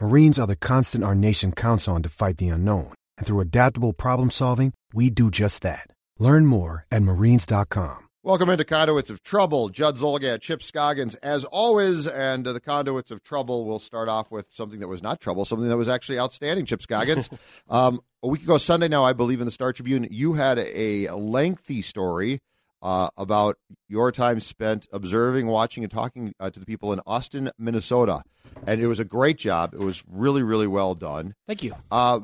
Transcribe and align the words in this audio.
Marines 0.00 0.38
are 0.38 0.46
the 0.46 0.54
constant 0.54 1.02
our 1.02 1.16
nation 1.16 1.50
counts 1.50 1.88
on 1.88 2.04
to 2.04 2.08
fight 2.08 2.36
the 2.36 2.50
unknown. 2.50 2.94
And 3.16 3.26
through 3.26 3.40
adaptable 3.40 3.92
problem 3.92 4.30
solving, 4.30 4.72
we 4.94 5.10
do 5.10 5.28
just 5.28 5.62
that. 5.62 5.88
Learn 6.20 6.46
more 6.46 6.86
at 6.92 7.02
marines.com. 7.02 7.98
Welcome 8.22 8.48
into 8.50 8.64
Conduits 8.64 9.10
of 9.10 9.22
Trouble. 9.24 9.70
Judd 9.70 9.98
Zulgad, 9.98 10.40
Chip 10.40 10.62
Scoggins, 10.62 11.16
as 11.16 11.44
always. 11.44 12.06
And 12.06 12.46
uh, 12.46 12.52
the 12.52 12.60
Conduits 12.60 13.10
of 13.10 13.24
Trouble 13.24 13.64
will 13.64 13.80
start 13.80 14.08
off 14.08 14.30
with 14.30 14.46
something 14.52 14.78
that 14.78 14.88
was 14.88 15.02
not 15.02 15.20
trouble, 15.20 15.44
something 15.44 15.68
that 15.68 15.76
was 15.76 15.88
actually 15.88 16.20
outstanding, 16.20 16.64
Chip 16.64 16.82
Scoggins. 16.82 17.28
um, 17.68 18.00
a 18.22 18.28
week 18.28 18.44
ago 18.44 18.56
Sunday 18.56 18.86
now, 18.86 19.02
I 19.02 19.14
believe, 19.14 19.40
in 19.40 19.46
the 19.46 19.50
Star 19.50 19.72
Tribune, 19.72 20.06
you 20.12 20.34
had 20.34 20.58
a 20.58 21.08
lengthy 21.10 21.82
story 21.82 22.38
uh, 22.82 23.08
about 23.16 23.56
your 23.88 24.12
time 24.12 24.40
spent 24.40 24.86
observing, 24.92 25.46
watching, 25.46 25.82
and 25.84 25.90
talking 25.90 26.34
uh, 26.38 26.50
to 26.50 26.60
the 26.60 26.66
people 26.66 26.92
in 26.92 27.00
Austin, 27.06 27.50
Minnesota. 27.58 28.22
And 28.66 28.80
it 28.80 28.86
was 28.86 28.98
a 29.00 29.04
great 29.04 29.38
job. 29.38 29.74
It 29.74 29.80
was 29.80 30.02
really, 30.08 30.42
really 30.42 30.66
well 30.66 30.94
done. 30.94 31.34
Thank 31.46 31.62
you. 31.62 31.74
Uh, 31.90 32.20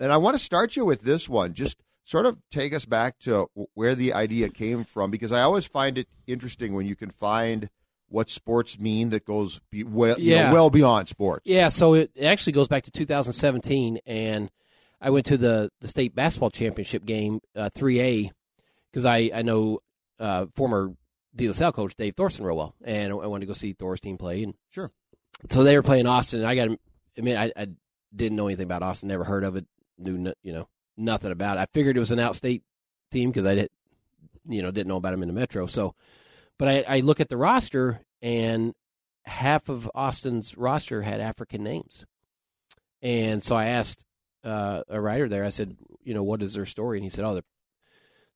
and 0.00 0.12
I 0.12 0.16
want 0.16 0.34
to 0.34 0.42
start 0.42 0.76
you 0.76 0.84
with 0.84 1.02
this 1.02 1.28
one. 1.28 1.52
Just 1.54 1.78
sort 2.04 2.26
of 2.26 2.38
take 2.50 2.72
us 2.74 2.84
back 2.84 3.18
to 3.20 3.48
where 3.74 3.94
the 3.94 4.12
idea 4.12 4.48
came 4.48 4.84
from, 4.84 5.10
because 5.10 5.30
I 5.32 5.42
always 5.42 5.66
find 5.66 5.98
it 5.98 6.08
interesting 6.26 6.74
when 6.74 6.86
you 6.86 6.96
can 6.96 7.10
find 7.10 7.68
what 8.08 8.28
sports 8.28 8.78
mean 8.78 9.10
that 9.10 9.24
goes 9.24 9.60
be, 9.70 9.84
well, 9.84 10.16
Yeah. 10.18 10.48
know, 10.48 10.52
well 10.54 10.68
beyond 10.70 11.08
sports. 11.08 11.48
Yeah, 11.48 11.68
so 11.70 11.94
it 11.94 12.10
actually 12.22 12.52
goes 12.52 12.68
back 12.68 12.84
to 12.84 12.90
2017, 12.90 14.00
and 14.04 14.50
I 15.00 15.10
went 15.10 15.26
to 15.26 15.36
the, 15.38 15.70
the 15.80 15.88
state 15.88 16.14
basketball 16.14 16.50
championship 16.50 17.04
game, 17.06 17.40
uh, 17.56 17.70
3A, 17.74 18.30
because 18.92 19.06
I, 19.06 19.30
I 19.34 19.42
know 19.42 19.80
uh, 20.18 20.46
former 20.54 20.92
De 21.34 21.48
La 21.48 21.54
Salle 21.54 21.72
coach 21.72 21.94
Dave 21.96 22.14
Thorson 22.14 22.44
real 22.44 22.56
well, 22.56 22.74
and 22.84 23.12
I 23.12 23.26
wanted 23.26 23.40
to 23.42 23.46
go 23.46 23.54
see 23.54 23.72
Thor's 23.72 24.00
team 24.00 24.18
play. 24.18 24.42
And 24.42 24.54
Sure. 24.70 24.90
So 25.50 25.64
they 25.64 25.76
were 25.76 25.82
playing 25.82 26.06
Austin, 26.06 26.40
and 26.40 26.48
I 26.48 26.54
got 26.54 26.66
to 26.66 26.78
admit, 27.16 27.36
I, 27.36 27.52
I 27.56 27.68
didn't 28.14 28.36
know 28.36 28.46
anything 28.46 28.64
about 28.64 28.82
Austin, 28.82 29.08
never 29.08 29.24
heard 29.24 29.44
of 29.44 29.56
it, 29.56 29.66
knew 29.98 30.18
no, 30.18 30.34
you 30.42 30.52
know 30.52 30.68
nothing 30.96 31.32
about 31.32 31.56
it. 31.56 31.60
I 31.60 31.66
figured 31.72 31.96
it 31.96 32.00
was 32.00 32.12
an 32.12 32.18
outstate 32.18 32.62
team 33.10 33.30
because 33.30 33.46
I 33.46 33.54
did, 33.54 33.70
you 34.46 34.62
know, 34.62 34.70
didn't 34.70 34.88
know 34.88 34.96
about 34.96 35.12
them 35.12 35.22
in 35.22 35.28
the 35.28 35.34
metro. 35.34 35.66
So, 35.66 35.94
but 36.58 36.68
I, 36.68 36.84
I 36.86 37.00
look 37.00 37.20
at 37.20 37.28
the 37.28 37.36
roster, 37.36 38.00
and 38.20 38.74
half 39.24 39.68
of 39.68 39.90
Austin's 39.94 40.56
roster 40.56 41.02
had 41.02 41.20
African 41.20 41.62
names. 41.62 42.04
And 43.00 43.42
so 43.42 43.56
I 43.56 43.66
asked 43.66 44.04
uh, 44.44 44.82
a 44.88 45.00
writer 45.00 45.28
there, 45.28 45.44
I 45.44 45.50
said, 45.50 45.76
you 46.04 46.14
know, 46.14 46.22
what 46.22 46.42
is 46.42 46.54
their 46.54 46.66
story? 46.66 46.98
And 46.98 47.04
he 47.04 47.10
said, 47.10 47.24
oh, 47.24 47.34
their, 47.34 47.42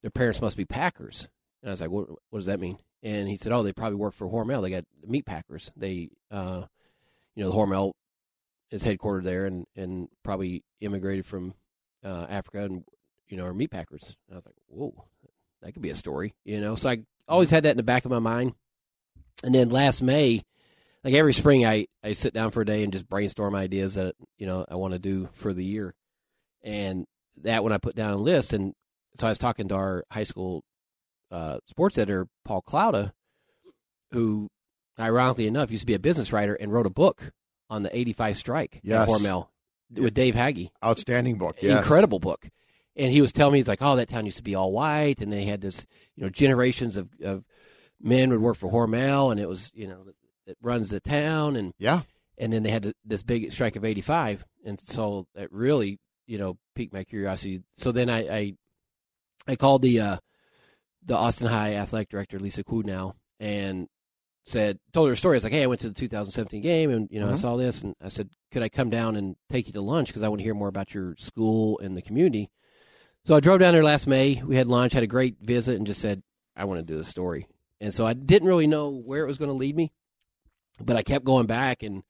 their 0.02 0.10
parents 0.10 0.40
must 0.40 0.56
be 0.56 0.64
Packers. 0.64 1.28
And 1.62 1.70
I 1.70 1.72
was 1.72 1.80
like, 1.80 1.90
what, 1.90 2.08
what 2.30 2.38
does 2.38 2.46
that 2.46 2.60
mean? 2.60 2.78
And 3.02 3.28
he 3.28 3.36
said, 3.36 3.52
oh, 3.52 3.62
they 3.62 3.72
probably 3.72 3.96
work 3.96 4.14
for 4.14 4.28
Hormel. 4.28 4.62
They 4.62 4.70
got 4.70 4.84
meat 5.06 5.26
packers. 5.26 5.70
They, 5.76 6.10
uh, 6.30 6.62
you 7.34 7.44
know, 7.44 7.50
the 7.50 7.56
Hormel 7.56 7.92
is 8.70 8.82
headquartered 8.82 9.24
there 9.24 9.46
and, 9.46 9.66
and 9.76 10.08
probably 10.24 10.64
immigrated 10.80 11.26
from 11.26 11.54
uh, 12.04 12.26
Africa 12.28 12.64
and, 12.64 12.84
you 13.28 13.36
know, 13.36 13.44
are 13.44 13.54
meat 13.54 13.70
packers. 13.70 14.02
And 14.28 14.34
I 14.34 14.36
was 14.36 14.46
like, 14.46 14.54
whoa, 14.66 15.04
that 15.62 15.72
could 15.72 15.82
be 15.82 15.90
a 15.90 15.94
story, 15.94 16.34
you 16.44 16.60
know? 16.60 16.74
So 16.74 16.90
I 16.90 16.98
always 17.28 17.50
had 17.50 17.64
that 17.64 17.72
in 17.72 17.76
the 17.76 17.82
back 17.82 18.04
of 18.04 18.10
my 18.10 18.18
mind. 18.18 18.54
And 19.44 19.54
then 19.54 19.68
last 19.68 20.02
May, 20.02 20.42
like 21.04 21.14
every 21.14 21.34
spring, 21.34 21.66
I, 21.66 21.86
I 22.02 22.12
sit 22.12 22.34
down 22.34 22.50
for 22.50 22.62
a 22.62 22.66
day 22.66 22.82
and 22.82 22.92
just 22.92 23.08
brainstorm 23.08 23.54
ideas 23.54 23.94
that, 23.94 24.14
you 24.38 24.46
know, 24.46 24.64
I 24.68 24.76
want 24.76 24.94
to 24.94 24.98
do 24.98 25.28
for 25.32 25.52
the 25.52 25.64
year. 25.64 25.94
And 26.62 27.06
that 27.42 27.62
when 27.62 27.72
I 27.72 27.78
put 27.78 27.94
down 27.94 28.12
a 28.12 28.16
list, 28.16 28.52
and 28.52 28.74
so 29.18 29.26
I 29.26 29.30
was 29.30 29.38
talking 29.38 29.68
to 29.68 29.74
our 29.74 30.04
high 30.10 30.24
school 30.24 30.62
uh, 31.30 31.58
sports 31.66 31.98
editor, 31.98 32.28
Paul 32.44 32.62
Klauda, 32.62 33.12
who, 34.12 34.48
ironically 34.98 35.46
enough, 35.46 35.70
used 35.70 35.82
to 35.82 35.86
be 35.86 35.94
a 35.94 35.98
business 35.98 36.32
writer 36.32 36.54
and 36.54 36.72
wrote 36.72 36.86
a 36.86 36.90
book 36.90 37.32
on 37.68 37.82
the 37.82 37.96
85 37.96 38.36
strike 38.36 38.80
Yes. 38.82 39.08
in 39.08 39.14
Hormel 39.14 39.48
with 39.94 40.14
Dave 40.14 40.34
Hage 40.34 40.70
Outstanding 40.84 41.38
book. 41.38 41.56
Yes. 41.60 41.78
incredible 41.78 42.18
book. 42.18 42.48
And 42.94 43.12
he 43.12 43.20
was 43.20 43.32
telling 43.32 43.52
me, 43.54 43.58
he's 43.58 43.68
like, 43.68 43.82
oh, 43.82 43.96
that 43.96 44.08
town 44.08 44.24
used 44.24 44.38
to 44.38 44.42
be 44.42 44.54
all 44.54 44.72
white, 44.72 45.20
and 45.20 45.30
they 45.32 45.44
had 45.44 45.60
this, 45.60 45.86
you 46.14 46.22
know, 46.22 46.30
generations 46.30 46.96
of, 46.96 47.08
of 47.22 47.44
men 48.00 48.30
would 48.30 48.40
work 48.40 48.56
for 48.56 48.70
Hormel, 48.70 49.30
and 49.30 49.38
it 49.40 49.48
was, 49.48 49.70
you 49.74 49.86
know, 49.86 50.04
that 50.46 50.56
runs 50.62 50.88
the 50.88 51.00
town, 51.00 51.56
and 51.56 51.74
Yeah. 51.78 52.02
and 52.38 52.52
then 52.52 52.62
they 52.62 52.70
had 52.70 52.92
this 53.04 53.22
big 53.22 53.52
strike 53.52 53.76
of 53.76 53.84
'85, 53.84 54.44
and 54.64 54.80
so 54.80 55.26
it 55.34 55.52
really, 55.52 55.98
you 56.26 56.38
know, 56.38 56.56
piqued 56.74 56.94
my 56.94 57.04
curiosity. 57.04 57.62
So 57.74 57.92
then 57.92 58.08
I 58.08 58.18
I, 58.34 58.52
I 59.46 59.56
called 59.56 59.82
the 59.82 60.00
uh, 60.00 60.16
the 61.04 61.16
Austin 61.16 61.46
High 61.46 61.74
athletic 61.74 62.08
director 62.08 62.38
Lisa 62.38 62.64
Kuh 62.64 62.82
now 62.82 63.14
and 63.38 63.88
said 64.44 64.78
told 64.92 65.08
her 65.08 65.12
a 65.12 65.16
story. 65.16 65.34
I 65.34 65.38
was 65.38 65.44
like, 65.44 65.52
hey, 65.52 65.62
I 65.62 65.66
went 65.66 65.80
to 65.82 65.88
the 65.88 65.94
2017 65.94 66.60
game, 66.62 66.90
and 66.90 67.08
you 67.10 67.20
know, 67.20 67.28
I 67.28 67.32
Mhm. 67.32 67.40
saw 67.40 67.56
this, 67.56 67.82
and 67.82 67.94
I 68.00 68.08
said, 68.08 68.30
could 68.52 68.62
I 68.62 68.68
come 68.68 68.90
down 68.90 69.16
and 69.16 69.36
take 69.48 69.66
you 69.66 69.72
to 69.74 69.80
lunch 69.80 70.08
because 70.08 70.22
I 70.22 70.28
want 70.28 70.40
to 70.40 70.44
hear 70.44 70.54
more 70.54 70.68
about 70.68 70.94
your 70.94 71.14
school 71.16 71.78
and 71.80 71.96
the 71.96 72.02
community. 72.02 72.50
So 73.24 73.34
I 73.34 73.40
drove 73.40 73.58
down 73.60 73.74
there 73.74 73.82
last 73.82 74.06
May. 74.06 74.40
We 74.44 74.56
had 74.56 74.68
lunch, 74.68 74.92
had 74.92 75.02
a 75.02 75.08
great 75.08 75.36
visit, 75.40 75.76
and 75.76 75.86
just 75.86 76.00
said, 76.00 76.22
I 76.54 76.64
want 76.64 76.78
to 76.78 76.92
do 76.92 76.96
the 76.96 77.04
story. 77.04 77.48
And 77.80 77.92
so 77.92 78.06
I 78.06 78.12
didn't 78.12 78.46
really 78.48 78.68
know 78.68 78.90
where 78.90 79.24
it 79.24 79.26
was 79.26 79.36
going 79.38 79.50
to 79.50 79.56
lead 79.56 79.74
me, 79.76 79.92
but 80.80 80.96
I 80.96 81.02
kept 81.02 81.24
going 81.24 81.46
back, 81.46 81.82
and 81.82 82.04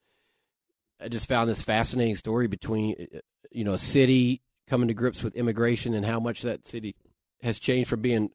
I 1.01 1.09
just 1.09 1.27
found 1.29 1.49
this 1.49 1.63
fascinating 1.63 2.17
story 2.17 2.47
between, 2.49 3.09
uh, 3.15 3.19
you 3.51 3.65
know, 3.65 3.73
a 3.73 3.79
city 3.79 4.43
coming 4.69 4.89
to 4.89 4.95
grips 4.95 5.23
with 5.23 5.35
immigration 5.37 5.95
and 5.95 6.05
how 6.05 6.21
much 6.21 6.43
that 6.43 6.67
city 6.67 6.95
has 7.43 7.59
changed 7.59 7.89
from 7.91 8.01
being 8.01 8.31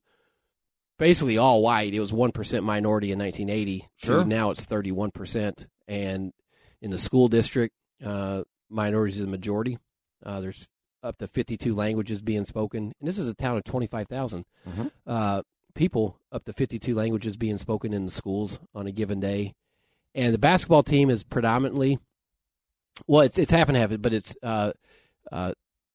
basically 0.97 1.37
all 1.37 1.61
white. 1.61 1.93
It 1.93 1.99
was 1.99 2.13
one 2.13 2.31
percent 2.31 2.63
minority 2.63 3.11
in 3.11 3.19
1980. 3.19 3.87
Sure. 3.97 4.23
To 4.23 4.25
now 4.29 4.51
it's 4.51 4.65
31 4.65 5.11
percent, 5.11 5.67
and 5.87 6.33
in 6.81 6.91
the 6.91 6.97
school 6.97 7.27
district, 7.27 7.73
uh, 8.03 8.43
minorities 8.69 9.19
are 9.19 9.23
the 9.25 9.27
majority. 9.31 9.77
Uh, 10.25 10.41
there's 10.41 10.67
up 11.03 11.17
to 11.17 11.27
52 11.27 11.73
languages 11.73 12.21
being 12.21 12.45
spoken, 12.45 12.93
and 12.99 13.07
this 13.07 13.17
is 13.17 13.27
a 13.27 13.33
town 13.33 13.57
of 13.57 13.63
25,000 13.63 14.45
Mhm. 14.69 14.91
uh, 15.07 15.41
people. 15.73 16.19
Up 16.31 16.45
to 16.45 16.53
52 16.53 16.93
languages 16.93 17.37
being 17.37 17.57
spoken 17.57 17.91
in 17.93 18.05
the 18.05 18.11
schools 18.11 18.59
on 18.75 18.85
a 18.87 18.91
given 18.91 19.19
day, 19.19 19.53
and 20.13 20.33
the 20.33 20.37
basketball 20.39 20.83
team 20.83 21.09
is 21.09 21.23
predominantly, 21.23 21.97
well, 23.07 23.21
it's 23.21 23.39
it's 23.39 23.51
half 23.51 23.67
and 23.69 23.77
half, 23.77 23.89
but 23.99 24.13
it's 24.13 24.35
uh, 24.43 24.73
uh, 25.31 25.53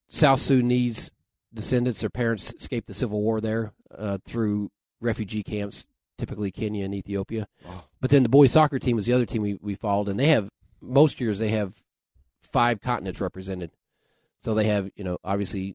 South 0.08 0.40
Sudanese 0.40 1.12
descendants. 1.56 2.00
Their 2.00 2.10
parents 2.10 2.52
escaped 2.52 2.86
the 2.86 2.94
civil 2.94 3.20
war 3.20 3.40
there 3.40 3.72
uh, 3.96 4.18
through 4.24 4.70
refugee 5.00 5.42
camps, 5.42 5.86
typically 6.18 6.50
Kenya 6.52 6.84
and 6.84 6.94
Ethiopia. 6.94 7.48
Wow. 7.64 7.84
But 8.00 8.10
then 8.10 8.22
the 8.22 8.28
boys 8.28 8.52
soccer 8.52 8.78
team 8.78 8.94
was 8.96 9.06
the 9.06 9.12
other 9.12 9.26
team 9.26 9.42
we, 9.42 9.58
we 9.60 9.74
followed, 9.74 10.08
and 10.08 10.18
they 10.20 10.28
have 10.28 10.48
most 10.80 11.20
years 11.20 11.38
they 11.40 11.48
have 11.50 11.74
five 12.52 12.80
continents 12.80 13.20
represented. 13.20 13.70
So 14.40 14.54
they 14.54 14.64
have 14.66 14.88
you 14.94 15.02
know 15.04 15.18
obviously 15.24 15.74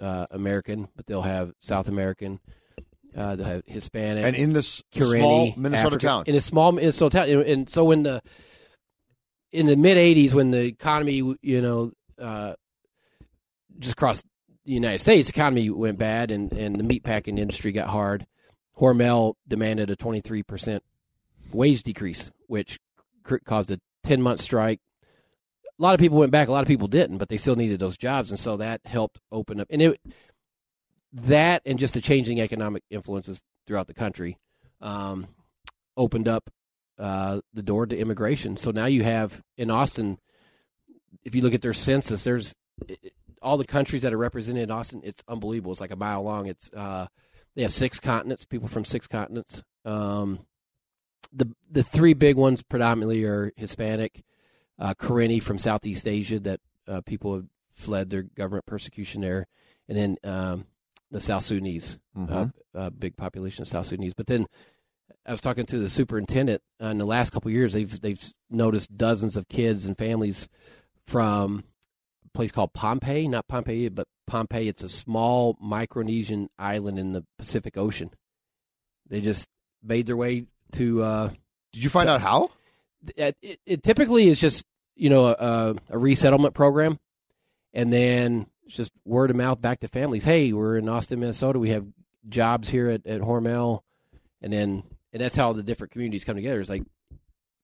uh, 0.00 0.26
American, 0.30 0.88
but 0.96 1.06
they'll 1.06 1.22
have 1.22 1.52
South 1.60 1.88
American, 1.88 2.38
uh, 3.16 3.36
they'll 3.36 3.46
have 3.46 3.62
Hispanic, 3.66 4.24
And 4.24 4.36
in 4.36 4.52
this 4.52 4.82
Karenni, 4.94 5.18
small 5.18 5.54
Minnesota 5.56 5.86
Africa- 5.88 6.06
town. 6.06 6.24
in 6.26 6.34
a 6.34 6.40
small 6.40 6.72
Minnesota 6.72 7.18
town, 7.18 7.28
and, 7.28 7.42
and 7.42 7.68
so 7.68 7.90
in 7.90 8.02
the 8.04 8.22
in 9.52 9.66
the 9.66 9.76
mid 9.76 9.96
'80s, 9.96 10.32
when 10.34 10.50
the 10.50 10.62
economy, 10.64 11.34
you 11.42 11.60
know, 11.62 11.92
uh, 12.20 12.54
just 13.78 13.92
across 13.94 14.22
the 14.66 14.72
United 14.72 14.98
States, 14.98 15.28
economy 15.28 15.70
went 15.70 15.98
bad, 15.98 16.30
and 16.30 16.52
and 16.52 16.76
the 16.76 16.82
meatpacking 16.82 17.38
industry 17.38 17.72
got 17.72 17.88
hard. 17.88 18.26
Hormel 18.78 19.34
demanded 19.48 19.90
a 19.90 19.96
23 19.96 20.42
percent 20.42 20.82
wage 21.52 21.82
decrease, 21.82 22.30
which 22.48 22.78
caused 23.44 23.70
a 23.70 23.80
10 24.04 24.20
month 24.20 24.40
strike. 24.40 24.80
A 25.78 25.82
lot 25.82 25.94
of 25.94 26.00
people 26.00 26.18
went 26.18 26.32
back. 26.32 26.48
A 26.48 26.52
lot 26.52 26.62
of 26.62 26.68
people 26.68 26.88
didn't, 26.88 27.18
but 27.18 27.28
they 27.28 27.36
still 27.36 27.56
needed 27.56 27.78
those 27.78 27.96
jobs, 27.96 28.30
and 28.30 28.40
so 28.40 28.56
that 28.56 28.80
helped 28.84 29.20
open 29.30 29.60
up. 29.60 29.68
And 29.70 29.80
it 29.80 30.00
that 31.12 31.62
and 31.64 31.78
just 31.78 31.94
the 31.94 32.00
changing 32.00 32.40
economic 32.40 32.82
influences 32.90 33.42
throughout 33.66 33.86
the 33.86 33.94
country, 33.94 34.36
um, 34.80 35.28
opened 35.96 36.28
up 36.28 36.50
uh, 36.98 37.40
the 37.54 37.62
door 37.62 37.86
to 37.86 37.96
immigration. 37.96 38.56
So 38.56 38.72
now 38.72 38.86
you 38.86 39.04
have 39.04 39.40
in 39.56 39.70
Austin, 39.70 40.18
if 41.24 41.34
you 41.34 41.42
look 41.42 41.54
at 41.54 41.62
their 41.62 41.72
census, 41.72 42.24
there's 42.24 42.54
all 43.42 43.56
the 43.56 43.66
countries 43.66 44.02
that 44.02 44.12
are 44.12 44.18
represented 44.18 44.64
in 44.64 44.70
Austin. 44.70 45.00
It's 45.04 45.22
unbelievable. 45.28 45.72
It's 45.72 45.80
like 45.80 45.90
a 45.90 45.96
mile 45.96 46.22
long. 46.22 46.46
It's 46.46 46.70
uh, 46.72 47.06
they 47.54 47.62
have 47.62 47.72
six 47.72 47.98
continents, 48.00 48.44
people 48.44 48.68
from 48.68 48.84
six 48.84 49.06
continents. 49.06 49.62
Um, 49.84 50.40
the 51.32 51.52
the 51.70 51.82
three 51.82 52.14
big 52.14 52.36
ones 52.36 52.62
predominantly 52.62 53.24
are 53.24 53.52
Hispanic, 53.56 54.22
uh, 54.78 54.94
Karenni 54.94 55.42
from 55.42 55.58
Southeast 55.58 56.06
Asia 56.06 56.40
that 56.40 56.60
uh, 56.88 57.00
people 57.02 57.34
have 57.34 57.46
fled 57.72 58.10
their 58.10 58.22
government 58.22 58.66
persecution 58.66 59.20
there, 59.20 59.46
and 59.88 59.96
then 59.98 60.16
um, 60.24 60.66
the 61.10 61.20
South 61.20 61.44
Sudanese, 61.44 61.98
mm-hmm. 62.16 62.32
uh, 62.32 62.46
uh 62.74 62.90
big 62.90 63.16
population 63.16 63.62
of 63.62 63.68
South 63.68 63.86
Sudanese. 63.86 64.14
But 64.14 64.26
then 64.26 64.46
I 65.26 65.32
was 65.32 65.40
talking 65.40 65.66
to 65.66 65.78
the 65.78 65.88
superintendent 65.88 66.62
uh, 66.82 66.86
in 66.86 66.98
the 66.98 67.06
last 67.06 67.32
couple 67.32 67.50
years. 67.50 67.72
They've 67.72 68.00
they've 68.00 68.32
noticed 68.50 68.96
dozens 68.96 69.36
of 69.36 69.48
kids 69.48 69.86
and 69.86 69.98
families 69.98 70.48
from 71.06 71.64
place 72.36 72.52
called 72.52 72.72
Pohnpei, 72.72 73.28
not 73.28 73.48
Pompeii, 73.48 73.88
but 73.88 74.06
Pohnpei. 74.30 74.68
It's 74.68 74.82
a 74.82 74.88
small 74.88 75.56
Micronesian 75.56 76.48
island 76.58 76.98
in 76.98 77.12
the 77.12 77.24
Pacific 77.38 77.76
Ocean. 77.76 78.10
They 79.08 79.20
just 79.20 79.48
made 79.82 80.06
their 80.06 80.16
way 80.16 80.46
to. 80.72 81.02
Uh, 81.02 81.30
Did 81.72 81.82
you 81.82 81.90
find 81.90 82.06
to, 82.06 82.14
out 82.14 82.20
how? 82.20 82.50
It, 83.16 83.36
it, 83.42 83.60
it, 83.66 83.82
typically 83.82 84.28
is 84.28 84.40
just 84.40 84.64
you 84.94 85.10
know 85.10 85.26
a, 85.26 85.74
a 85.88 85.98
resettlement 85.98 86.54
program, 86.54 86.98
and 87.72 87.92
then 87.92 88.46
just 88.68 88.92
word 89.04 89.30
of 89.30 89.36
mouth 89.36 89.60
back 89.60 89.80
to 89.80 89.88
families. 89.88 90.24
Hey, 90.24 90.52
we're 90.52 90.76
in 90.76 90.88
Austin, 90.88 91.20
Minnesota. 91.20 91.58
We 91.58 91.70
have 91.70 91.86
jobs 92.28 92.68
here 92.68 92.88
at, 92.88 93.06
at 93.06 93.20
Hormel, 93.20 93.80
and 94.42 94.52
then 94.52 94.82
and 95.12 95.22
that's 95.22 95.36
how 95.36 95.52
the 95.52 95.62
different 95.62 95.92
communities 95.92 96.24
come 96.24 96.36
together. 96.36 96.60
It's 96.60 96.70
like 96.70 96.84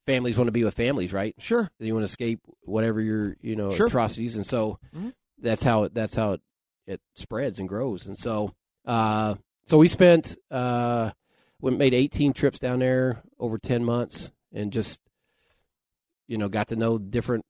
families 0.06 0.36
want 0.36 0.48
to 0.48 0.52
be 0.52 0.64
with 0.64 0.74
families, 0.74 1.12
right? 1.12 1.34
Sure. 1.38 1.70
You 1.78 1.94
want 1.94 2.02
to 2.04 2.10
escape 2.10 2.40
whatever 2.62 3.00
your 3.00 3.36
you 3.40 3.56
know 3.56 3.70
sure. 3.70 3.86
atrocities, 3.86 4.36
and 4.36 4.46
so 4.46 4.78
mm-hmm. 4.94 5.10
that's 5.38 5.62
how 5.62 5.84
it 5.84 5.94
that's 5.94 6.16
how 6.16 6.32
it, 6.32 6.40
it 6.86 7.00
spreads 7.14 7.58
and 7.58 7.68
grows. 7.68 8.06
And 8.06 8.16
so 8.16 8.54
uh, 8.84 9.36
so 9.66 9.78
we 9.78 9.88
spent 9.88 10.36
uh, 10.50 11.10
we 11.60 11.70
made 11.70 11.94
18 11.94 12.32
trips 12.32 12.58
down 12.58 12.80
there 12.80 13.22
over 13.38 13.58
10 13.58 13.84
months, 13.84 14.30
and 14.52 14.72
just 14.72 15.00
you 16.26 16.38
know 16.38 16.48
got 16.48 16.68
to 16.68 16.76
know 16.76 16.98
different 16.98 17.44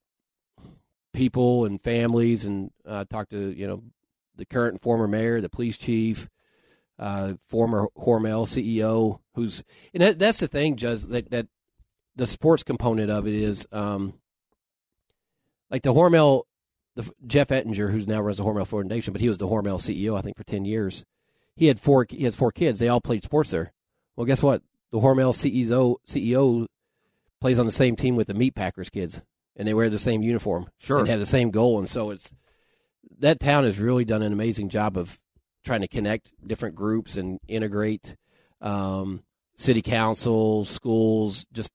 people 1.13 1.65
and 1.65 1.81
families, 1.81 2.45
and 2.45 2.71
uh, 2.87 3.05
talked 3.05 3.31
to 3.31 3.51
you 3.53 3.67
know 3.67 3.83
the 4.37 4.47
current 4.47 4.75
and 4.75 4.83
former 4.83 5.09
mayor, 5.09 5.41
the 5.41 5.49
police 5.49 5.77
chief, 5.77 6.29
uh, 6.99 7.35
former 7.49 7.89
Hormel 7.97 8.47
CEO, 8.47 9.21
who's 9.35 9.65
and 9.95 10.03
that, 10.03 10.19
that's 10.19 10.41
the 10.41 10.49
thing, 10.49 10.77
Judd, 10.77 11.01
that 11.11 11.31
that 11.31 11.47
the 12.17 12.27
sports 12.27 12.63
component 12.63 13.11
of 13.11 13.27
it 13.27 13.35
is 13.35 13.67
um, 13.73 14.15
like 15.71 15.83
the 15.83 15.95
Hormel, 15.95 16.45
the 16.95 17.11
Jeff 17.27 17.51
Ettinger, 17.51 17.91
who's 17.91 18.07
now 18.07 18.21
runs 18.21 18.37
the 18.37 18.45
Hormel 18.45 18.67
Foundation, 18.67 19.13
but 19.13 19.23
he 19.23 19.29
was 19.29 19.39
the 19.39 19.49
Hormel 19.49 19.81
CEO, 19.81 20.17
I 20.17 20.21
think, 20.21 20.37
for 20.37 20.45
ten 20.45 20.65
years. 20.65 21.05
He 21.57 21.67
had 21.67 21.81
four. 21.81 22.07
He 22.09 22.25
has 22.25 22.37
four 22.37 22.53
kids. 22.53 22.79
They 22.79 22.89
all 22.89 23.01
played 23.01 23.25
sports 23.25 23.51
there. 23.51 23.73
Well, 24.17 24.27
guess 24.27 24.43
what? 24.43 24.63
The 24.91 25.01
Hormel 25.01 25.33
CEO 25.33 25.97
CEO 26.07 26.67
plays 27.41 27.59
on 27.59 27.67
the 27.67 27.73
same 27.73 27.97
team 27.97 28.17
with 28.17 28.27
the 28.27 28.35
Meat 28.35 28.55
Packers 28.55 28.91
kids, 28.91 29.23
and 29.57 29.67
they 29.67 29.75
wear 29.75 29.91
the 29.91 29.99
same 29.99 30.23
uniform. 30.23 30.69
Sure, 30.79 30.99
and 30.99 31.09
have 31.09 31.21
the 31.21 31.27
same 31.27 31.51
goal. 31.51 31.79
And 31.79 31.89
so 31.89 32.11
it's 32.11 32.31
that 33.19 33.41
town 33.41 33.65
has 33.65 33.79
really 33.79 34.05
done 34.05 34.23
an 34.23 34.33
amazing 34.33 34.69
job 34.69 34.97
of 34.97 35.19
trying 35.65 35.81
to 35.81 35.89
connect 35.89 36.33
different 36.47 36.75
groups 36.75 37.17
and 37.17 37.39
integrate 37.49 38.17
um, 38.61 39.23
city 39.57 39.83
councils, 39.83 40.69
schools, 40.69 41.47
just 41.53 41.73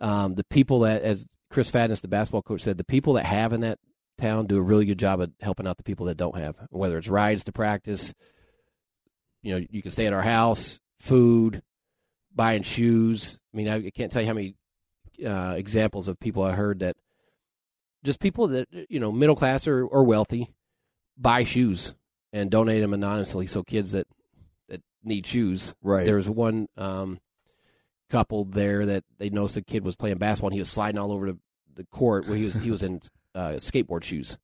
um, 0.00 0.34
the 0.34 0.44
people 0.44 0.80
that, 0.80 1.02
as 1.02 1.26
Chris 1.50 1.70
Fadness, 1.70 2.00
the 2.00 2.08
basketball 2.08 2.42
coach, 2.42 2.62
said, 2.62 2.78
the 2.78 2.84
people 2.84 3.14
that 3.14 3.24
have 3.24 3.52
in 3.52 3.60
that 3.60 3.78
town 4.18 4.46
do 4.46 4.58
a 4.58 4.62
really 4.62 4.84
good 4.84 4.98
job 4.98 5.20
of 5.20 5.30
helping 5.40 5.66
out 5.66 5.76
the 5.76 5.82
people 5.82 6.06
that 6.06 6.16
don't 6.16 6.36
have, 6.36 6.56
whether 6.70 6.98
it's 6.98 7.08
rides 7.08 7.44
to 7.44 7.52
practice. 7.52 8.14
You 9.42 9.54
know, 9.54 9.66
you 9.70 9.82
can 9.82 9.90
stay 9.90 10.06
at 10.06 10.12
our 10.12 10.22
house, 10.22 10.80
food, 11.00 11.62
buying 12.34 12.62
shoes. 12.62 13.38
I 13.52 13.56
mean, 13.56 13.68
I 13.68 13.90
can't 13.90 14.10
tell 14.10 14.22
you 14.22 14.28
how 14.28 14.34
many 14.34 14.56
uh, 15.24 15.54
examples 15.56 16.08
of 16.08 16.18
people 16.18 16.42
I 16.42 16.52
heard 16.52 16.80
that 16.80 16.96
just 18.04 18.20
people 18.20 18.48
that 18.48 18.68
you 18.88 19.00
know, 19.00 19.12
middle 19.12 19.36
class 19.36 19.66
or, 19.66 19.84
or 19.86 20.04
wealthy, 20.04 20.50
buy 21.16 21.44
shoes 21.44 21.94
and 22.32 22.50
donate 22.50 22.82
them 22.82 22.92
anonymously. 22.92 23.46
So 23.46 23.62
kids 23.62 23.92
that 23.92 24.06
that 24.68 24.82
need 25.02 25.26
shoes. 25.26 25.74
Right. 25.82 26.04
There 26.04 26.16
was 26.16 26.28
one 26.28 26.68
um, 26.76 27.20
couple 28.10 28.44
there 28.44 28.86
that 28.86 29.04
they 29.18 29.30
noticed 29.30 29.54
the 29.54 29.62
kid 29.62 29.84
was 29.84 29.96
playing 29.96 30.18
basketball 30.18 30.48
and 30.48 30.54
he 30.54 30.60
was 30.60 30.70
sliding 30.70 30.98
all 30.98 31.12
over 31.12 31.32
the, 31.32 31.38
the 31.74 31.84
court 31.84 32.26
where 32.26 32.36
he 32.36 32.44
was 32.44 32.54
he 32.54 32.70
was 32.70 32.82
in 32.82 33.00
uh, 33.34 33.54
skateboard 33.54 34.04
shoes. 34.04 34.38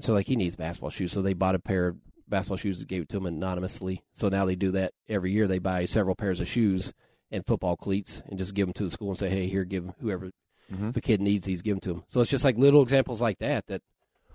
So 0.00 0.12
like 0.14 0.26
he 0.26 0.36
needs 0.36 0.56
basketball 0.56 0.90
shoes. 0.90 1.12
So 1.12 1.22
they 1.22 1.34
bought 1.34 1.54
a 1.54 1.60
pair 1.60 1.88
of 1.88 1.96
basketball 2.28 2.56
shoes 2.56 2.80
and 2.80 2.88
gave 2.88 3.02
it 3.02 3.08
to 3.10 3.18
him 3.18 3.26
anonymously. 3.26 4.02
So 4.14 4.28
now 4.28 4.44
they 4.44 4.56
do 4.56 4.72
that 4.72 4.92
every 5.08 5.32
year. 5.32 5.46
They 5.46 5.58
buy 5.58 5.84
several 5.84 6.14
pairs 6.14 6.40
of 6.40 6.48
shoes 6.48 6.92
and 7.30 7.46
football 7.46 7.76
cleats 7.76 8.22
and 8.28 8.38
just 8.38 8.54
give 8.54 8.66
them 8.66 8.72
to 8.74 8.84
the 8.84 8.90
school 8.90 9.10
and 9.10 9.18
say, 9.18 9.28
hey, 9.28 9.46
here, 9.46 9.64
give 9.64 9.92
whoever 10.00 10.32
mm-hmm. 10.72 10.88
if 10.88 10.96
a 10.96 11.00
kid 11.00 11.20
needs 11.20 11.46
these, 11.46 11.62
give 11.62 11.76
them 11.76 11.80
to 11.80 11.90
him. 11.98 12.04
So 12.08 12.20
it's 12.20 12.30
just 12.30 12.44
like 12.44 12.56
little 12.56 12.82
examples 12.82 13.20
like 13.20 13.38
that 13.38 13.66
that 13.68 13.82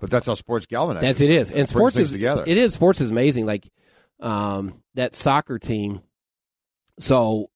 but 0.00 0.10
that's 0.10 0.26
how 0.26 0.34
sports 0.34 0.66
galvanizes. 0.66 1.00
That's 1.00 1.20
it 1.20 1.30
is, 1.30 1.50
and 1.50 1.68
sports 1.68 1.96
is 1.96 2.12
together. 2.12 2.44
It 2.46 2.56
is 2.56 2.72
sports 2.72 3.00
is 3.00 3.10
amazing. 3.10 3.46
Like 3.46 3.68
um, 4.20 4.82
that 4.94 5.14
soccer 5.14 5.58
team. 5.58 6.02
So 7.00 7.50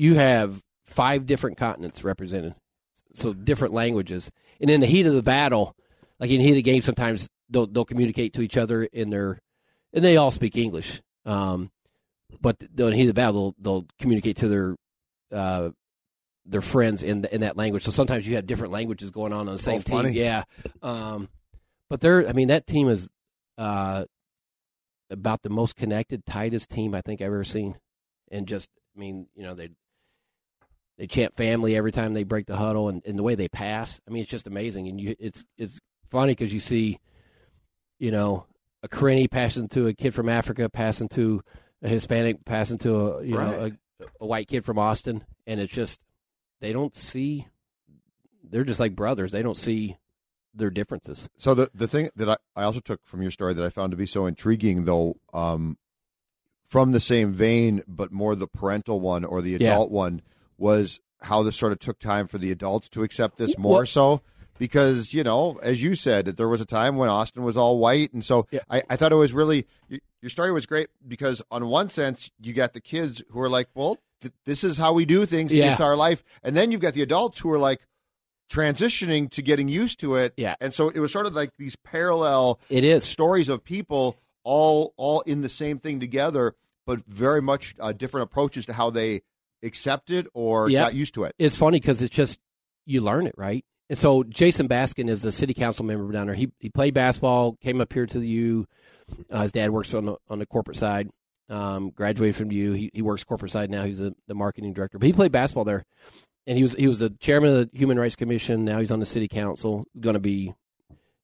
you 0.00 0.14
have 0.14 0.62
five 0.86 1.26
different 1.26 1.58
continents 1.58 2.02
represented, 2.02 2.54
so 3.12 3.34
different 3.34 3.74
languages, 3.74 4.30
and 4.60 4.70
in 4.70 4.80
the 4.80 4.86
heat 4.86 5.06
of 5.06 5.14
the 5.14 5.22
battle, 5.22 5.76
like 6.18 6.30
in 6.30 6.38
the 6.38 6.44
heat 6.44 6.52
of 6.52 6.56
the 6.56 6.62
game, 6.62 6.80
sometimes 6.80 7.28
they'll 7.50 7.66
they'll 7.66 7.84
communicate 7.84 8.32
to 8.34 8.42
each 8.42 8.56
other 8.56 8.84
in 8.84 9.10
their, 9.10 9.38
and 9.92 10.04
they 10.04 10.16
all 10.16 10.30
speak 10.30 10.56
English. 10.56 11.02
Um, 11.26 11.70
but 12.40 12.56
in 12.60 12.68
the 12.76 12.96
heat 12.96 13.02
of 13.02 13.08
the 13.08 13.14
battle, 13.14 13.54
they'll, 13.58 13.80
they'll 13.80 13.86
communicate 13.98 14.38
to 14.38 14.48
their 14.48 14.76
uh, 15.32 15.70
their 16.46 16.62
friends 16.62 17.02
in 17.02 17.22
the, 17.22 17.34
in 17.34 17.42
that 17.42 17.56
language. 17.56 17.84
So 17.84 17.90
sometimes 17.90 18.26
you 18.26 18.36
have 18.36 18.46
different 18.46 18.72
languages 18.72 19.10
going 19.10 19.32
on 19.32 19.48
on 19.48 19.54
the 19.54 19.62
same 19.62 19.80
oh, 19.80 19.82
team. 19.82 19.96
Funny. 19.96 20.12
Yeah. 20.12 20.44
Um, 20.82 21.28
but 21.88 22.00
they're, 22.00 22.26
I 22.26 22.32
mean, 22.32 22.48
that 22.48 22.66
team 22.66 22.88
is 22.88 23.08
uh, 23.58 24.04
about 25.10 25.42
the 25.42 25.50
most 25.50 25.76
connected, 25.76 26.24
tightest 26.24 26.70
team 26.70 26.94
I 26.94 27.02
think 27.02 27.20
I've 27.20 27.26
ever 27.26 27.44
seen. 27.44 27.76
And 28.30 28.48
just, 28.48 28.70
I 28.96 28.98
mean, 28.98 29.26
you 29.34 29.42
know, 29.42 29.54
they 29.54 29.68
they 31.00 31.06
chant 31.06 31.34
family 31.34 31.76
every 31.76 31.92
time 31.92 32.12
they 32.12 32.24
break 32.24 32.44
the 32.46 32.58
huddle, 32.58 32.90
and, 32.90 33.02
and 33.06 33.18
the 33.18 33.22
way 33.22 33.34
they 33.34 33.48
pass. 33.48 33.98
I 34.06 34.10
mean, 34.10 34.22
it's 34.22 34.30
just 34.30 34.46
amazing. 34.46 34.86
And 34.86 35.00
you, 35.00 35.16
it's 35.18 35.46
it's 35.56 35.80
funny 36.10 36.32
because 36.32 36.52
you 36.52 36.60
see, 36.60 37.00
you 37.98 38.10
know, 38.10 38.44
a 38.82 38.88
Karenni 38.88 39.30
passing 39.30 39.66
to 39.68 39.86
a 39.86 39.94
kid 39.94 40.12
from 40.12 40.28
Africa, 40.28 40.68
passing 40.68 41.08
to 41.08 41.42
a 41.82 41.88
Hispanic, 41.88 42.44
passing 42.44 42.76
to 42.78 42.94
a 42.96 43.24
you 43.24 43.38
right. 43.38 43.50
know 43.50 43.64
a, 43.64 44.04
a 44.20 44.26
white 44.26 44.46
kid 44.46 44.66
from 44.66 44.78
Austin, 44.78 45.24
and 45.46 45.58
it's 45.58 45.72
just 45.72 45.98
they 46.60 46.70
don't 46.70 46.94
see 46.94 47.46
they're 48.44 48.64
just 48.64 48.80
like 48.80 48.94
brothers. 48.94 49.32
They 49.32 49.42
don't 49.42 49.56
see 49.56 49.96
their 50.52 50.68
differences. 50.68 51.30
So 51.38 51.54
the 51.54 51.70
the 51.72 51.88
thing 51.88 52.10
that 52.16 52.28
I, 52.28 52.36
I 52.54 52.64
also 52.64 52.80
took 52.80 53.06
from 53.06 53.22
your 53.22 53.30
story 53.30 53.54
that 53.54 53.64
I 53.64 53.70
found 53.70 53.92
to 53.92 53.96
be 53.96 54.04
so 54.04 54.26
intriguing 54.26 54.84
though, 54.84 55.16
um, 55.32 55.78
from 56.68 56.92
the 56.92 57.00
same 57.00 57.32
vein, 57.32 57.82
but 57.88 58.12
more 58.12 58.34
the 58.34 58.46
parental 58.46 59.00
one 59.00 59.24
or 59.24 59.40
the 59.40 59.54
adult 59.54 59.90
yeah. 59.90 59.96
one, 59.96 60.20
was 60.60 61.00
how 61.22 61.42
this 61.42 61.56
sort 61.56 61.72
of 61.72 61.78
took 61.80 61.98
time 61.98 62.28
for 62.28 62.38
the 62.38 62.52
adults 62.52 62.88
to 62.90 63.02
accept 63.02 63.38
this 63.38 63.58
more 63.58 63.78
well, 63.78 63.86
so. 63.86 64.22
Because, 64.58 65.14
you 65.14 65.24
know, 65.24 65.58
as 65.62 65.82
you 65.82 65.94
said, 65.94 66.26
that 66.26 66.36
there 66.36 66.48
was 66.48 66.60
a 66.60 66.66
time 66.66 66.96
when 66.96 67.08
Austin 67.08 67.42
was 67.42 67.56
all 67.56 67.78
white. 67.78 68.12
And 68.12 68.22
so 68.22 68.46
yeah. 68.50 68.60
I, 68.68 68.82
I 68.90 68.96
thought 68.96 69.10
it 69.10 69.16
was 69.16 69.32
really, 69.32 69.66
your 69.88 70.28
story 70.28 70.52
was 70.52 70.66
great 70.66 70.88
because, 71.08 71.40
on 71.50 71.66
one 71.66 71.88
sense, 71.88 72.30
you 72.38 72.52
got 72.52 72.74
the 72.74 72.80
kids 72.80 73.22
who 73.30 73.40
are 73.40 73.48
like, 73.48 73.68
well, 73.74 73.98
this 74.44 74.62
is 74.62 74.76
how 74.76 74.92
we 74.92 75.06
do 75.06 75.24
things. 75.24 75.50
Yeah. 75.50 75.72
It's 75.72 75.80
our 75.80 75.96
life. 75.96 76.22
And 76.42 76.54
then 76.54 76.72
you've 76.72 76.82
got 76.82 76.92
the 76.92 77.00
adults 77.00 77.38
who 77.38 77.50
are 77.52 77.58
like 77.58 77.80
transitioning 78.50 79.30
to 79.30 79.40
getting 79.40 79.68
used 79.68 79.98
to 80.00 80.16
it. 80.16 80.34
Yeah. 80.36 80.56
And 80.60 80.74
so 80.74 80.90
it 80.90 80.98
was 80.98 81.10
sort 81.10 81.24
of 81.24 81.34
like 81.34 81.52
these 81.56 81.76
parallel 81.76 82.60
it 82.68 82.84
is 82.84 83.04
stories 83.04 83.48
of 83.48 83.64
people 83.64 84.18
all 84.44 84.92
all 84.98 85.22
in 85.22 85.40
the 85.40 85.48
same 85.48 85.78
thing 85.78 86.00
together, 86.00 86.54
but 86.84 87.04
very 87.06 87.40
much 87.40 87.74
uh, 87.80 87.92
different 87.92 88.24
approaches 88.24 88.66
to 88.66 88.74
how 88.74 88.90
they 88.90 89.22
accepted 89.62 90.28
or 90.34 90.68
yep. 90.68 90.88
got 90.88 90.94
used 90.94 91.14
to 91.14 91.24
it. 91.24 91.34
It's 91.38 91.56
funny 91.56 91.80
because 91.80 92.02
it's 92.02 92.14
just 92.14 92.38
you 92.86 93.00
learn 93.00 93.26
it, 93.26 93.34
right? 93.36 93.64
And 93.88 93.98
so 93.98 94.22
Jason 94.22 94.68
Baskin 94.68 95.08
is 95.08 95.24
a 95.24 95.32
city 95.32 95.54
council 95.54 95.84
member 95.84 96.10
down 96.12 96.26
there. 96.26 96.36
He 96.36 96.52
he 96.60 96.68
played 96.68 96.94
basketball, 96.94 97.56
came 97.56 97.80
up 97.80 97.92
here 97.92 98.06
to 98.06 98.18
the 98.18 98.28
U. 98.28 98.66
Uh, 99.30 99.42
his 99.42 99.52
dad 99.52 99.70
works 99.70 99.92
on 99.94 100.06
the 100.06 100.16
on 100.28 100.38
the 100.38 100.46
corporate 100.46 100.76
side, 100.76 101.10
um, 101.48 101.90
graduated 101.90 102.36
from 102.36 102.52
U. 102.52 102.72
He, 102.72 102.90
he 102.94 103.02
works 103.02 103.24
corporate 103.24 103.50
side 103.50 103.70
now. 103.70 103.84
He's 103.84 103.98
the, 103.98 104.14
the 104.28 104.34
marketing 104.34 104.72
director, 104.72 104.98
but 104.98 105.06
he 105.06 105.12
played 105.12 105.32
basketball 105.32 105.64
there, 105.64 105.84
and 106.46 106.56
he 106.56 106.62
was 106.62 106.74
he 106.74 106.86
was 106.86 107.00
the 107.00 107.10
chairman 107.10 107.50
of 107.50 107.56
the 107.56 107.78
Human 107.78 107.98
Rights 107.98 108.16
Commission. 108.16 108.64
Now 108.64 108.78
he's 108.78 108.92
on 108.92 109.00
the 109.00 109.06
city 109.06 109.26
council. 109.26 109.84
Going 109.98 110.14
to 110.14 110.20
be 110.20 110.54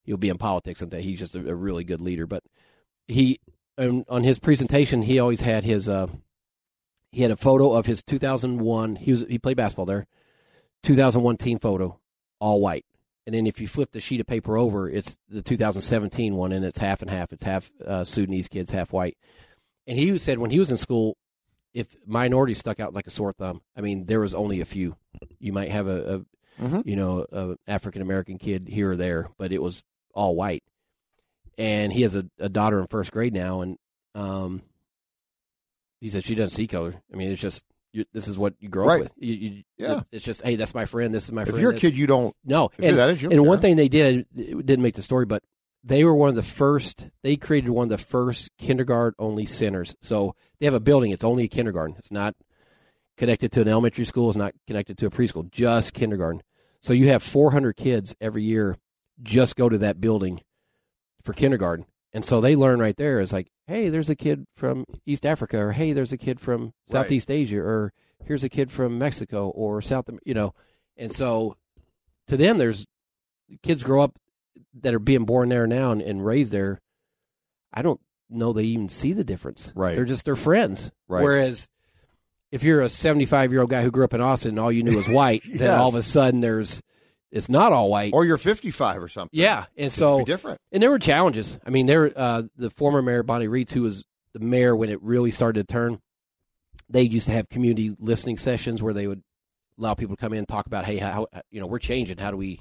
he'll 0.05 0.17
be 0.17 0.29
in 0.29 0.39
politics 0.39 0.81
someday. 0.81 1.03
He's 1.03 1.21
just 1.21 1.37
a, 1.37 1.49
a 1.49 1.55
really 1.55 1.85
good 1.85 2.01
leader. 2.01 2.27
But 2.27 2.43
he 3.07 3.39
on, 3.79 4.05
on 4.09 4.25
his 4.25 4.39
presentation, 4.39 5.03
he 5.03 5.19
always 5.19 5.41
had 5.41 5.65
his 5.65 5.89
uh, 5.89 6.09
he 7.17 7.23
had 7.23 7.31
a 7.31 7.37
photo 7.37 7.73
of 7.73 7.87
his 7.87 8.03
2001. 8.03 8.97
He 8.97 9.11
was 9.11 9.25
he 9.27 9.39
played 9.39 9.57
basketball 9.57 9.87
there. 9.87 10.07
2001 10.83 11.39
team 11.39 11.59
photo, 11.59 11.99
all 12.41 12.61
white. 12.61 12.85
And 13.27 13.35
then 13.35 13.47
if 13.47 13.59
you 13.59 13.67
flip 13.67 13.91
the 13.93 14.01
sheet 14.01 14.21
of 14.21 14.27
paper 14.27 14.59
over, 14.59 14.87
it's 14.87 15.17
the 15.31 15.41
2017 15.41 16.37
one, 16.37 16.53
and 16.53 16.63
it's 16.63 16.77
half 16.77 17.01
and 17.01 17.11
half. 17.11 17.33
It's 17.33 17.43
half 17.43 17.71
uh, 17.87 18.05
Sudanese 18.05 18.49
kids, 18.49 18.71
half 18.71 18.93
white. 18.93 19.17
And 19.87 19.99
he 19.99 20.19
said 20.19 20.39
when 20.39 20.51
he 20.51 20.59
was 20.59 20.71
in 20.71 20.77
school, 20.77 21.17
if 21.73 21.97
minorities 22.07 22.59
stuck 22.59 22.81
out 22.81 22.93
like 22.93 23.07
a 23.07 23.11
sore 23.11 23.33
thumb, 23.33 23.63
I 23.75 23.81
mean, 23.81 24.05
there 24.05 24.21
was 24.21 24.35
only 24.35 24.61
a 24.61 24.67
few. 24.67 24.97
You 25.39 25.55
might 25.55 25.71
have 25.71 25.87
a, 25.89 26.17
a 26.17 26.63
Mhm. 26.63 26.87
you 26.87 26.97
know, 26.97 27.25
a 27.33 27.57
African 27.67 28.03
American 28.03 28.37
kid 28.37 28.69
here 28.69 28.93
or 28.93 28.97
there, 28.97 29.31
but 29.39 29.53
it 29.53 29.63
was 29.63 29.83
all 30.15 30.35
white. 30.37 30.63
And 31.57 31.93
he 31.93 32.03
has 32.03 32.15
a, 32.15 32.27
a 32.39 32.49
daughter 32.51 32.79
in 32.81 32.87
first 32.87 33.11
grade 33.11 33.33
now, 33.33 33.63
and 33.63 33.79
um, 34.15 34.61
he 36.01 36.09
said 36.11 36.25
she 36.25 36.35
doesn't 36.35 36.51
see 36.57 36.67
color. 36.67 36.95
I 37.13 37.17
mean, 37.17 37.31
it's 37.33 37.41
just 37.43 37.65
you, 37.93 38.05
this 38.13 38.29
is 38.29 38.37
what 38.37 38.55
you 38.61 38.69
grow 38.69 38.87
Right. 38.87 38.95
up 38.97 39.01
with. 39.05 39.13
You, 39.17 39.35
you, 39.35 39.63
Yeah. 39.79 40.03
it's 40.13 40.25
just 40.25 40.43
hey, 40.43 40.57
that's 40.57 40.75
my 40.75 40.87
friend. 40.87 41.15
This 41.15 41.25
is 41.25 41.33
my 41.33 41.43
If 41.43 41.49
friend. 41.49 41.59
If 41.59 41.63
you're 41.63 41.73
a 41.73 41.79
kid, 41.79 41.97
you 41.97 42.07
don't. 42.07 42.35
no, 42.45 42.71
and, 42.79 42.99
that 42.99 43.23
you 43.23 43.31
and 43.31 43.47
one 43.47 43.61
thing 43.61 43.77
they 43.77 43.89
did 43.89 44.27
it 44.37 44.67
didn't 44.67 44.83
make 44.83 44.95
the 44.95 45.03
story, 45.03 45.25
but 45.27 45.43
they 45.85 46.05
were 46.05 46.15
one 46.15 46.29
of 46.29 46.35
the 46.35 46.43
first. 46.43 47.09
They 47.23 47.37
created 47.37 47.71
one 47.71 47.85
of 47.85 47.91
the 47.91 47.99
first 48.05 48.51
kindergarten 48.59 49.15
only 49.19 49.47
centers. 49.47 49.95
So 50.03 50.35
they 50.59 50.67
have 50.67 50.75
a 50.75 50.81
building. 50.81 51.13
It's 51.13 51.25
only 51.25 51.45
a 51.45 51.49
kindergarten. 51.49 51.97
It's 51.99 52.11
not 52.11 52.35
connected 53.17 53.53
to 53.53 53.63
an 53.63 53.69
elementary 53.69 54.05
school. 54.05 54.29
It's 54.29 54.37
not 54.37 54.55
connected 54.67 54.99
to 54.99 55.07
a 55.07 55.11
preschool. 55.11 55.51
Just 55.51 55.95
kindergarten. 55.95 56.43
So 56.81 56.93
you 56.93 57.09
have 57.09 57.23
400 57.23 57.77
kids 57.77 58.15
every 58.21 58.43
year 58.43 58.77
just 59.23 59.57
go 59.57 59.69
to 59.69 59.79
that 59.79 60.01
building 60.01 60.41
for 61.23 61.33
kindergarten, 61.33 61.87
and 62.13 62.23
so 62.25 62.41
they 62.41 62.55
learn 62.55 62.79
right 62.79 62.97
there. 62.97 63.19
Is 63.21 63.33
like, 63.33 63.51
hey, 63.67 63.89
there's 63.89 64.11
a 64.11 64.17
kid 64.17 64.47
from 64.57 64.85
East 65.07 65.27
Africa, 65.27 65.59
or 65.59 65.73
hey, 65.73 65.93
there's 65.93 66.13
a 66.13 66.19
kid 66.19 66.41
from 66.41 66.63
Right. 66.65 66.73
Southeast 66.87 67.31
Asia, 67.31 67.59
or 67.59 67.93
here's 68.25 68.45
a 68.45 68.49
kid 68.49 68.71
from 68.71 68.99
Mexico 68.99 69.49
or 69.49 69.81
South, 69.83 70.09
you 70.25 70.35
know, 70.35 70.55
and 70.97 71.13
so 71.13 71.57
to 72.29 72.37
them, 72.37 72.59
there's 72.59 72.87
kids 73.63 73.83
grow 73.85 74.03
up 74.03 74.17
that 74.83 74.95
are 74.95 74.99
being 74.99 75.25
born 75.25 75.49
there 75.49 75.67
now 75.67 75.93
and, 75.93 76.03
and 76.03 76.25
raised 76.25 76.53
there. 76.53 76.81
I 77.73 77.83
don't 77.83 78.01
know 78.29 78.53
they 78.53 78.65
even 78.65 78.89
see 78.89 79.13
the 79.13 79.25
difference. 79.25 79.73
Right. 79.75 79.95
They're 79.95 80.05
just 80.05 80.25
their 80.25 80.37
friends. 80.37 80.91
Right. 81.09 81.23
Whereas 81.23 81.69
if 82.51 82.63
you're 82.63 82.81
a 82.81 82.89
75 82.89 83.53
year 83.53 83.61
old 83.61 83.71
guy 83.71 83.83
who 83.83 83.91
grew 83.91 84.05
up 84.05 84.15
in 84.15 84.21
Austin 84.21 84.51
and 84.51 84.59
all 84.59 84.73
you 84.73 84.83
knew 84.83 84.97
was 84.97 85.09
white, 85.09 85.43
Yes. 85.47 85.59
then 85.59 85.79
all 85.79 85.89
of 85.89 85.95
a 85.95 86.03
sudden 86.03 86.41
there's 86.41 86.81
it's 87.37 87.49
not 87.49 87.73
all 87.73 87.91
white. 87.91 88.13
Or 88.15 88.25
you're 88.25 88.39
55 88.39 89.03
or 89.03 89.09
something. 89.09 89.39
yeah, 89.39 89.67
and 89.77 89.93
so 89.93 90.25
different. 90.25 90.61
and 90.73 90.83
there 90.83 90.91
were 90.91 90.99
challenges. 90.99 91.59
I 91.67 91.71
mean, 91.71 91.87
there 91.87 92.11
uh, 92.17 92.43
the 92.57 92.71
former 92.71 93.03
mayor 93.03 93.23
Bonnie 93.23 93.47
Rietz, 93.49 93.71
who 93.71 93.83
was 93.83 94.05
the 94.33 94.41
mayor 94.41 94.75
when 94.75 94.91
it 94.91 95.03
really 95.03 95.31
started 95.31 95.67
to 95.67 95.73
turn, 95.73 96.01
they 96.89 97.03
used 97.03 97.27
to 97.27 97.33
have 97.33 97.49
community 97.49 97.95
listening 97.99 98.39
sessions 98.39 98.83
where 98.83 98.93
they 98.95 99.07
would 99.07 99.23
allow 99.79 99.95
people 99.95 100.17
to 100.17 100.21
come 100.21 100.33
in 100.33 100.39
and 100.41 100.49
talk 100.49 100.67
about, 100.67 100.85
hey, 100.85 100.97
how 100.99 101.27
you 101.51 101.61
know 101.61 101.67
we're 101.67 101.79
changing. 101.79 102.19
How 102.19 102.31
do 102.31 102.37
we 102.37 102.61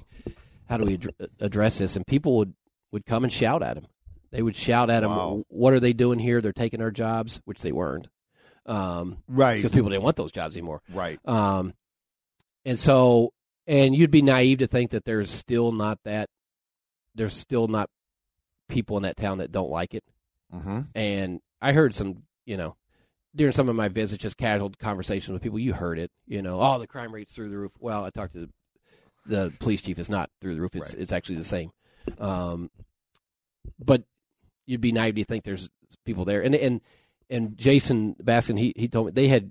how 0.68 0.76
do 0.76 0.84
we 0.84 0.94
ad- 0.94 1.30
address 1.40 1.78
this? 1.78 1.96
And 1.96 2.06
people 2.06 2.36
would 2.38 2.54
would 2.92 3.04
come 3.06 3.24
and 3.24 3.32
shout 3.32 3.62
at 3.62 3.76
him. 3.76 3.86
They 4.32 4.42
would 4.42 4.56
shout 4.56 4.90
at 4.90 5.02
him, 5.04 5.10
Wow. 5.10 5.44
"What 5.48 5.72
are 5.72 5.80
they 5.80 5.92
doing 5.92 6.18
here? 6.18 6.40
They're 6.40 6.52
taking 6.52 6.82
our 6.82 6.90
jobs," 6.90 7.40
which 7.44 7.62
they 7.62 7.72
weren't, 7.72 8.08
um, 8.66 9.18
Right. 9.28 9.56
because 9.56 9.70
people 9.70 9.88
didn't 9.90 10.02
want 10.02 10.16
those 10.16 10.32
jobs 10.32 10.56
anymore. 10.56 10.82
Right. 10.92 11.18
Um, 11.26 11.72
and 12.64 12.78
so, 12.78 13.32
and 13.66 13.94
you'd 13.94 14.10
be 14.10 14.22
naive 14.22 14.58
to 14.58 14.66
think 14.66 14.90
that 14.92 15.04
there's 15.04 15.30
still 15.30 15.72
not 15.72 15.98
that, 16.04 16.28
there's 17.14 17.34
still 17.34 17.68
not 17.68 17.90
people 18.68 18.96
in 18.96 19.02
that 19.04 19.16
town 19.16 19.38
that 19.38 19.52
don't 19.52 19.70
like 19.70 19.94
it. 19.94 20.04
Mm-hmm. 20.54 20.80
And 20.94 21.40
I 21.60 21.72
heard 21.72 21.94
some, 21.94 22.22
you 22.44 22.56
know, 22.56 22.76
during 23.34 23.52
some 23.52 23.68
of 23.68 23.76
my 23.76 23.88
visits, 23.88 24.22
just 24.22 24.36
casual 24.38 24.72
conversations 24.78 25.32
with 25.32 25.42
people, 25.42 25.58
you 25.58 25.72
heard 25.72 25.98
it, 25.98 26.10
you 26.26 26.42
know, 26.42 26.60
oh, 26.60 26.78
the 26.78 26.86
crime 26.86 27.12
rate's 27.12 27.34
through 27.34 27.50
the 27.50 27.58
roof. 27.58 27.72
Well, 27.78 28.04
I 28.04 28.10
talked 28.10 28.32
to 28.32 28.40
the, 28.40 28.50
the 29.26 29.52
police 29.58 29.82
chief. 29.82 29.98
It's 29.98 30.08
not 30.08 30.30
through 30.40 30.54
the 30.54 30.60
roof. 30.60 30.74
It's, 30.74 30.94
Right. 30.94 31.02
it's 31.02 31.12
actually 31.12 31.36
the 31.36 31.44
same. 31.44 31.70
Um, 32.18 32.70
but 33.78 34.04
you'd 34.66 34.80
be 34.80 34.92
naive 34.92 35.16
to 35.16 35.24
think 35.24 35.44
there's 35.44 35.68
people 36.04 36.24
there. 36.24 36.42
And, 36.42 36.54
and, 36.54 36.80
and 37.28 37.58
Jason 37.58 38.14
Baskin, 38.22 38.58
he, 38.58 38.72
he 38.76 38.88
told 38.88 39.06
me 39.06 39.12
they 39.12 39.28
had 39.28 39.50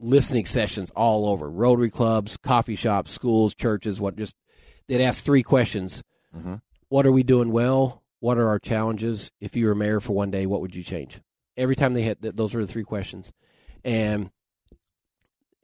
listening 0.00 0.46
sessions 0.46 0.90
all 0.96 1.28
over 1.28 1.50
Rotary 1.50 1.90
clubs, 1.90 2.36
coffee 2.36 2.76
shops, 2.76 3.10
schools, 3.10 3.54
churches. 3.54 4.00
What 4.00 4.16
just 4.16 4.36
they'd 4.88 5.02
ask 5.04 5.22
three 5.22 5.42
questions: 5.42 6.02
Mhm. 6.36 6.60
What 6.88 7.06
are 7.06 7.12
we 7.12 7.22
doing 7.22 7.52
well? 7.52 8.02
What 8.20 8.38
are 8.38 8.48
our 8.48 8.58
challenges? 8.58 9.30
If 9.40 9.56
you 9.56 9.66
were 9.66 9.74
mayor 9.74 10.00
for 10.00 10.12
one 10.12 10.30
day, 10.30 10.46
what 10.46 10.60
would 10.60 10.74
you 10.76 10.82
change? 10.82 11.20
Every 11.56 11.76
time 11.76 11.94
they 11.94 12.02
had 12.02 12.20
th- 12.22 12.34
those 12.34 12.54
were 12.54 12.64
the 12.64 12.72
three 12.72 12.84
questions, 12.84 13.32
and 13.84 14.30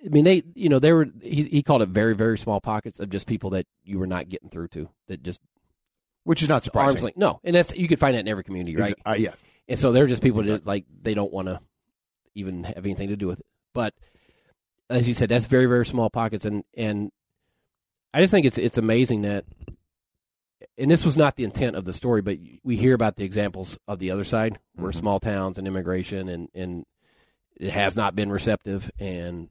I 0.04 0.08
mean 0.10 0.24
they, 0.24 0.42
you 0.54 0.68
know, 0.68 0.78
they 0.78 0.92
were. 0.92 1.08
He, 1.22 1.44
he 1.44 1.62
called 1.62 1.82
it 1.82 1.88
very 1.88 2.14
very 2.14 2.38
small 2.38 2.60
pockets 2.60 3.00
of 3.00 3.10
just 3.10 3.26
people 3.26 3.50
that 3.50 3.66
you 3.84 3.98
were 3.98 4.06
not 4.06 4.28
getting 4.28 4.50
through 4.50 4.68
to 4.68 4.88
that 5.08 5.22
just 5.22 5.40
Which 6.24 6.42
is 6.42 6.48
not 6.48 6.62
surprising. 6.64 6.90
arms 6.96 7.02
length. 7.04 7.18
No, 7.18 7.40
and 7.42 7.54
that's 7.56 7.74
you 7.76 7.88
could 7.88 7.98
find 7.98 8.14
that 8.14 8.20
in 8.20 8.28
every 8.28 8.44
community, 8.44 8.76
right? 8.76 8.94
Uh, 9.06 9.16
yeah. 9.18 9.32
And 9.66 9.78
so 9.78 9.92
they're 9.92 10.06
just 10.06 10.22
people 10.22 10.42
that 10.44 10.66
like 10.66 10.84
they 11.02 11.14
don't 11.14 11.32
want 11.32 11.48
to 11.48 11.60
even 12.34 12.64
have 12.64 12.78
anything 12.84 13.08
to 13.08 13.16
do 13.16 13.26
with 13.26 13.40
it. 13.40 13.46
But 13.74 13.94
as 14.90 15.06
you 15.08 15.14
said, 15.14 15.28
that's 15.28 15.46
very 15.46 15.66
very 15.66 15.86
small 15.86 16.10
pockets, 16.10 16.44
and 16.44 16.64
and 16.76 17.10
I 18.14 18.20
just 18.20 18.30
think 18.30 18.46
it's 18.46 18.58
it's 18.58 18.78
amazing 18.78 19.22
that, 19.22 19.44
and 20.76 20.90
this 20.90 21.04
was 21.04 21.16
not 21.16 21.36
the 21.36 21.44
intent 21.44 21.76
of 21.76 21.84
the 21.84 21.92
story, 21.94 22.22
but 22.22 22.38
we 22.62 22.76
hear 22.76 22.94
about 22.94 23.16
the 23.16 23.24
examples 23.24 23.78
of 23.86 23.98
the 23.98 24.10
other 24.10 24.24
side, 24.24 24.58
where 24.74 24.92
Mhm. 24.92 24.96
small 24.96 25.20
towns 25.20 25.58
and 25.58 25.66
immigration 25.66 26.28
and 26.28 26.48
and 26.54 26.84
it 27.56 27.70
has 27.70 27.96
not 27.96 28.14
been 28.16 28.30
receptive, 28.30 28.90
and 28.98 29.48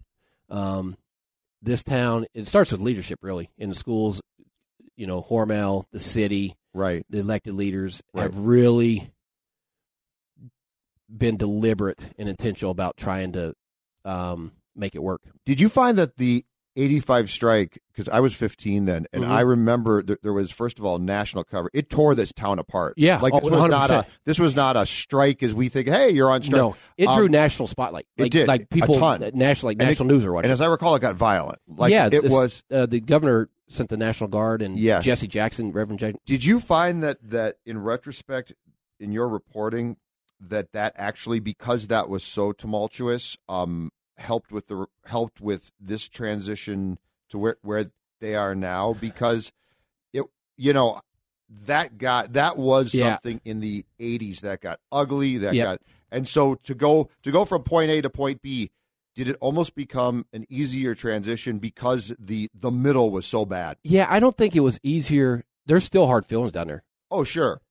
um, 0.50 0.98
this 1.62 1.84
town 1.84 2.26
it 2.34 2.48
starts 2.48 2.72
with 2.72 2.82
leadership 2.82 3.20
really 3.22 3.50
in 3.58 3.70
the 3.70 3.76
schools, 3.76 4.22
you 4.96 5.06
know, 5.06 5.22
Hormel, 5.22 5.86
the 5.92 6.00
city, 6.00 6.56
Right. 6.74 7.06
the 7.10 7.20
elected 7.20 7.54
leaders 7.56 8.02
Right. 8.14 8.24
have 8.24 8.38
really 8.38 9.12
been 11.10 11.38
deliberate 11.38 12.14
and 12.18 12.28
intentional 12.30 12.72
about 12.72 12.98
trying 12.98 13.32
to 13.34 13.54
um, 14.06 14.52
make 14.78 14.96
it 14.96 15.04
work. 15.04 15.22
Did 15.46 15.60
you 15.60 15.70
find 15.70 15.98
that 15.98 16.18
the 16.18 16.46
85 16.76 17.32
strike, 17.32 17.80
because 17.92 18.08
I 18.08 18.20
was 18.20 18.36
15 18.36 18.86
then, 18.86 19.08
and 19.12 19.24
Mhm. 19.24 19.30
I 19.30 19.42
remember 19.42 20.04
th- 20.04 20.20
there 20.22 20.32
was, 20.32 20.52
first 20.52 20.78
of 20.78 20.86
all, 20.86 21.00
national 21.00 21.44
cover. 21.44 21.72
It 21.74 21.90
tore 21.90 22.14
this 22.14 22.32
town 22.32 22.60
apart. 22.60 22.94
Yeah. 22.98 23.20
Like 23.20 23.34
Oh, 23.34 23.40
this 23.40 23.50
was 23.50 23.66
not 23.68 23.90
a 23.90 24.06
this 24.26 24.38
was 24.38 24.56
not 24.56 24.78
a 24.78 24.86
strike 24.86 25.42
as 25.42 25.56
we 25.56 25.70
think, 25.70 25.88
hey, 25.88 26.12
you're 26.12 26.30
on 26.30 26.44
strike. 26.44 26.60
No, 26.62 26.76
it 26.96 27.08
Um, 27.08 27.18
drew 27.18 27.30
national 27.30 27.66
spotlight. 27.68 28.06
it 28.16 28.22
Like, 28.24 28.32
did, 28.32 28.48
like 28.48 28.62
a 28.62 28.68
people, 28.68 28.94
ton. 28.94 29.22
national, 29.34 29.70
like 29.70 29.78
And 29.78 29.82
it- 29.82 29.86
national 29.94 30.10
news 30.10 30.24
are 30.24 30.32
watching. 30.32 30.46
And 30.46 30.52
as 30.54 30.62
I 30.62 30.68
recall, 30.68 30.96
it 30.96 31.00
got 31.00 31.16
violent. 31.16 31.58
Like 31.68 31.92
yeah, 31.92 32.10
it 32.12 32.26
was. 32.30 32.64
uh, 32.72 32.86
the 32.86 33.00
governor 33.00 33.50
sent 33.68 33.90
the 33.90 33.98
National 33.98 34.30
Guard 34.30 34.62
and 34.62 34.78
Yes. 34.78 35.04
Jesse 35.04 35.28
Jackson, 35.28 35.72
Reverend 35.72 35.98
Jackson. 36.00 36.20
Did 36.28 36.46
you 36.46 36.60
find 36.60 37.02
that 37.02 37.18
that 37.24 37.56
in 37.66 37.80
retrospect, 37.80 38.54
in 39.00 39.12
your 39.12 39.28
reporting, 39.28 39.98
that 40.40 40.72
that 40.74 40.94
actually 40.96 41.40
because 41.40 41.88
that 41.88 42.08
was 42.08 42.24
so 42.24 42.52
tumultuous, 42.52 43.36
um, 43.50 43.90
helped 44.18 44.52
with 44.52 44.68
the 44.68 44.86
helped 45.06 45.40
with 45.42 45.72
this 45.80 46.08
transition 46.08 46.98
to 47.30 47.38
where 47.38 47.58
where 47.62 47.92
they 48.20 48.36
are 48.36 48.56
now 48.56 48.94
because 48.94 49.52
it 50.14 50.24
you 50.58 50.74
know 50.74 51.00
that 51.66 51.98
got 51.98 52.34
that 52.34 52.58
was 52.58 52.94
Yeah. 52.94 53.12
something 53.12 53.42
in 53.46 53.60
the 53.60 53.86
80s 54.00 54.42
that 54.42 54.62
got 54.62 54.80
ugly 54.92 55.38
that 55.38 55.54
Yep. 55.56 55.66
got 55.66 55.82
and 56.12 56.28
so 56.28 56.56
to 56.56 56.74
go 56.74 57.10
to 57.24 57.32
go 57.32 57.46
from 57.46 57.64
point 57.64 57.92
A 57.92 58.02
to 58.02 58.10
point 58.10 58.42
B 58.42 58.72
did 59.16 59.28
it 59.30 59.38
almost 59.40 59.74
become 59.76 60.26
an 60.34 60.46
easier 60.50 60.94
transition 60.96 61.60
because 61.60 62.14
the 62.20 62.50
the 62.54 62.72
middle 62.72 63.12
was 63.12 63.26
so 63.26 63.46
bad 63.46 63.78
Yeah, 63.84 64.08
I 64.10 64.20
don't 64.20 64.36
think 64.38 64.56
it 64.56 64.60
was 64.62 64.80
easier. 64.84 65.44
There's 65.66 65.84
still 65.86 66.08
hard 66.08 66.26
feelings 66.26 66.52
down 66.54 66.68
there. 66.68 66.84
oh 67.12 67.24
sure 67.24 67.62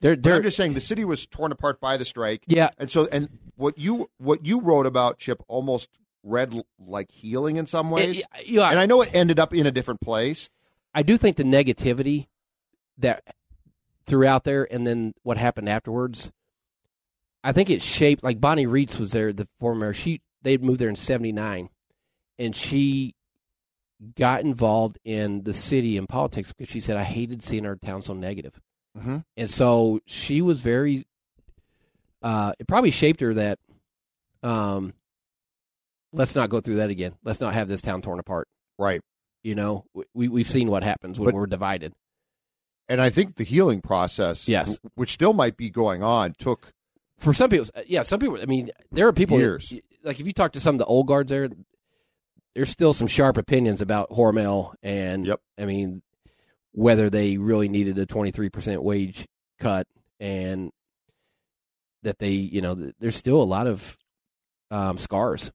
They're, 0.00 0.16
they're 0.16 0.36
I'm 0.36 0.42
just 0.42 0.56
saying 0.56 0.74
the 0.74 0.80
city 0.80 1.04
was 1.04 1.26
torn 1.26 1.52
apart 1.52 1.80
by 1.80 1.96
the 1.96 2.04
strike. 2.04 2.44
yeah, 2.46 2.70
And 2.78 2.90
so 2.90 3.06
and 3.10 3.28
what 3.56 3.78
you 3.78 4.10
what 4.18 4.44
you 4.44 4.60
wrote 4.60 4.86
about 4.86 5.18
Chip 5.18 5.42
almost 5.48 5.88
read 6.22 6.60
like 6.78 7.10
healing 7.10 7.56
in 7.56 7.66
some 7.66 7.90
ways. 7.90 8.20
it- 8.38 8.46
yeah. 8.48 8.68
and 8.70 8.78
I 8.78 8.86
know 8.86 9.00
it 9.02 9.10
ended 9.14 9.38
up 9.38 9.54
in 9.54 9.66
a 9.66 9.70
different 9.70 10.00
place. 10.00 10.50
I 10.94 11.02
do 11.02 11.16
think 11.16 11.36
the 11.36 11.44
negativity 11.44 12.26
that 12.98 13.22
throughout 14.06 14.44
there 14.44 14.66
and 14.70 14.86
then 14.86 15.14
what 15.22 15.36
happened 15.38 15.68
afterwards, 15.68 16.30
I 17.42 17.52
think 17.52 17.70
it 17.70 17.82
shaped 17.82 18.22
like 18.24 18.40
Bonnie 18.40 18.66
Rietz 18.66 18.98
was 18.98 19.12
there, 19.12 19.32
the 19.32 19.48
former 19.60 19.80
mayor. 19.86 19.92
She 19.94 20.20
they'd 20.42 20.62
moved 20.62 20.80
there 20.80 20.88
in 20.90 20.96
seventy 20.96 21.32
nine 21.32 21.70
and 22.38 22.54
she 22.54 23.14
got 24.14 24.42
involved 24.42 24.98
in 25.04 25.42
the 25.44 25.54
city 25.54 25.96
and 25.96 26.06
politics 26.06 26.52
because 26.52 26.70
she 26.70 26.80
said 26.80 26.98
I 26.98 27.02
hated 27.04 27.42
seeing 27.42 27.64
our 27.64 27.76
town 27.76 28.02
so 28.02 28.12
negative. 28.12 28.60
Mhm. 28.96 29.24
And 29.36 29.50
so 29.50 30.00
she 30.06 30.40
was 30.42 30.60
very 30.60 31.06
uh 32.22 32.52
it 32.58 32.66
probably 32.66 32.90
shaped 32.90 33.20
her 33.20 33.34
that 33.34 33.58
um 34.42 34.94
let's 36.12 36.34
not 36.34 36.50
go 36.50 36.60
through 36.60 36.76
that 36.76 36.90
again. 36.90 37.14
Let's 37.24 37.40
not 37.40 37.54
have 37.54 37.68
this 37.68 37.82
town 37.82 38.02
torn 38.02 38.18
apart. 38.18 38.48
Right. 38.78 39.00
You 39.42 39.54
know, 39.54 39.84
we 40.14 40.28
we've 40.28 40.48
seen 40.48 40.68
what 40.70 40.82
happens 40.82 41.18
when 41.18 41.26
But- 41.26 41.34
we're 41.34 41.46
divided. 41.46 41.92
And 42.88 43.00
I 43.00 43.10
think 43.10 43.34
the 43.34 43.42
healing 43.44 43.80
process, 43.80 44.46
Yes. 44.48 44.66
w- 44.76 44.90
which 44.94 45.10
still 45.12 45.32
might 45.32 45.56
be 45.56 45.70
going 45.70 46.04
on, 46.04 46.34
took 46.38 46.72
For 47.18 47.34
some 47.34 47.50
people, 47.50 47.66
uh, 47.74 47.82
yeah, 47.86 48.02
some 48.02 48.20
people. 48.20 48.38
I 48.40 48.44
mean, 48.46 48.70
there 48.92 49.08
are 49.08 49.12
people. 49.12 49.38
Years. 49.38 49.72
like 50.04 50.20
if 50.20 50.26
you 50.26 50.32
talk 50.32 50.52
to 50.52 50.60
some 50.60 50.76
of 50.76 50.78
the 50.78 50.84
old 50.84 51.08
guards 51.08 51.30
there, 51.30 51.48
there's 52.54 52.70
still 52.70 52.92
some 52.92 53.08
sharp 53.08 53.36
opinions 53.38 53.80
about 53.80 54.10
Hormel, 54.10 54.74
and 54.84 55.26
Yep. 55.26 55.40
I 55.58 55.64
mean 55.66 56.02
whether 56.76 57.08
they 57.08 57.38
really 57.38 57.68
needed 57.70 57.98
a 57.98 58.04
23 58.04 58.50
percent 58.50 58.82
wage 58.82 59.24
cut, 59.58 59.86
and 60.20 60.70
that 62.02 62.18
they, 62.18 62.30
you 62.32 62.60
know, 62.60 62.92
there's 63.00 63.16
still 63.16 63.42
a 63.42 63.44
lot 63.44 63.66
of 63.66 63.96
um, 64.70 64.98
scars 64.98 65.50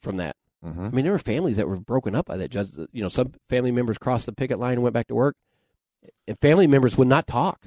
from 0.00 0.16
that. 0.18 0.34
Mhm. 0.64 0.88
I 0.88 0.90
mean, 0.90 1.04
there 1.04 1.12
were 1.12 1.18
families 1.20 1.56
that 1.58 1.68
were 1.68 1.76
broken 1.76 2.14
up 2.16 2.26
by 2.26 2.36
that 2.38 2.50
judge. 2.50 2.70
You 2.92 3.02
know, 3.02 3.08
some 3.08 3.32
family 3.48 3.70
members 3.70 3.98
crossed 3.98 4.26
the 4.26 4.32
picket 4.32 4.58
line 4.58 4.72
and 4.74 4.82
went 4.82 4.94
back 4.94 5.06
to 5.08 5.14
work, 5.14 5.36
and 6.26 6.36
family 6.40 6.66
members 6.66 6.98
would 6.98 7.08
not 7.08 7.26
talk. 7.28 7.60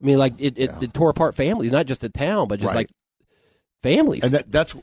I 0.00 0.04
mean, 0.06 0.18
like 0.18 0.34
it, 0.38 0.56
it, 0.56 0.70
Yeah. 0.70 0.78
it 0.82 0.94
tore 0.94 1.10
apart 1.10 1.34
families, 1.34 1.72
not 1.72 1.86
just 1.86 2.00
the 2.02 2.08
town, 2.10 2.46
but 2.48 2.60
just 2.60 2.68
Right. 2.74 2.88
like 2.88 2.90
families. 3.82 4.22
and 4.22 4.32
that, 4.34 4.52
that's 4.52 4.76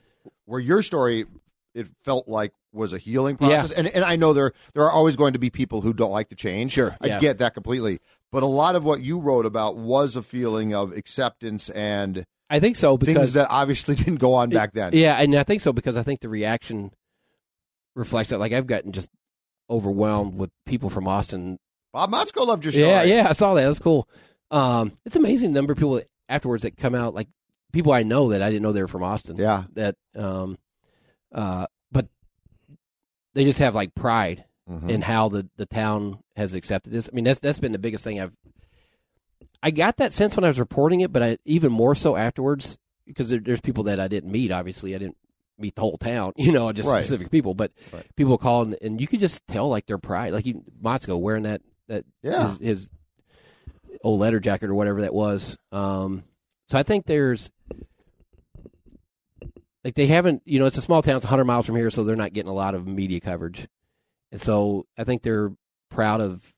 where 0.45 0.59
your 0.59 0.81
story 0.81 1.25
it 1.74 1.88
felt 2.04 2.28
like 2.28 2.52
was 2.72 2.94
a 2.94 2.98
healing 2.98 3.36
process 3.38 3.72
and 3.72 3.88
and 3.88 4.04
I 4.06 4.16
know 4.16 4.34
there 4.34 4.52
there 4.74 4.84
are 4.84 4.92
always 4.92 5.16
going 5.16 5.34
to 5.34 5.40
be 5.40 5.50
people 5.50 5.82
who 5.82 5.94
don't 5.94 6.12
like 6.12 6.30
to 6.30 6.36
change 6.36 6.74
Sure, 6.74 6.96
I 7.02 7.08
yeah. 7.08 7.20
get 7.20 7.38
that 7.40 7.54
completely 7.54 8.00
but 8.32 8.44
a 8.44 8.48
lot 8.48 8.76
of 8.76 8.86
what 8.86 9.02
you 9.02 9.20
wrote 9.20 9.46
about 9.46 9.76
was 9.78 10.16
a 10.16 10.22
feeling 10.22 10.74
of 10.76 10.92
acceptance 10.92 11.70
and 11.70 12.26
I 12.50 12.60
think 12.60 12.76
so 12.76 12.98
things 12.98 13.08
because 13.08 13.34
that 13.34 13.48
obviously 13.50 13.96
didn't 14.04 14.18
go 14.18 14.34
on 14.36 14.50
back 14.50 14.74
then 14.74 14.94
Yeah, 14.94 15.20
and 15.20 15.36
I 15.36 15.44
think 15.44 15.62
so 15.62 15.72
because 15.74 15.98
I 15.98 16.04
think 16.04 16.20
the 16.20 16.30
reaction 16.30 16.92
reflects 17.96 18.30
that. 18.30 18.40
Like 18.40 18.54
I've 18.54 18.68
gotten 18.68 18.92
just 18.92 19.10
overwhelmed 19.70 20.36
with 20.36 20.50
people 20.66 20.90
from 20.90 21.08
Austin. 21.08 21.60
Bob 21.94 22.12
Motzko 22.12 22.46
loved 22.48 22.64
your 22.64 22.72
story 22.72 22.88
Yeah, 22.88 23.04
yeah, 23.04 23.28
I 23.30 23.34
saw 23.34 23.54
that. 23.54 23.66
That's 23.66 23.80
cool. 23.80 24.08
Um, 24.52 24.94
it's 25.06 25.16
amazing 25.16 25.52
the 25.52 25.60
number 25.60 25.74
of 25.74 25.78
people 25.78 25.96
that 25.96 26.08
afterwards 26.28 26.64
that 26.64 26.78
come 26.78 26.96
out, 26.96 27.14
like 27.14 27.28
people 27.72 27.94
I 27.94 28.04
know 28.04 28.30
that 28.30 28.42
I 28.42 28.50
didn't 28.50 28.64
know 28.64 28.72
they 28.72 28.82
were 28.82 28.88
from 28.88 29.04
Austin. 29.04 29.38
yeah 29.38 29.64
That, 29.74 29.96
um, 30.16 30.58
uh, 31.33 31.65
but 31.91 32.07
they 33.33 33.43
just 33.45 33.59
have 33.59 33.75
like 33.75 33.93
pride 33.95 34.45
Mhm. 34.69 34.89
in 34.89 35.01
how 35.01 35.29
the 35.29 35.48
the 35.57 35.65
town 35.65 36.19
has 36.36 36.53
accepted 36.53 36.91
this. 36.93 37.09
I 37.12 37.15
mean, 37.15 37.24
that's 37.24 37.39
that's 37.39 37.59
been 37.59 37.71
the 37.71 37.79
biggest 37.79 38.03
thing 38.03 38.21
I've. 38.21 38.33
I 39.63 39.71
got 39.71 39.98
that 39.98 40.13
sense 40.13 40.36
when 40.36 40.43
I 40.43 40.48
was 40.48 40.59
reporting 40.59 41.01
it, 41.01 41.12
but 41.12 41.21
I, 41.24 41.38
even 41.43 41.71
more 41.71 41.95
so 41.95 42.15
afterwards 42.15 42.77
because 43.05 43.29
there, 43.29 43.39
there's 43.39 43.62
people 43.62 43.86
that 43.86 44.00
I 44.00 44.07
didn't 44.07 44.31
meet. 44.31 44.51
Obviously, 44.51 44.93
I 44.95 45.00
didn't 45.00 45.17
meet 45.57 45.75
the 45.75 45.81
whole 45.81 45.98
town, 45.98 46.33
you 46.38 46.51
know, 46.51 46.71
just 46.71 46.88
Right. 46.88 47.03
specific 47.03 47.31
people. 47.31 47.53
But 47.55 47.71
Right. 47.91 48.05
people 48.15 48.38
call 48.38 48.62
and, 48.62 48.77
and 48.81 49.01
you 49.01 49.07
could 49.07 49.19
just 49.19 49.45
tell 49.48 49.67
like 49.69 49.86
their 49.88 49.98
pride, 49.98 50.31
like 50.33 50.45
you, 50.45 50.63
Motzko 50.81 51.19
wearing 51.19 51.43
that 51.43 51.62
that 51.88 52.05
Yeah. 52.21 52.50
his, 52.50 52.57
his 52.59 52.89
old 54.03 54.19
letter 54.19 54.39
jacket 54.39 54.69
or 54.69 54.75
whatever 54.75 55.01
that 55.01 55.13
was. 55.13 55.57
Um, 55.71 56.24
so 56.67 56.77
I 56.77 56.83
think 56.83 57.05
there's 57.07 57.50
like 59.83 59.95
they 59.95 60.07
haven't, 60.07 60.41
you 60.45 60.59
know, 60.59 60.65
it's 60.65 60.77
a 60.77 60.81
small 60.81 61.01
town, 61.01 61.15
it's 61.15 61.25
100 61.25 61.45
miles 61.45 61.65
from 61.65 61.75
here, 61.75 61.89
so 61.89 62.03
they're 62.03 62.15
not 62.15 62.33
getting 62.33 62.50
a 62.50 62.53
lot 62.55 62.75
of 62.75 62.86
media 62.88 63.19
coverage, 63.19 63.67
and 64.31 64.39
so 64.41 64.86
I 64.98 65.03
think 65.03 65.21
they're 65.24 65.51
proud 65.89 66.21
of 66.21 66.53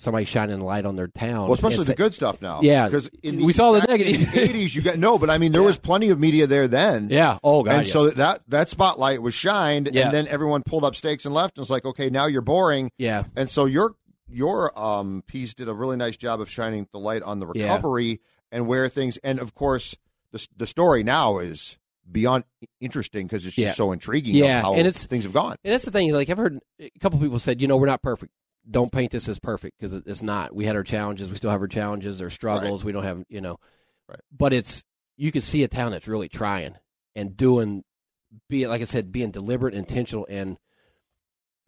somebody 0.00 0.24
shining 0.24 0.60
a 0.60 0.64
light 0.64 0.84
on 0.84 0.96
their 0.96 1.06
town. 1.06 1.44
well 1.44 1.52
especially 1.54 1.78
And 1.78 1.86
the 1.86 1.94
good 1.94 2.14
stuff 2.14 2.42
now 2.42 2.60
Yeah. 2.62 2.86
because 2.86 3.08
in 3.22 3.44
We 3.44 3.52
saw 3.52 3.72
the 3.72 3.80
negative. 3.82 4.32
the 4.32 4.38
80s 4.40 4.74
you 4.74 4.82
got 4.82 4.98
no 4.98 5.18
but 5.18 5.30
I 5.30 5.38
mean 5.38 5.52
there 5.52 5.62
was 5.62 5.78
plenty 5.78 6.10
of 6.10 6.18
media 6.18 6.46
there 6.48 6.66
then 6.66 7.08
Yeah. 7.10 7.38
Oh 7.44 7.62
God. 7.62 7.76
and 7.76 7.86
yeah. 7.86 7.92
so 7.92 8.10
that 8.10 8.42
that 8.48 8.68
spotlight 8.68 9.22
was 9.22 9.34
shined 9.34 9.90
Yeah. 9.92 10.06
and 10.06 10.12
then 10.14 10.26
everyone 10.26 10.62
pulled 10.64 10.84
up 10.84 10.96
stakes 10.96 11.24
and 11.26 11.32
left 11.34 11.56
and 11.56 11.62
it's 11.62 11.70
like 11.70 11.84
okay 11.84 12.10
now 12.10 12.26
you're 12.26 12.42
boring 12.42 12.90
yeah. 12.98 13.24
And 13.36 13.48
so 13.48 13.66
your 13.66 13.94
your 14.28 14.76
um, 14.78 15.22
piece 15.28 15.54
did 15.54 15.68
a 15.68 15.74
really 15.74 15.96
nice 15.96 16.16
job 16.16 16.40
of 16.40 16.50
shining 16.50 16.88
the 16.92 16.98
light 16.98 17.22
on 17.22 17.38
the 17.38 17.46
Yeah. 17.54 17.64
recovery 17.68 18.20
and 18.50 18.66
where 18.66 18.88
things. 18.88 19.16
And 19.18 19.38
of 19.38 19.54
course, 19.54 19.96
the 20.32 20.44
the 20.56 20.66
story 20.66 21.04
now 21.04 21.38
is 21.38 21.78
beyond 22.10 22.44
interesting 22.80 23.26
because 23.26 23.44
it's 23.46 23.56
just 23.56 23.66
Yeah. 23.66 23.72
so 23.74 23.92
intriguing. 23.92 24.34
Yeah, 24.34 24.60
how 24.62 24.72
and 24.74 24.80
it's- 24.86 25.06
things 25.06 25.24
have 25.24 25.32
gone. 25.32 25.56
And 25.64 25.72
that's 25.72 25.84
the 25.84 25.90
thing. 25.90 26.12
Like 26.12 26.30
I've 26.30 26.36
heard 26.38 26.58
a 26.78 26.90
couple 27.00 27.18
people 27.18 27.38
said, 27.38 27.60
you 27.60 27.66
know, 27.68 27.76
we're 27.76 27.86
not 27.86 28.02
perfect. 28.02 28.32
Don't 28.70 28.90
paint 28.92 29.12
this 29.12 29.28
as 29.28 29.38
perfect 29.38 29.78
because 29.78 29.92
it's 29.92 30.22
not. 30.22 30.54
We 30.54 30.64
had 30.64 30.76
our 30.76 30.82
challenges. 30.84 31.30
We 31.30 31.36
still 31.36 31.50
have 31.50 31.60
our 31.60 31.68
challenges, 31.68 32.20
our 32.22 32.30
struggles. 32.30 32.84
We 32.84 32.92
don't 32.92 33.04
have, 33.04 33.22
you 33.28 33.40
know, 33.40 33.58
Right. 34.08 34.20
but 34.36 34.52
it's 34.52 34.84
you 35.16 35.30
can 35.32 35.40
see 35.42 35.62
a 35.62 35.68
town 35.68 35.92
that's 35.92 36.08
really 36.08 36.28
trying 36.28 36.74
and 37.14 37.36
doing, 37.36 37.84
be 38.48 38.66
like 38.66 38.80
I 38.80 38.84
said, 38.84 39.12
being 39.12 39.30
deliberate, 39.30 39.74
intentional, 39.74 40.26
and 40.28 40.56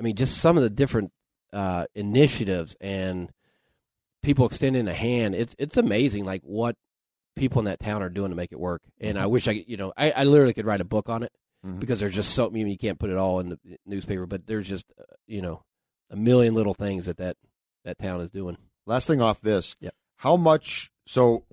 I 0.00 0.02
mean, 0.02 0.16
just 0.16 0.38
some 0.38 0.56
of 0.56 0.62
the 0.62 0.70
different 0.70 1.12
uh, 1.52 1.86
initiatives 1.94 2.76
and 2.80 3.30
people 4.22 4.46
extending 4.46 4.88
a 4.88 4.94
hand. 4.94 5.34
It's 5.34 5.54
it's 5.58 5.76
amazing, 5.76 6.24
like 6.24 6.42
what 6.42 6.76
people 7.36 7.60
in 7.60 7.66
that 7.66 7.78
town 7.80 8.02
are 8.02 8.08
doing 8.08 8.30
to 8.30 8.36
make 8.36 8.50
it 8.52 8.58
work. 8.58 8.82
And 9.00 9.18
I 9.18 9.26
wish 9.26 9.46
I, 9.46 9.64
you 9.66 9.76
know, 9.76 9.92
I, 9.96 10.10
I 10.10 10.24
literally 10.24 10.54
could 10.54 10.66
write 10.66 10.80
a 10.80 10.84
book 10.84 11.08
on 11.08 11.22
it 11.22 11.32
Mhm. 11.64 11.78
because 11.78 12.00
there's 12.00 12.14
just 12.14 12.34
so. 12.34 12.46
I 12.46 12.50
mean, 12.50 12.66
you 12.68 12.78
can't 12.78 12.98
put 12.98 13.10
it 13.10 13.16
all 13.16 13.40
in 13.40 13.50
the 13.50 13.58
newspaper, 13.86 14.26
but 14.26 14.46
there's 14.46 14.68
just 14.68 14.86
uh, 14.98 15.02
you 15.26 15.40
know 15.42 15.62
a 16.10 16.16
million 16.16 16.54
little 16.54 16.74
things 16.74 17.06
that 17.06 17.16
that 17.18 17.36
that 17.84 17.98
town 17.98 18.20
is 18.20 18.30
doing. 18.30 18.56
Last 18.86 19.06
thing 19.06 19.20
off 19.22 19.40
this. 19.40 19.76
Yep. 19.80 19.94
How 20.16 20.36
much? 20.36 20.90
So 21.06 21.44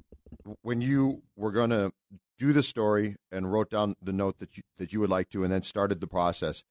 when 0.61 0.81
you 0.81 1.21
were 1.35 1.51
going 1.51 1.69
to 1.69 1.91
do 2.37 2.53
the 2.53 2.63
story 2.63 3.15
and 3.31 3.51
wrote 3.51 3.69
down 3.69 3.95
the 4.01 4.13
note 4.13 4.39
that 4.39 4.57
you 4.57 4.63
that 4.77 4.93
you 4.93 4.99
would 4.99 5.09
like 5.09 5.29
to, 5.29 5.43
and 5.43 5.51
then 5.53 5.61
started 5.63 5.99
the 6.01 6.07
process, 6.07 6.63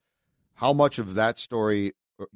how 0.55 0.73
much 0.73 0.99
of 0.99 1.15
that 1.15 1.39
story, 1.39 1.93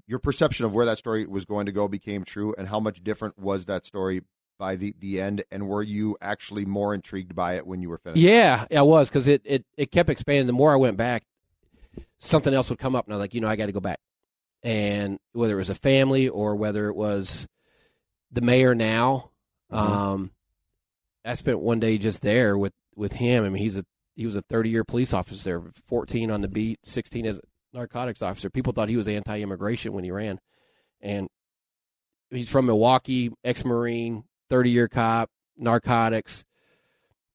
your 0.07 0.19
perception 0.19 0.65
of 0.65 0.75
where 0.75 0.87
that 0.87 0.99
story 0.99 1.27
was 1.27 1.45
going 1.45 1.67
to 1.67 1.73
go, 1.73 1.89
became 1.89 2.25
true, 2.25 2.55
and 2.57 2.69
how 2.69 2.81
much 2.81 3.05
different 3.05 3.39
was 3.39 3.67
that 3.67 3.85
story 3.85 4.23
by 4.59 4.77
the, 4.77 4.95
the 4.99 5.21
end 5.21 5.45
and 5.51 5.69
were 5.69 5.83
you 5.83 6.17
actually 6.21 6.65
more 6.65 6.95
intrigued 6.95 7.35
by 7.35 7.55
it 7.55 7.67
when 7.67 7.83
you 7.83 7.89
were 7.89 7.99
finished? 7.99 8.21
Yeah 8.21 8.67
i 8.75 8.83
was 8.83 9.09
because 9.09 9.29
it, 9.29 9.43
it, 9.45 9.65
it 9.77 9.91
kept 9.91 10.11
expanding. 10.11 10.47
The 10.47 10.53
more 10.53 10.73
i 10.73 10.77
went 10.77 10.97
back 10.97 11.25
something 12.19 12.55
else 12.55 12.71
would 12.71 12.79
come 12.79 12.97
up 12.97 13.07
and 13.07 13.15
i 13.15 13.17
was 13.17 13.23
like 13.23 13.35
you 13.35 13.41
know 13.41 13.49
i 13.49 13.57
got 13.57 13.67
to 13.67 13.73
go 13.73 13.81
back. 13.81 14.01
And 14.63 15.19
whether 15.33 15.55
it 15.55 15.59
was 15.59 15.71
a 15.71 15.75
family 15.75 16.29
or 16.29 16.57
whether 16.57 16.89
it 16.89 16.97
was 16.97 17.47
the 18.33 18.41
mayor 18.41 18.75
now 18.75 19.31
mm-hmm. 19.73 19.93
um, 19.93 20.31
i 21.25 21.35
spent 21.35 21.61
one 21.61 21.81
day 21.81 21.99
just 21.99 22.23
there 22.23 22.57
with, 22.57 22.73
with 22.95 23.13
him. 23.13 23.45
I 23.45 23.49
mean 23.49 23.63
he's 23.63 23.77
a 23.77 23.85
he 24.17 24.25
was 24.25 24.35
a 24.35 24.43
30 24.43 24.71
year 24.71 24.85
police 24.85 25.13
officer 25.13 25.63
14 25.89 26.31
on 26.31 26.41
the 26.41 26.49
beat 26.49 26.81
16 26.85 27.27
as 27.27 27.39
a 27.39 27.43
narcotics 27.77 28.23
officer. 28.23 28.51
People 28.51 28.73
thought 28.73 28.89
he 28.89 28.97
was 28.97 29.07
anti-immigration 29.07 29.93
when 29.93 30.05
he 30.05 30.11
ran. 30.11 30.41
And 31.01 31.29
he's 32.31 32.49
from 32.49 32.67
milwaukee 32.67 33.31
ex-marine 33.45 34.25
30 34.51 34.71
year 34.71 34.89
cop, 34.89 35.31
narcotics, 35.57 36.45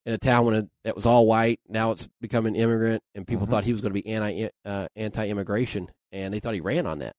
in 0.06 0.14
a 0.14 0.18
town 0.18 0.46
when 0.46 0.56
it, 0.56 0.70
that 0.84 0.96
was 0.96 1.06
all 1.06 1.28
white. 1.28 1.60
Now 1.68 1.92
it's 1.92 2.08
become 2.20 2.46
an 2.46 2.56
immigrant, 2.56 3.04
and 3.14 3.28
people 3.28 3.46
mm-hmm. 3.46 3.52
thought 3.52 3.66
he 3.66 3.72
was 3.72 3.82
going 3.82 3.94
to 3.94 4.02
be 4.02 4.08
anti 4.08 4.50
uh, 4.66 4.88
anti 4.96 5.28
immigration, 5.28 5.90
and 6.12 6.34
they 6.34 6.40
thought 6.40 6.54
he 6.54 6.62
ran 6.62 6.88
on 6.88 7.00
that. 7.00 7.16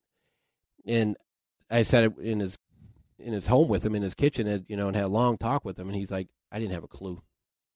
And 0.87 1.17
I 1.71 1.83
sat 1.83 2.19
in 2.19 2.41
his 2.41 2.59
in 3.19 3.33
his 3.33 3.47
home 3.47 3.69
with 3.69 3.85
him 3.85 3.95
in 3.95 4.03
his 4.03 4.15
kitchen, 4.15 4.47
and, 4.47 4.65
you 4.69 4.77
know, 4.77 4.89
and 4.89 4.97
had 4.97 5.05
a 5.05 5.09
long 5.09 5.39
talk 5.39 5.65
with 5.65 5.79
him. 5.79 5.89
And 5.89 5.97
he's 5.97 6.11
like, 6.11 6.29
I 6.51 6.59
didn't 6.59 6.75
have 6.75 6.85
a 6.85 6.89
clue. 6.89 7.23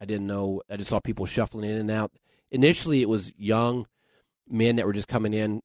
I 0.00 0.04
didn't 0.04 0.26
know. 0.26 0.60
I 0.68 0.76
just 0.76 0.90
saw 0.90 1.00
people 1.00 1.24
shuffling 1.24 1.70
in 1.70 1.76
and 1.76 1.90
out. 1.90 2.10
Initially, 2.50 3.00
it 3.00 3.08
was 3.08 3.32
young 3.36 3.86
men 4.48 4.76
that 4.76 4.86
were 4.86 4.92
just 4.92 5.08
coming 5.08 5.34
in 5.34 5.62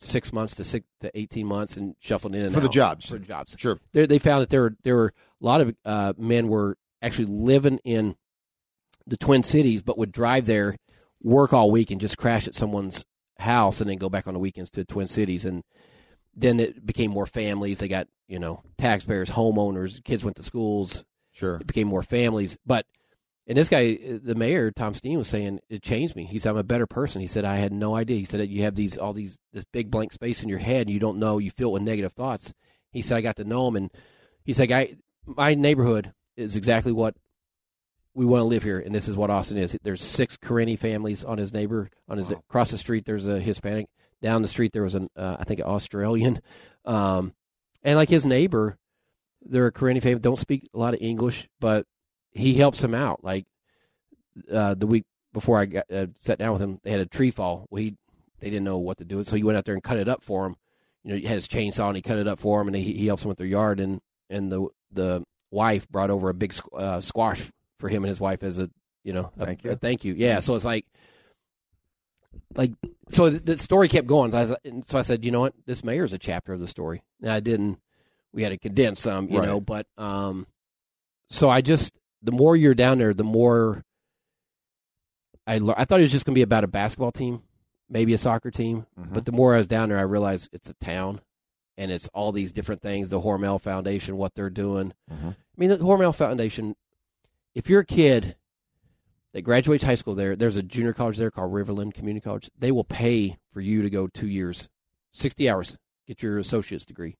six 0.00 0.32
months 0.32 0.54
to 0.56 0.64
six 0.64 0.86
to 1.00 1.10
eighteen 1.18 1.46
months 1.46 1.76
and 1.76 1.94
shuffling 2.00 2.34
in 2.34 2.42
and 2.42 2.52
For 2.54 2.60
the 2.60 2.68
jobs. 2.68 3.08
for 3.08 3.18
jobs 3.18 3.54
Sure. 3.58 3.78
they 3.92 4.06
they 4.06 4.18
found 4.18 4.42
that 4.42 4.50
there 4.50 4.62
were 4.62 4.76
there 4.82 4.96
were 4.96 5.12
a 5.40 5.44
lot 5.44 5.60
of 5.60 5.74
uh, 5.84 6.12
men 6.18 6.48
were 6.48 6.76
actually 7.02 7.26
living 7.26 7.78
in 7.84 8.16
the 9.06 9.16
Twin 9.16 9.42
Cities, 9.42 9.82
but 9.82 9.98
would 9.98 10.12
drive 10.12 10.46
there, 10.46 10.76
work 11.22 11.52
all 11.52 11.70
week, 11.70 11.90
and 11.90 12.00
just 12.00 12.16
crash 12.16 12.46
at 12.48 12.54
someone's 12.54 13.04
house, 13.38 13.80
and 13.80 13.90
then 13.90 13.98
go 13.98 14.08
back 14.08 14.26
on 14.26 14.32
the 14.34 14.40
weekends 14.40 14.70
to 14.70 14.80
the 14.80 14.86
Twin 14.86 15.06
Cities, 15.06 15.44
and 15.44 15.62
then 16.34 16.58
it 16.58 16.84
became 16.86 17.10
more 17.10 17.26
families. 17.26 17.78
They 17.80 17.88
got 17.88 18.08
you 18.28 18.38
know 18.38 18.62
taxpayers, 18.78 19.30
homeowners, 19.30 20.02
kids 20.04 20.24
went 20.24 20.36
to 20.36 20.42
schools. 20.42 21.04
Sure. 21.32 21.56
It 21.56 21.66
became 21.66 21.88
more 21.88 22.02
families, 22.02 22.56
but. 22.66 22.86
And 23.46 23.58
this 23.58 23.68
guy, 23.68 23.98
the 24.22 24.34
mayor, 24.34 24.70
Tom 24.70 24.94
Stiehm, 24.94 25.18
was 25.18 25.28
saying 25.28 25.60
it 25.68 25.82
changed 25.82 26.16
me. 26.16 26.24
He 26.24 26.38
said 26.38 26.50
I'm 26.50 26.56
a 26.56 26.62
better 26.62 26.86
person. 26.86 27.20
He 27.20 27.26
said 27.26 27.44
I 27.44 27.56
had 27.56 27.72
no 27.72 27.94
idea. 27.94 28.18
He 28.18 28.24
said 28.24 28.48
you 28.48 28.62
have 28.62 28.74
these 28.74 28.96
all 28.96 29.12
these 29.12 29.36
this 29.52 29.64
big 29.70 29.90
blank 29.90 30.12
space 30.12 30.42
in 30.42 30.48
your 30.48 30.58
head. 30.58 30.86
And 30.86 30.90
you 30.90 30.98
don't 30.98 31.18
know. 31.18 31.38
You 31.38 31.50
fill 31.50 31.68
it 31.70 31.72
with 31.72 31.82
negative 31.82 32.12
thoughts. 32.14 32.54
He 32.90 33.02
said 33.02 33.18
I 33.18 33.20
got 33.20 33.36
to 33.36 33.44
know 33.44 33.68
him, 33.68 33.76
and 33.76 33.90
he 34.44 34.54
said 34.54 34.72
I 34.72 34.96
my 35.26 35.54
neighborhood 35.54 36.12
is 36.36 36.56
exactly 36.56 36.92
what 36.92 37.16
we 38.14 38.24
want 38.24 38.40
to 38.42 38.44
live 38.46 38.62
here, 38.62 38.78
and 38.78 38.94
this 38.94 39.08
is 39.08 39.16
what 39.16 39.30
Austin 39.30 39.58
is. 39.58 39.76
There's 39.82 40.02
six 40.02 40.36
Karenni 40.36 40.78
families 40.78 41.24
on 41.24 41.36
his 41.36 41.52
neighbor 41.52 41.90
on 42.08 42.16
his 42.18 42.30
Wow. 42.30 42.42
across 42.48 42.70
the 42.70 42.78
street. 42.78 43.04
There's 43.04 43.26
a 43.26 43.40
Hispanic. 43.40 43.88
Down 44.22 44.40
the 44.40 44.48
street 44.48 44.72
there 44.72 44.84
was 44.84 44.94
an 44.94 45.10
uh, 45.16 45.36
I 45.38 45.44
think 45.44 45.60
an 45.60 45.66
Australian, 45.66 46.40
um, 46.86 47.34
and 47.82 47.96
like 47.96 48.08
his 48.08 48.24
neighbor, 48.24 48.78
they're 49.42 49.66
a 49.66 49.72
Karenni 49.72 50.00
family. 50.00 50.20
Don't 50.20 50.38
speak 50.38 50.70
a 50.72 50.78
lot 50.78 50.94
of 50.94 51.00
English, 51.02 51.46
but 51.60 51.84
he 52.34 52.54
helps 52.54 52.82
him 52.82 52.94
out. 52.94 53.24
Like 53.24 53.46
uh, 54.52 54.74
the 54.74 54.86
week 54.86 55.04
before 55.32 55.58
I 55.58 55.66
got 55.66 55.90
uh, 55.90 56.06
sat 56.20 56.38
down 56.38 56.52
with 56.52 56.60
him, 56.62 56.80
they 56.82 56.90
had 56.90 57.00
a 57.00 57.06
tree 57.06 57.30
fall. 57.30 57.66
Well, 57.70 57.82
he 57.82 57.96
they 58.40 58.50
didn't 58.50 58.64
know 58.64 58.78
what 58.78 58.98
to 58.98 59.04
do, 59.04 59.22
so 59.24 59.36
he 59.36 59.42
went 59.42 59.56
out 59.56 59.64
there 59.64 59.74
and 59.74 59.82
cut 59.82 59.96
it 59.98 60.08
up 60.08 60.22
for 60.22 60.44
him. 60.46 60.56
You 61.02 61.10
know, 61.12 61.16
he 61.18 61.26
had 61.26 61.36
his 61.36 61.48
chainsaw 61.48 61.86
and 61.88 61.96
he 61.96 62.02
cut 62.02 62.18
it 62.18 62.28
up 62.28 62.38
for 62.40 62.60
him, 62.60 62.66
and 62.68 62.76
he, 62.76 62.92
he 62.94 63.06
helps 63.06 63.24
him 63.24 63.28
with 63.28 63.38
their 63.38 63.46
yard. 63.46 63.80
And 63.80 64.00
and 64.30 64.50
the 64.50 64.68
the 64.92 65.24
wife 65.50 65.88
brought 65.88 66.10
over 66.10 66.28
a 66.30 66.34
big 66.34 66.52
squ- 66.52 66.78
uh, 66.78 67.00
squash 67.00 67.50
for 67.78 67.88
him 67.88 68.02
and 68.04 68.08
his 68.08 68.20
wife 68.20 68.42
as 68.42 68.58
a 68.58 68.68
you 69.04 69.12
know 69.12 69.30
a, 69.38 69.44
Thank 69.46 69.64
you. 69.64 69.70
a 69.72 69.76
thank 69.76 70.04
you. 70.04 70.14
Yeah, 70.14 70.40
so 70.40 70.54
it's 70.54 70.64
like 70.64 70.86
like 72.56 72.72
so 73.10 73.30
the, 73.30 73.38
the 73.38 73.58
story 73.58 73.88
kept 73.88 74.06
going. 74.06 74.30
So 74.32 74.38
I, 74.38 74.40
was- 74.42 74.56
and 74.64 74.86
so 74.86 74.98
I 74.98 75.02
said, 75.02 75.24
you 75.24 75.30
know 75.30 75.40
what, 75.40 75.54
this 75.66 75.84
mayor's 75.84 76.12
a 76.12 76.18
chapter 76.18 76.52
of 76.52 76.60
the 76.60 76.68
story. 76.68 77.02
Now 77.20 77.34
I 77.34 77.40
didn't. 77.40 77.78
We 78.32 78.42
had 78.42 78.48
to 78.50 78.58
condense 78.58 79.00
some, 79.00 79.28
you 79.30 79.38
Right. 79.38 79.46
know, 79.46 79.60
but 79.60 79.86
um, 79.96 80.46
so 81.28 81.48
I 81.48 81.60
just 81.60 81.92
the 82.24 82.32
more 82.32 82.56
you're 82.56 82.74
down 82.74 82.98
there, 82.98 83.14
the 83.14 83.22
more 83.24 83.84
I 85.46 85.56
I 85.56 85.84
thought 85.84 86.00
it 86.00 86.02
was 86.04 86.12
just 86.12 86.24
going 86.24 86.34
to 86.34 86.38
be 86.38 86.42
about 86.42 86.64
a 86.64 86.68
basketball 86.68 87.12
team, 87.12 87.42
maybe 87.88 88.14
a 88.14 88.18
soccer 88.18 88.50
team, 88.50 88.86
Mhm. 88.98 89.12
but 89.12 89.24
the 89.26 89.32
more 89.32 89.54
I 89.54 89.58
was 89.58 89.66
down 89.66 89.88
there, 89.90 89.98
I 89.98 90.02
realized 90.02 90.48
it's 90.52 90.70
a 90.70 90.74
town, 90.74 91.20
and 91.76 91.90
it's 91.90 92.08
all 92.14 92.32
these 92.32 92.52
different 92.52 92.80
things. 92.82 93.10
The 93.10 93.20
Hormel 93.20 93.60
Foundation, 93.60 94.16
what 94.16 94.34
they're 94.34 94.50
doing. 94.50 94.94
Mhm. 95.10 95.32
I 95.32 95.36
mean, 95.56 95.70
the 95.70 95.78
Hormel 95.78 96.14
Foundation. 96.14 96.76
If 97.54 97.68
you're 97.68 97.80
a 97.80 97.86
kid 97.86 98.36
that 99.32 99.42
graduates 99.42 99.84
high 99.84 99.94
school 99.96 100.14
there, 100.14 100.34
there's 100.34 100.56
a 100.56 100.62
junior 100.62 100.92
college 100.92 101.18
there 101.18 101.30
called 101.30 101.52
Riverland 101.52 101.92
Community 101.94 102.24
College. 102.24 102.50
They 102.58 102.72
will 102.72 102.84
pay 102.84 103.38
for 103.52 103.60
you 103.60 103.82
to 103.82 103.90
go 103.90 104.06
two 104.06 104.28
years, 104.28 104.68
sixty 105.10 105.48
hours, 105.48 105.76
get 106.06 106.22
your 106.22 106.38
associate's 106.38 106.86
degree, 106.86 107.16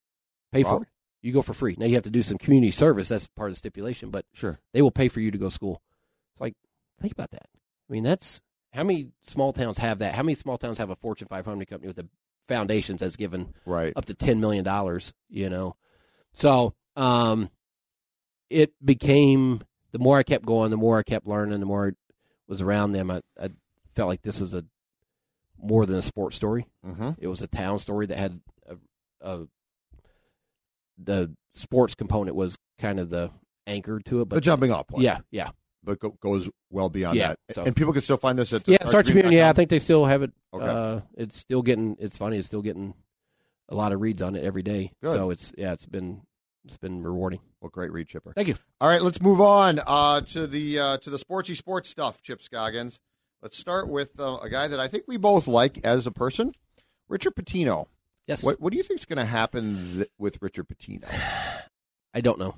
pay 0.50 0.62
Wow. 0.64 0.78
for 0.78 0.82
it. 0.84 0.88
You 1.24 1.32
go 1.32 1.42
for 1.42 1.54
free. 1.54 1.74
Now 1.78 1.86
you 1.86 1.94
have 1.94 2.04
to 2.04 2.10
do 2.10 2.22
some 2.22 2.36
community 2.38 2.70
service. 2.70 3.08
That's 3.08 3.26
part 3.28 3.48
of 3.50 3.54
the 3.54 3.58
stipulation, 3.58 4.10
but 4.10 4.26
Sure. 4.34 4.58
they 4.74 4.82
will 4.82 4.90
pay 4.90 5.08
for 5.08 5.20
you 5.20 5.30
to 5.30 5.38
go 5.38 5.46
to 5.48 5.50
school. 5.54 5.80
It's 6.32 6.40
like, 6.40 6.54
think 7.00 7.12
about 7.12 7.30
that. 7.30 7.46
I 7.88 7.92
mean, 7.92 8.02
that's 8.02 8.42
how 8.74 8.84
many 8.84 9.08
small 9.22 9.52
towns 9.54 9.78
have 9.78 10.00
that? 10.00 10.14
How 10.14 10.22
many 10.22 10.34
small 10.34 10.58
towns 10.58 10.76
have 10.78 10.90
a 10.90 10.96
Fortune 10.96 11.26
500 11.28 11.66
company 11.68 11.86
with 11.86 11.96
the 11.96 12.08
foundations 12.46 13.00
that's 13.00 13.16
given 13.16 13.54
Right. 13.64 13.92
up 13.96 14.04
to 14.06 14.14
ten 14.14 14.38
million 14.38 14.64
dollars? 14.64 15.14
You 15.30 15.48
know, 15.48 15.76
so 16.34 16.74
um, 16.94 17.48
it 18.50 18.72
became 18.84 19.62
the 19.92 19.98
more 19.98 20.18
I 20.18 20.24
kept 20.24 20.44
going, 20.44 20.70
the 20.70 20.76
more 20.76 20.98
I 20.98 21.02
kept 21.04 21.26
learning, 21.26 21.60
the 21.60 21.66
more 21.66 21.88
I 21.88 21.90
was 22.48 22.60
around 22.60 22.92
them. 22.92 23.10
I, 23.10 23.22
I 23.40 23.48
felt 23.94 24.08
like 24.08 24.22
this 24.22 24.40
was 24.40 24.52
a 24.54 24.64
more 25.56 25.86
than 25.86 25.96
a 25.96 26.02
sports 26.02 26.36
story. 26.36 26.66
Mm-hmm. 26.86 27.10
It 27.18 27.28
was 27.28 27.40
a 27.40 27.46
town 27.46 27.78
story 27.78 28.06
that 28.06 28.18
had 28.18 28.40
a, 28.68 28.76
a 29.22 29.46
the 30.98 31.34
sports 31.54 31.94
component 31.94 32.36
was 32.36 32.56
kind 32.78 32.98
of 33.00 33.10
the 33.10 33.30
anchor 33.66 34.00
to 34.00 34.20
it, 34.20 34.28
But 34.28 34.36
The 34.36 34.40
jumping 34.40 34.70
off 34.72 34.86
point. 34.88 35.02
yeah, 35.02 35.18
yeah. 35.30 35.50
But 35.82 35.98
go, 36.00 36.10
goes 36.20 36.48
well 36.70 36.88
beyond 36.88 37.16
Yeah, 37.16 37.34
that. 37.48 37.54
so- 37.54 37.62
And 37.64 37.76
people 37.76 37.92
can 37.92 38.02
still 38.02 38.16
find 38.16 38.38
this 38.38 38.52
at 38.52 38.66
Yeah, 38.66 38.82
Star 38.86 39.02
Tribune. 39.02 39.32
Yeah, 39.32 39.50
I 39.50 39.52
think 39.52 39.68
they 39.70 39.78
still 39.78 40.04
have 40.06 40.22
it. 40.22 40.32
Okay. 40.52 40.64
Uh, 40.64 41.00
it's 41.16 41.36
still 41.36 41.60
getting. 41.62 41.96
It's 42.00 42.16
funny. 42.16 42.38
It's 42.38 42.46
still 42.46 42.62
getting 42.62 42.94
a 43.68 43.74
lot 43.74 43.92
of 43.92 44.00
reads 44.00 44.22
on 44.22 44.34
it 44.34 44.44
every 44.44 44.62
day. 44.62 44.92
Good. 45.02 45.12
So 45.12 45.30
it's 45.30 45.52
yeah, 45.58 45.72
it's 45.72 45.84
been 45.86 46.22
it's 46.64 46.78
been 46.78 47.02
rewarding. 47.02 47.40
Well, 47.60 47.68
great 47.70 47.92
read, 47.92 48.08
Chipper. 48.08 48.32
Thank 48.34 48.48
you. 48.48 48.56
All 48.80 48.88
right, 48.88 49.02
let's 49.02 49.20
move 49.20 49.40
on 49.42 49.80
uh, 49.86 50.22
to 50.22 50.46
the 50.46 50.78
uh, 50.78 50.98
to 50.98 51.10
the 51.10 51.18
sportsy 51.18 51.54
sports 51.56 51.90
stuff, 51.90 52.22
Chip 52.22 52.40
Scoggins. 52.40 52.98
Let's 53.42 53.58
start 53.58 53.88
with 53.90 54.18
uh, 54.18 54.38
a 54.42 54.48
guy 54.48 54.68
that 54.68 54.80
I 54.80 54.88
think 54.88 55.04
we 55.06 55.18
both 55.18 55.46
like 55.46 55.84
as 55.84 56.06
a 56.06 56.10
person, 56.10 56.52
Richard 57.08 57.34
Pitino. 57.34 57.88
Yes. 58.26 58.42
What 58.42 58.60
what 58.60 58.70
do 58.72 58.76
you 58.76 58.82
think 58.82 59.00
is 59.00 59.06
going 59.06 59.18
to 59.18 59.24
happen 59.24 59.92
th- 59.96 60.08
with 60.18 60.38
Richard 60.40 60.66
Pitino? 60.68 61.04
I 62.14 62.20
don't 62.20 62.38
know. 62.38 62.54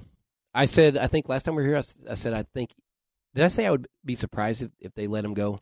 I 0.55 0.67
said 0.67 0.97
I 0.97 1.07
think 1.07 1.29
last 1.29 1.45
time 1.45 1.55
we 1.55 1.63
were 1.63 1.69
here. 1.69 1.83
I 2.11 2.15
said 2.15 2.33
I 2.33 2.45
think. 2.55 2.71
Did 3.35 3.45
I 3.45 3.49
say 3.49 3.67
I 3.67 3.71
would 3.71 3.87
be 4.05 4.15
surprised 4.15 4.63
if, 4.63 4.71
if 4.81 4.95
they 4.95 5.07
let 5.07 5.25
him 5.25 5.35
go? 5.35 5.59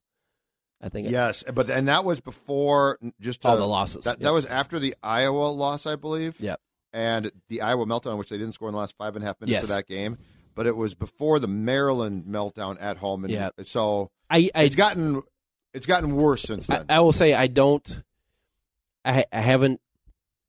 I 0.82 0.90
think 0.90 1.08
yes, 1.10 1.42
but 1.54 1.70
and 1.70 1.88
that 1.88 2.04
was 2.04 2.20
before 2.20 2.98
just 3.20 3.44
all 3.46 3.56
the 3.56 3.66
losses. 3.66 4.04
That, 4.04 4.18
Yep. 4.18 4.20
that 4.20 4.32
was 4.32 4.44
after 4.46 4.78
the 4.78 4.94
Iowa 5.02 5.46
loss, 5.46 5.86
I 5.86 5.96
believe. 5.96 6.38
Yep. 6.40 6.60
And 6.92 7.32
the 7.48 7.62
Iowa 7.62 7.86
meltdown, 7.86 8.18
which 8.18 8.28
they 8.28 8.36
didn't 8.38 8.52
score 8.52 8.68
in 8.68 8.72
the 8.74 8.78
last 8.78 8.94
five 8.98 9.16
and 9.16 9.24
a 9.24 9.26
half 9.26 9.40
minutes 9.40 9.52
Yes. 9.54 9.62
of 9.64 9.68
that 9.70 9.88
game, 9.88 10.18
but 10.54 10.66
it 10.66 10.76
was 10.76 10.94
before 10.94 11.38
the 11.38 11.48
Maryland 11.48 12.24
meltdown 12.28 12.76
at 12.80 12.98
home, 12.98 13.24
and 13.24 13.32
Yeah. 13.32 13.48
so 13.64 14.10
I 14.28 14.50
I, 14.54 14.62
it's 14.64 14.76
gotten 14.76 15.22
it's 15.72 15.86
gotten 15.86 16.14
worse 16.14 16.42
since 16.42 16.68
I 16.68 16.78
then. 16.78 16.86
I 16.90 17.00
will 17.00 17.12
say 17.14 17.32
I 17.34 17.46
don't. 17.46 18.02
I 19.04 19.24
I 19.32 19.40
haven't 19.40 19.80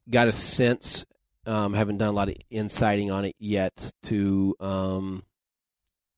got 0.10 0.28
a 0.28 0.32
sense. 0.32 1.06
Um, 1.46 1.74
haven't 1.74 1.98
done 1.98 2.10
a 2.10 2.14
lot 2.14 2.30
of 2.30 2.36
insighting 2.50 3.12
on 3.12 3.26
it 3.26 3.36
yet 3.38 3.92
to 4.04 4.56
um, 4.60 5.24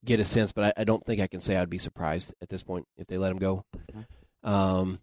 get 0.06 0.22
a 0.22 0.26
sense, 0.26 0.54
but 0.54 0.66
I, 0.78 0.82
I 0.82 0.84
don't 0.86 1.06
think 1.06 1.20
I 1.20 1.28
can 1.28 1.42
say 1.42 1.58
I'd 1.58 1.70
be 1.70 1.78
surprised 1.78 2.34
at 2.42 2.48
this 2.48 2.64
point 2.64 2.88
if 2.98 3.08
they 3.08 3.18
let 3.18 3.32
him 3.32 3.38
go. 3.38 3.66
Um, 4.44 5.00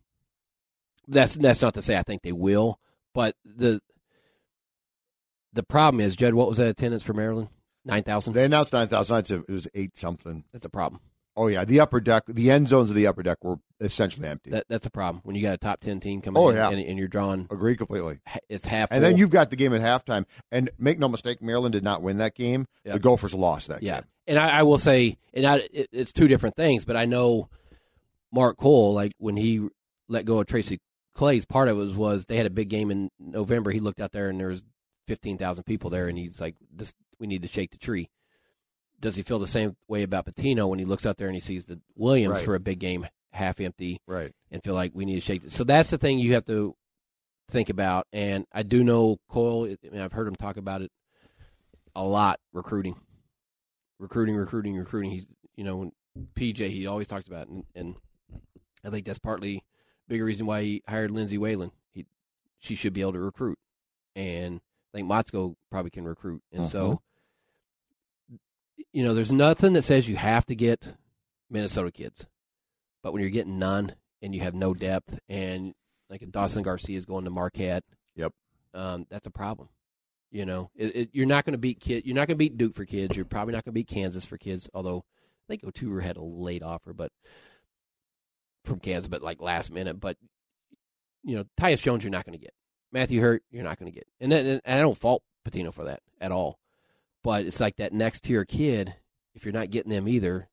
that's 1.06 1.34
that's 1.34 1.60
not 1.60 1.74
to 1.74 1.82
say 1.82 1.96
I 1.98 2.02
think 2.02 2.22
they 2.22 2.32
will, 2.32 2.80
but 3.12 3.36
the 3.44 3.80
the 5.52 5.62
problem 5.62 6.00
is, 6.00 6.16
Judd, 6.16 6.34
what 6.34 6.48
was 6.48 6.56
that 6.56 6.68
attendance 6.68 7.02
for 7.02 7.12
Maryland? 7.12 7.48
Nine 7.84 8.02
thousand. 8.02 8.32
they 8.32 8.44
announced 8.44 8.72
nine 8.72 8.88
thousand. 8.88 9.44
It 9.46 9.52
was 9.52 9.68
eight 9.74 9.96
something. 9.96 10.44
That's 10.52 10.64
a 10.64 10.70
problem. 10.70 11.02
Oh 11.36 11.48
yeah, 11.48 11.64
the 11.64 11.80
upper 11.80 12.00
deck, 12.00 12.24
the 12.28 12.50
end 12.50 12.68
zones 12.68 12.90
of 12.90 12.96
the 12.96 13.06
upper 13.08 13.22
deck 13.22 13.42
were 13.42 13.56
essentially 13.80 14.28
empty. 14.28 14.50
That 14.50 14.66
that's 14.68 14.86
a 14.86 14.90
problem 14.90 15.20
when 15.24 15.34
you 15.34 15.42
got 15.42 15.54
a 15.54 15.58
top 15.58 15.80
ten 15.80 15.98
team 15.98 16.20
coming 16.22 16.40
Oh, 16.40 16.48
in 16.50 16.56
yeah. 16.56 16.70
and, 16.70 16.78
and 16.78 16.96
you're 16.98 17.08
drawn. 17.08 17.48
Agree 17.50 17.76
completely. 17.76 18.20
It's 18.48 18.64
half. 18.66 18.88
And 18.92 19.02
then 19.02 19.16
you've 19.16 19.30
got 19.30 19.50
the 19.50 19.56
game 19.56 19.74
at 19.74 19.80
halftime. 19.80 20.26
And 20.52 20.70
make 20.78 20.98
no 21.00 21.08
mistake, 21.08 21.42
Maryland 21.42 21.72
did 21.72 21.82
not 21.82 22.02
win 22.02 22.18
that 22.18 22.34
game. 22.36 22.66
Yeah. 22.84 22.92
The 22.92 22.98
Gophers 23.00 23.34
lost 23.34 23.66
that 23.68 23.82
Yeah, 23.82 23.96
game. 23.96 24.04
and 24.28 24.38
I, 24.38 24.60
I 24.60 24.62
will 24.62 24.78
say, 24.78 25.18
and 25.32 25.44
I, 25.44 25.56
it, 25.72 25.88
it's 25.92 26.12
two 26.12 26.28
different 26.28 26.54
things. 26.54 26.84
But 26.84 26.94
I 26.96 27.04
know 27.04 27.48
Mark 28.32 28.56
Coyle, 28.56 28.94
like 28.94 29.12
when 29.18 29.36
he 29.36 29.66
let 30.08 30.24
go 30.26 30.38
of 30.38 30.46
Tracy 30.46 30.78
Claeys, 31.16 31.46
part 31.48 31.68
of 31.68 31.76
it 31.76 31.80
was, 31.80 31.94
was 31.94 32.26
they 32.26 32.36
had 32.36 32.46
a 32.46 32.50
big 32.50 32.68
game 32.68 32.90
in 32.90 33.10
November. 33.18 33.70
He 33.72 33.80
looked 33.80 34.00
out 34.00 34.12
there 34.12 34.28
and 34.28 34.38
there 34.38 34.48
was 34.48 34.62
fifteen 35.08 35.36
thousand 35.38 35.64
people 35.64 35.90
there, 35.90 36.06
and 36.08 36.16
he's 36.18 36.40
like, 36.40 36.54
"This, 36.72 36.92
we 37.18 37.26
need 37.26 37.42
to 37.42 37.48
shake 37.48 37.70
the 37.72 37.78
tree." 37.78 38.08
Does 39.04 39.16
he 39.16 39.22
feel 39.22 39.38
the 39.38 39.46
same 39.46 39.76
way 39.86 40.02
about 40.02 40.24
Pitino 40.24 40.66
when 40.66 40.78
he 40.78 40.86
looks 40.86 41.04
out 41.04 41.18
there 41.18 41.28
and 41.28 41.34
he 41.36 41.40
sees 41.40 41.66
the 41.66 41.78
Williams 41.94 42.36
Right. 42.36 42.44
for 42.44 42.54
a 42.54 42.60
big 42.60 42.78
game 42.78 43.06
half 43.34 43.60
empty 43.60 44.00
Right. 44.06 44.32
and 44.50 44.62
feel 44.62 44.72
like 44.72 44.92
we 44.94 45.04
need 45.04 45.16
to 45.16 45.20
shake 45.20 45.44
it? 45.44 45.52
So 45.52 45.62
that's 45.62 45.90
the 45.90 45.98
thing 45.98 46.18
you 46.18 46.32
have 46.32 46.46
to 46.46 46.74
think 47.50 47.68
about. 47.68 48.06
And 48.14 48.46
I 48.50 48.62
do 48.62 48.82
know 48.82 49.18
Coyle. 49.28 49.66
I 49.66 49.76
mean, 49.90 50.00
I've 50.00 50.12
heard 50.14 50.26
him 50.26 50.36
talk 50.36 50.56
about 50.56 50.80
it 50.80 50.90
a 51.94 52.02
lot. 52.02 52.40
Recruiting, 52.54 52.96
recruiting, 53.98 54.36
recruiting, 54.36 54.74
recruiting. 54.76 55.10
He's 55.10 55.26
you 55.54 55.64
know 55.64 55.92
PJ 56.34 56.70
he 56.70 56.86
always 56.86 57.06
talks 57.06 57.26
about, 57.28 57.42
it, 57.42 57.50
and, 57.50 57.64
and 57.74 57.96
I 58.84 58.88
think 58.88 59.04
that's 59.04 59.18
partly 59.18 59.62
bigger 60.08 60.24
reason 60.24 60.46
why 60.46 60.62
he 60.62 60.82
hired 60.88 61.10
Lindsay 61.10 61.36
Whalen. 61.36 61.72
He 61.92 62.06
she 62.58 62.74
should 62.74 62.94
be 62.94 63.02
able 63.02 63.12
to 63.12 63.20
recruit, 63.20 63.58
and 64.16 64.62
I 64.94 64.98
think 64.98 65.10
Motzko 65.10 65.56
probably 65.70 65.90
can 65.90 66.04
recruit, 66.04 66.42
and 66.52 66.66
so 66.66 66.84
mm-hmm. 66.86 66.94
You 68.94 69.02
know 69.02 69.12
there's 69.12 69.33
nothing 69.33 69.72
that 69.72 69.83
says 69.83 70.09
you 70.09 70.14
have 70.14 70.46
to 70.46 70.54
get 70.54 70.80
Minnesota 71.50 71.90
kids, 71.90 72.26
but 73.02 73.12
when 73.12 73.22
you're 73.22 73.30
getting 73.30 73.59
none 73.59 73.92
and 74.22 74.33
you 74.33 74.40
have 74.42 74.54
no 74.54 74.72
depth, 74.72 75.18
and 75.28 75.74
like 76.09 76.24
Dawson 76.30 76.62
Garcia 76.62 76.96
is 76.96 77.04
going 77.04 77.24
to 77.24 77.30
Marquette, 77.30 77.83
Yep. 78.14 78.33
um, 78.72 79.07
that's 79.11 79.26
a 79.26 79.33
problem. 79.33 79.68
You 80.30 80.46
know, 80.46 80.70
it, 80.76 80.96
it, 80.96 81.11
you're 81.12 81.26
not 81.26 81.44
going 81.44 81.54
to 81.54 81.59
beat 81.59 81.80
kid. 81.80 82.07
You're 82.07 82.14
not 82.14 82.28
going 82.28 82.37
to 82.37 82.44
beat 82.44 82.57
Duke 82.57 82.76
for 82.76 82.85
kids. 82.85 83.16
You're 83.16 83.24
probably 83.24 83.52
not 83.52 83.64
going 83.64 83.72
to 83.72 83.80
beat 83.80 83.88
Kansas 83.88 84.24
for 84.24 84.38
kids. 84.38 84.68
Although 84.72 84.98
I 84.98 85.44
think 85.48 85.62
Oturu 85.62 86.00
had 86.00 86.16
a 86.16 86.22
late 86.22 86.62
offer, 86.62 86.92
but 86.92 87.11
from 88.64 88.78
Kansas, 88.78 89.09
but 89.09 89.22
like 89.22 89.42
last 89.42 89.72
minute. 89.72 89.98
But 89.98 90.16
you 91.24 91.35
know, 91.35 91.44
Tyus 91.61 91.83
Jones, 91.83 92.04
you're 92.04 92.12
not 92.12 92.24
going 92.26 92.38
to 92.38 92.44
get. 92.44 92.54
Matthew 92.92 93.20
Hurt, 93.20 93.42
you're 93.50 93.64
not 93.64 93.76
going 93.80 93.90
to 93.90 93.94
get. 93.94 94.07
And, 94.20 94.30
then, 94.30 94.61
and 94.64 94.78
I 94.78 94.80
don't 94.80 94.96
fault 94.96 95.24
Pitino 95.44 95.74
for 95.74 95.85
that 95.87 96.00
at 96.20 96.30
all. 96.30 96.61
But 97.24 97.46
it's 97.46 97.58
like 97.58 97.76
that 97.78 97.92
next 97.92 98.20
tier 98.24 98.44
kid. 98.44 98.94
If 99.34 99.44
you're 99.44 99.52
not 99.52 99.70
getting 99.70 99.90
them 99.90 100.06
either, 100.06 100.48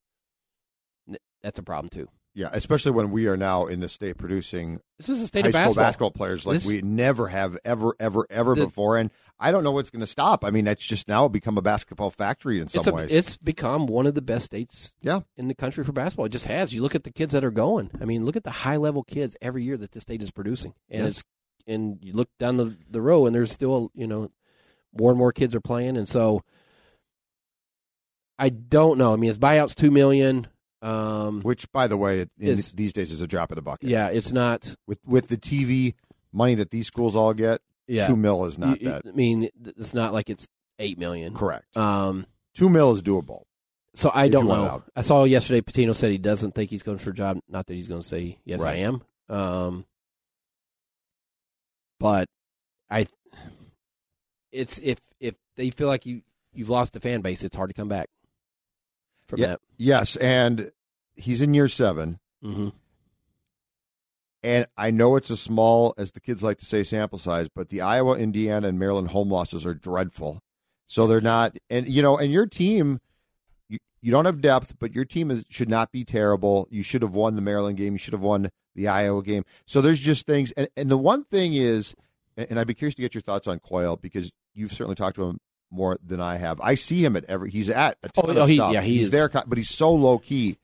that's 1.44 1.60
a 1.60 1.64
problem 1.64 1.90
too. 1.90 2.08
Yeah, 2.34 2.50
especially 2.54 2.92
when 2.94 3.12
we 3.12 3.28
are 3.28 3.36
now 3.36 3.66
in 3.66 3.82
the 3.82 3.90
state 3.90 4.18
producing 4.18 4.80
This 4.98 5.10
is 5.10 5.22
a 5.22 5.28
state 5.28 5.42
high 5.44 5.50
of 5.50 5.54
school 5.54 5.64
basketball. 5.66 5.84
basketball 5.84 6.12
players 6.12 6.46
like 6.46 6.54
This- 6.56 6.66
we 6.66 6.82
never 6.82 7.28
have 7.28 7.58
ever, 7.66 7.94
ever, 8.00 8.26
ever 8.30 8.56
The- 8.56 8.66
before. 8.66 8.96
And 8.98 9.12
I 9.38 9.52
don't 9.52 9.66
know 9.66 9.72
what's 9.72 9.90
going 9.90 10.00
to 10.00 10.08
stop. 10.08 10.46
I 10.46 10.50
mean, 10.50 10.66
it's 10.66 10.86
just 10.86 11.10
now 11.10 11.28
become 11.28 11.58
a 11.58 11.62
basketball 11.62 12.10
factory 12.10 12.62
in 12.62 12.70
some 12.70 12.80
it's, 12.80 12.88
a, 12.88 12.94
ways. 12.94 13.12
it's 13.12 13.36
become 13.38 13.86
one 13.86 14.06
of 14.08 14.16
the 14.16 14.22
best 14.22 14.46
states 14.46 14.94
Yeah. 15.02 15.22
in 15.36 15.50
the 15.50 15.54
country 15.56 15.84
for 15.84 15.92
basketball. 15.92 16.26
It 16.28 16.32
just 16.32 16.46
has. 16.48 16.74
You 16.74 16.82
look 16.82 16.96
at 16.96 17.04
the 17.04 17.12
kids 17.12 17.34
that 17.34 17.44
are 17.44 17.52
going. 17.52 17.92
I 18.00 18.06
mean, 18.06 18.24
look 18.24 18.38
at 18.38 18.46
the 18.46 18.52
high 18.52 18.78
level 18.78 19.04
kids 19.04 19.36
every 19.42 19.66
year 19.66 19.76
that 19.78 19.92
the 19.92 20.00
state 20.00 20.22
is 20.22 20.32
producing, 20.32 20.74
and 20.90 21.04
Yes. 21.04 21.10
it's 21.12 21.24
and 21.68 22.00
you 22.02 22.14
look 22.14 22.30
down 22.40 22.56
the 22.58 22.78
the 22.90 23.02
row, 23.02 23.26
and 23.26 23.36
there's 23.36 23.52
still 23.52 23.92
you 23.94 24.08
know 24.08 24.32
more 24.98 25.12
and 25.12 25.18
more 25.18 25.32
kids 25.34 25.54
are 25.54 25.62
playing, 25.62 25.98
and 25.98 26.08
so 26.08 26.44
I 28.42 28.50
don't 28.50 28.98
know. 28.98 29.14
I 29.14 29.18
mean, 29.18 29.28
his 29.30 29.38
buyout's 29.38 29.76
two 29.76 29.92
million. 29.92 30.48
Um, 30.82 31.42
Which, 31.42 31.72
by 31.72 31.86
the 31.88 31.96
way, 31.96 32.26
Is- 32.40 32.72
these 32.72 32.92
days 32.92 33.12
is 33.12 33.22
a 33.22 33.28
drop 33.28 33.52
in 33.52 33.56
the 33.56 33.62
bucket. 33.62 33.88
yeah, 33.88 34.08
it's 34.08 34.32
not. 34.32 34.76
With 34.88 34.98
with 35.06 35.28
the 35.28 35.38
TV 35.38 35.94
money 36.34 36.56
that 36.56 36.72
these 36.72 36.88
schools 36.88 37.16
all 37.16 37.34
get, 37.36 37.62
Yeah, 37.88 38.08
two 38.08 38.16
mil 38.16 38.46
is 38.46 38.58
not 38.58 38.82
You- 38.82 38.90
that 38.90 39.04
I 39.08 39.12
mean, 39.12 39.50
it's 39.64 39.94
not 39.94 40.12
like 40.12 40.30
it's 40.30 40.48
eight 40.80 40.98
million. 40.98 41.36
correct. 41.36 41.78
Um, 41.78 42.26
two 42.56 42.68
mil 42.68 42.92
is 42.94 43.04
doable. 43.04 43.44
So 43.94 44.10
I 44.14 44.28
don't 44.30 44.48
know. 44.48 44.82
I 44.96 45.02
saw 45.02 45.26
yesterday 45.26 45.62
Pitino 45.62 45.94
said 45.96 46.10
he 46.12 46.18
doesn't 46.18 46.56
think 46.56 46.70
he's 46.72 46.82
going 46.82 46.98
for 46.98 47.12
a 47.12 47.14
job. 47.14 47.40
Not 47.48 47.68
that 47.68 47.74
he's 47.76 47.88
going 47.90 48.02
to 48.02 48.08
say 48.08 48.40
yes, 48.46 48.62
Right. 48.62 48.78
I 48.78 48.80
am. 48.80 49.04
Um, 49.30 49.86
but 52.00 52.28
I, 52.90 53.06
it's 54.52 54.80
if 54.80 55.00
if 55.20 55.36
they 55.58 55.70
feel 55.70 55.88
like 55.88 56.06
you 56.06 56.22
you've 56.54 56.70
lost 56.70 56.94
the 56.94 57.00
fan 57.00 57.22
base, 57.22 57.44
it's 57.44 57.56
hard 57.56 57.70
to 57.70 57.74
come 57.74 57.88
back 57.90 58.10
from 59.32 59.40
Yeah. 59.40 59.48
that. 59.48 59.62
Yes, 59.78 60.16
and 60.18 60.72
he's 61.16 61.42
in 61.42 61.54
year 61.56 61.68
seven. 61.68 62.20
hmm 62.44 62.70
And 64.44 64.66
I 64.78 64.90
know 64.92 65.16
it's 65.16 65.30
a 65.30 65.38
small, 65.38 65.94
as 65.98 66.12
the 66.14 66.20
kids 66.20 66.42
like 66.42 66.58
to 66.60 66.66
say, 66.66 66.84
sample 66.84 67.20
size, 67.20 67.48
but 67.48 67.70
the 67.70 67.82
Iowa, 67.82 68.18
Indiana, 68.18 68.68
and 68.68 68.80
Maryland 68.80 69.10
home 69.10 69.30
losses 69.30 69.66
are 69.66 69.74
dreadful. 69.76 70.42
So 70.88 71.06
they're 71.08 71.22
not, 71.22 71.58
and 71.70 71.88
you 71.88 72.02
know, 72.02 72.18
and 72.18 72.32
your 72.32 72.48
team, 72.48 73.00
you, 73.70 73.78
you 74.02 74.12
don't 74.12 74.26
have 74.26 74.42
depth, 74.42 74.76
but 74.80 74.94
your 74.94 75.06
team 75.06 75.30
is, 75.32 75.46
should 75.50 75.70
not 75.70 75.92
be 75.92 76.04
terrible. 76.04 76.68
You 76.72 76.82
should 76.84 77.02
have 77.04 77.14
won 77.14 77.36
the 77.36 77.42
Maryland 77.42 77.78
game. 77.78 77.94
You 77.94 78.00
should 78.00 78.14
have 78.14 78.24
won 78.24 78.50
the 78.76 78.88
Iowa 78.88 79.22
game. 79.24 79.46
So 79.68 79.80
there's 79.80 80.00
just 80.00 80.26
things, 80.26 80.52
and, 80.54 80.68
and 80.76 80.90
the 80.90 80.98
one 80.98 81.24
thing 81.26 81.54
is, 81.54 81.94
and 82.36 82.60
I'd 82.60 82.68
be 82.68 82.74
curious 82.74 82.96
to 82.96 83.02
get 83.02 83.14
your 83.14 83.22
thoughts 83.22 83.48
on 83.48 83.60
Coyle 83.60 83.96
because 83.96 84.32
you've 84.56 84.72
certainly 84.74 84.96
talked 84.96 85.16
to 85.18 85.24
him 85.24 85.40
more 85.72 85.98
than 86.06 86.20
I 86.22 86.38
have. 86.38 86.60
I 86.62 86.76
see 86.76 87.04
him 87.04 87.16
at 87.16 87.26
every. 87.26 87.50
He's 87.52 87.70
at 87.70 87.98
a 88.04 88.10
ton 88.10 88.38
Oh, 88.38 88.42
of 88.44 88.50
he- 88.50 88.56
stuff. 88.56 88.74
yeah, 88.74 88.82
he 88.82 88.94
he's 88.98 89.06
is. 89.06 89.10
there, 89.12 89.30
but 89.30 89.58
he's 89.58 89.70
so 89.70 89.92
low 89.94 90.18
key, 90.20 90.58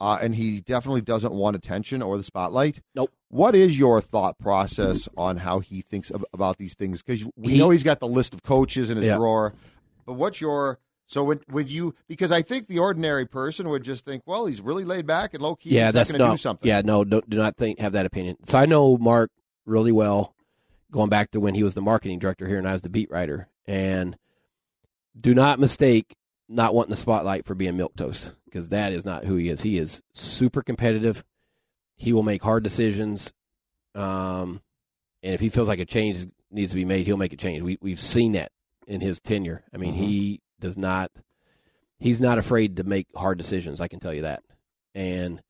uh, 0.00 0.18
and 0.20 0.34
he 0.34 0.60
definitely 0.60 1.00
doesn't 1.00 1.32
want 1.32 1.56
attention 1.56 2.02
or 2.02 2.16
the 2.16 2.22
spotlight. 2.24 2.80
Nope. 2.94 3.10
What 3.28 3.54
is 3.54 3.78
your 3.78 4.00
thought 4.00 4.38
process 4.38 5.08
on 5.16 5.38
how 5.38 5.60
he 5.60 5.80
thinks 5.82 6.10
ab- 6.10 6.24
about 6.32 6.58
these 6.58 6.74
things? 6.74 7.02
Because 7.02 7.24
we 7.36 7.52
He- 7.52 7.58
know 7.58 7.70
he's 7.70 7.84
got 7.84 8.00
the 8.00 8.08
list 8.08 8.34
of 8.34 8.42
coaches 8.42 8.90
in 8.90 8.96
his 8.96 9.06
Yeah. 9.06 9.16
drawer, 9.16 9.54
but 10.06 10.14
what's 10.14 10.40
your 10.40 10.78
so 11.06 11.24
when 11.24 11.40
when 11.48 11.66
you 11.68 11.94
because 12.08 12.30
I 12.32 12.42
think 12.42 12.68
the 12.68 12.78
ordinary 12.78 13.26
person 13.26 13.68
would 13.68 13.82
just 13.82 14.04
think, 14.04 14.22
well, 14.26 14.46
he's 14.46 14.60
really 14.60 14.84
laid 14.84 15.06
back 15.06 15.34
and 15.34 15.42
low 15.42 15.56
key. 15.56 15.70
yeah, 15.70 15.86
he's 15.86 15.94
that's 15.94 16.10
not 16.10 16.18
going 16.18 16.26
to 16.26 16.30
no, 16.30 16.34
do 16.34 16.38
something. 16.38 16.68
Yeah, 16.68 16.82
no, 16.84 17.04
do, 17.04 17.20
do 17.28 17.36
not 17.36 17.56
think 17.56 17.78
have 17.80 17.92
that 17.92 18.06
opinion. 18.06 18.36
So 18.44 18.58
I 18.58 18.66
know 18.66 18.96
Mark 18.96 19.30
really 19.66 19.90
well, 19.92 20.34
going 20.92 21.08
back 21.08 21.30
to 21.32 21.40
when 21.40 21.54
he 21.54 21.62
was 21.62 21.74
the 21.74 21.82
marketing 21.82 22.18
director 22.20 22.46
here 22.48 22.58
and 22.58 22.68
I 22.68 22.72
was 22.72 22.82
the 22.82 22.88
beat 22.88 23.10
writer. 23.10 23.48
And 23.66 24.16
do 25.16 25.34
not 25.34 25.58
mistake 25.58 26.16
not 26.48 26.74
wanting 26.74 26.90
the 26.90 26.96
spotlight 26.96 27.46
for 27.46 27.54
being 27.54 27.76
milk 27.76 27.96
toast 27.96 28.32
because 28.44 28.70
that 28.70 28.92
is 28.92 29.04
not 29.04 29.24
who 29.24 29.36
he 29.36 29.48
is. 29.48 29.60
He 29.60 29.78
is 29.78 30.02
super 30.14 30.62
competitive. 30.62 31.24
He 31.96 32.12
will 32.12 32.22
make 32.22 32.42
hard 32.42 32.64
decisions, 32.64 33.32
um, 33.94 34.62
and 35.22 35.34
if 35.34 35.40
he 35.40 35.50
feels 35.50 35.68
like 35.68 35.80
a 35.80 35.84
change 35.84 36.26
needs 36.50 36.70
to 36.70 36.76
be 36.76 36.84
made, 36.84 37.06
he'll 37.06 37.16
make 37.16 37.32
a 37.32 37.36
change. 37.36 37.62
We 37.62 37.78
we've 37.80 38.00
seen 38.00 38.32
that 38.32 38.52
in 38.86 39.00
his 39.00 39.20
tenure. 39.20 39.62
I 39.72 39.76
mean, 39.76 39.94
he 39.94 40.40
does 40.58 40.76
not. 40.76 41.10
He's 41.98 42.20
not 42.20 42.38
afraid 42.38 42.78
to 42.78 42.84
make 42.84 43.06
hard 43.14 43.36
decisions. 43.36 43.80
I 43.80 43.88
can 43.88 44.00
tell 44.00 44.14
you 44.14 44.22
that. 44.22 44.42
And 44.94 45.42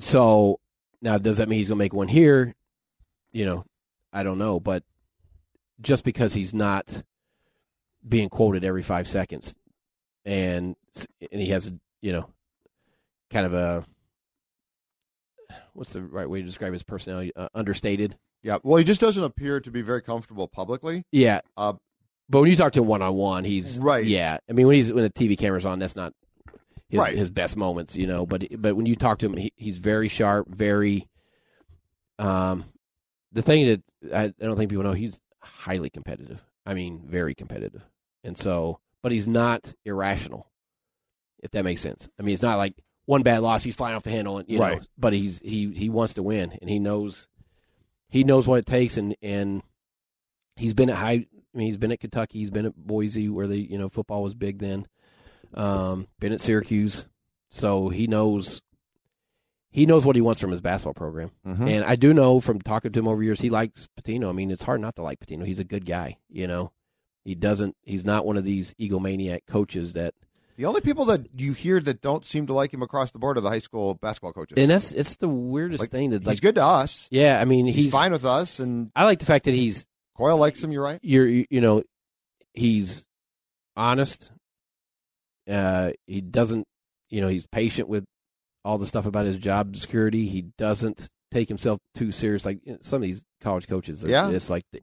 so 0.00 0.58
now, 1.00 1.18
does 1.18 1.36
that 1.36 1.48
mean 1.48 1.58
he's 1.58 1.68
going 1.68 1.78
to 1.78 1.84
make 1.84 1.94
one 1.94 2.08
here? 2.08 2.54
You 3.32 3.46
know, 3.46 3.64
I 4.12 4.22
don't 4.22 4.38
know, 4.38 4.58
but 4.58 4.82
just 5.80 6.02
because 6.02 6.34
he's 6.34 6.54
not 6.54 7.02
being 8.06 8.28
quoted 8.28 8.64
every 8.64 8.82
five 8.82 9.08
seconds, 9.08 9.54
and 10.24 10.76
and 11.32 11.40
he 11.40 11.48
has 11.48 11.66
a 11.66 11.72
you 12.02 12.12
know, 12.12 12.28
kind 13.30 13.46
of 13.46 13.54
a 13.54 13.84
what's 15.72 15.92
the 15.92 16.02
right 16.02 16.28
way 16.28 16.40
to 16.40 16.46
describe 16.46 16.72
his 16.72 16.82
personality? 16.82 17.32
Uh, 17.36 17.48
understated. 17.54 18.16
yeah. 18.42 18.58
Well, 18.62 18.76
he 18.76 18.84
just 18.84 19.00
doesn't 19.00 19.22
appear 19.22 19.60
to 19.60 19.70
be 19.70 19.82
very 19.82 20.02
comfortable 20.02 20.48
publicly. 20.48 21.04
Yeah. 21.12 21.40
Uh, 21.56 21.74
but 22.28 22.40
when 22.40 22.50
you 22.50 22.56
talk 22.56 22.72
to 22.74 22.80
him 22.80 22.86
one 22.86 23.02
on 23.02 23.14
one, 23.14 23.44
he's 23.44 23.78
Right. 23.78 24.04
Yeah, 24.06 24.38
I 24.48 24.52
mean 24.52 24.66
when 24.66 24.76
he's 24.76 24.92
when 24.92 25.04
the 25.04 25.10
TV 25.10 25.36
camera's 25.36 25.64
on, 25.66 25.78
that's 25.78 25.96
not 25.96 26.12
his, 26.88 26.98
Right. 26.98 27.16
his 27.16 27.30
best 27.30 27.56
moments, 27.56 27.94
you 27.94 28.06
know. 28.06 28.24
But 28.26 28.46
but 28.60 28.76
when 28.76 28.86
you 28.86 28.96
talk 28.96 29.18
to 29.20 29.26
him, 29.26 29.36
he, 29.36 29.52
he's 29.56 29.78
very 29.78 30.08
sharp, 30.08 30.48
very. 30.48 31.08
Um, 32.18 32.64
the 33.32 33.42
thing 33.42 33.66
that 33.66 33.82
I, 34.14 34.24
I 34.24 34.32
don't 34.46 34.56
think 34.56 34.70
people 34.70 34.84
know, 34.84 34.92
he's 34.92 35.18
highly 35.40 35.90
competitive. 35.90 36.40
I 36.64 36.74
mean, 36.74 37.02
very 37.06 37.34
competitive, 37.34 37.82
and 38.24 38.36
so, 38.36 38.80
but 39.02 39.12
he's 39.12 39.26
not 39.28 39.72
irrational, 39.84 40.50
if 41.42 41.50
that 41.52 41.64
makes 41.64 41.80
sense. 41.82 42.08
I 42.18 42.22
mean, 42.22 42.32
it's 42.34 42.42
not 42.42 42.56
like 42.58 42.74
one 43.06 43.22
bad 43.22 43.42
loss, 43.42 43.62
he's 43.62 43.76
flying 43.76 43.94
off 43.94 44.02
the 44.02 44.10
handle, 44.10 44.38
and 44.38 44.48
you 44.48 44.58
know. 44.58 44.80
But 44.98 45.12
he's 45.12 45.38
he 45.40 45.70
he 45.72 45.90
wants 45.90 46.14
to 46.14 46.22
win, 46.22 46.56
and 46.60 46.68
he 46.70 46.78
knows 46.78 47.28
he 48.08 48.24
knows 48.24 48.48
what 48.48 48.58
it 48.58 48.66
takes, 48.66 48.96
and 48.96 49.14
and 49.22 49.62
he's 50.56 50.74
been 50.74 50.90
at 50.90 50.96
high. 50.96 51.26
I 51.54 51.56
mean, 51.56 51.66
he's 51.68 51.76
been 51.76 51.92
at 51.92 52.00
Kentucky, 52.00 52.40
he's 52.40 52.50
been 52.50 52.66
at 52.66 52.74
Boise, 52.76 53.28
where 53.28 53.46
the 53.46 53.58
you 53.58 53.78
know 53.78 53.88
football 53.88 54.22
was 54.22 54.34
big 54.34 54.58
then. 54.58 54.86
Um, 55.52 56.08
been 56.18 56.32
at 56.32 56.40
Syracuse, 56.40 57.04
so 57.52 57.88
he 57.90 58.06
knows 58.08 58.60
he 59.70 59.86
knows 59.86 60.04
what 60.06 60.16
he 60.16 60.22
wants 60.22 60.40
from 60.40 60.50
his 60.52 60.60
basketball 60.60 60.94
program. 60.94 61.30
Mhm. 61.46 61.68
And 61.68 61.84
I 61.84 61.96
do 61.96 62.14
know 62.14 62.40
from 62.40 62.60
talking 62.60 62.92
to 62.92 62.98
him 63.00 63.08
over 63.08 63.22
years, 63.22 63.40
he 63.40 63.50
likes 63.50 63.88
Pitino. 64.00 64.28
I 64.28 64.32
mean, 64.32 64.50
it's 64.50 64.62
hard 64.62 64.80
not 64.80 64.94
to 64.96 65.02
like 65.02 65.18
Pitino. 65.20 65.44
He's 65.44 65.58
a 65.58 65.64
good 65.64 65.84
guy, 65.84 66.18
you 66.28 66.46
know. 66.46 66.72
He 67.24 67.34
doesn't. 67.34 67.74
He's 67.82 68.04
not 68.04 68.26
one 68.26 68.36
of 68.36 68.44
these 68.44 68.74
egomaniac 68.80 69.40
coaches 69.48 69.94
that. 69.94 70.14
The 70.56 70.66
only 70.66 70.82
people 70.82 71.06
that 71.06 71.26
you 71.36 71.52
hear 71.52 71.80
that 71.80 72.00
don't 72.00 72.24
seem 72.24 72.46
to 72.46 72.52
like 72.52 72.72
him 72.72 72.80
across 72.82 73.10
the 73.10 73.18
board 73.18 73.36
are 73.36 73.40
the 73.40 73.48
high 73.50 73.58
school 73.58 73.94
basketball 73.94 74.32
coaches. 74.32 74.56
And 74.56 74.70
that's 74.70 74.92
it's 74.92 75.16
the 75.16 75.28
weirdest 75.28 75.80
Like, 75.80 75.90
thing 75.90 76.10
that 76.10 76.24
like 76.24 76.34
he's 76.34 76.40
good 76.40 76.54
to 76.56 76.64
us. 76.64 77.08
Yeah, 77.10 77.40
I 77.40 77.44
mean, 77.44 77.66
He's, 77.66 77.76
he's, 77.76 77.90
fine 77.92 78.12
with 78.12 78.24
us, 78.24 78.60
and 78.60 78.92
I 78.94 79.04
like 79.04 79.18
the 79.18 79.26
fact 79.26 79.46
that 79.46 79.54
he's 79.54 79.84
Coyle 80.16 80.36
likes 80.38 80.62
him. 80.62 80.70
You're 80.70 80.84
right. 80.84 81.00
you're 81.02 81.26
you 81.26 81.46
you 81.50 81.60
know 81.60 81.82
he's 82.52 83.04
honest 83.76 84.30
uh 85.50 85.90
he 86.06 86.20
doesn't 86.20 86.66
you 87.10 87.20
know 87.20 87.28
he's 87.28 87.46
patient 87.48 87.88
with 87.88 88.04
all 88.64 88.78
the 88.78 88.86
stuff 88.86 89.06
about 89.06 89.26
his 89.26 89.36
job 89.38 89.76
security 89.76 90.26
he 90.26 90.42
doesn't 90.56 91.08
take 91.32 91.48
himself 91.48 91.80
too 91.94 92.12
serious 92.12 92.44
like 92.44 92.60
you 92.64 92.72
know, 92.72 92.78
some 92.80 92.96
of 92.96 93.02
these 93.02 93.22
college 93.40 93.66
coaches 93.66 94.04
are 94.04 94.08
Yeah. 94.08 94.30
it's 94.30 94.48
like 94.48 94.62
the, 94.72 94.80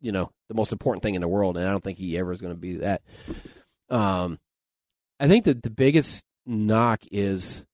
you 0.00 0.12
know 0.12 0.30
the 0.48 0.54
most 0.54 0.72
important 0.72 1.02
thing 1.02 1.14
in 1.14 1.20
the 1.20 1.28
world 1.28 1.56
and 1.56 1.66
i 1.66 1.70
don't 1.70 1.84
think 1.84 1.98
he 1.98 2.18
ever 2.18 2.32
is 2.32 2.40
going 2.40 2.52
to 2.54 2.58
be 2.60 2.76
that 2.76 3.02
um 3.90 4.38
i 5.20 5.28
think 5.28 5.44
that 5.44 5.62
the 5.62 5.70
biggest 5.70 6.24
knock 6.46 7.00
is 7.12 7.64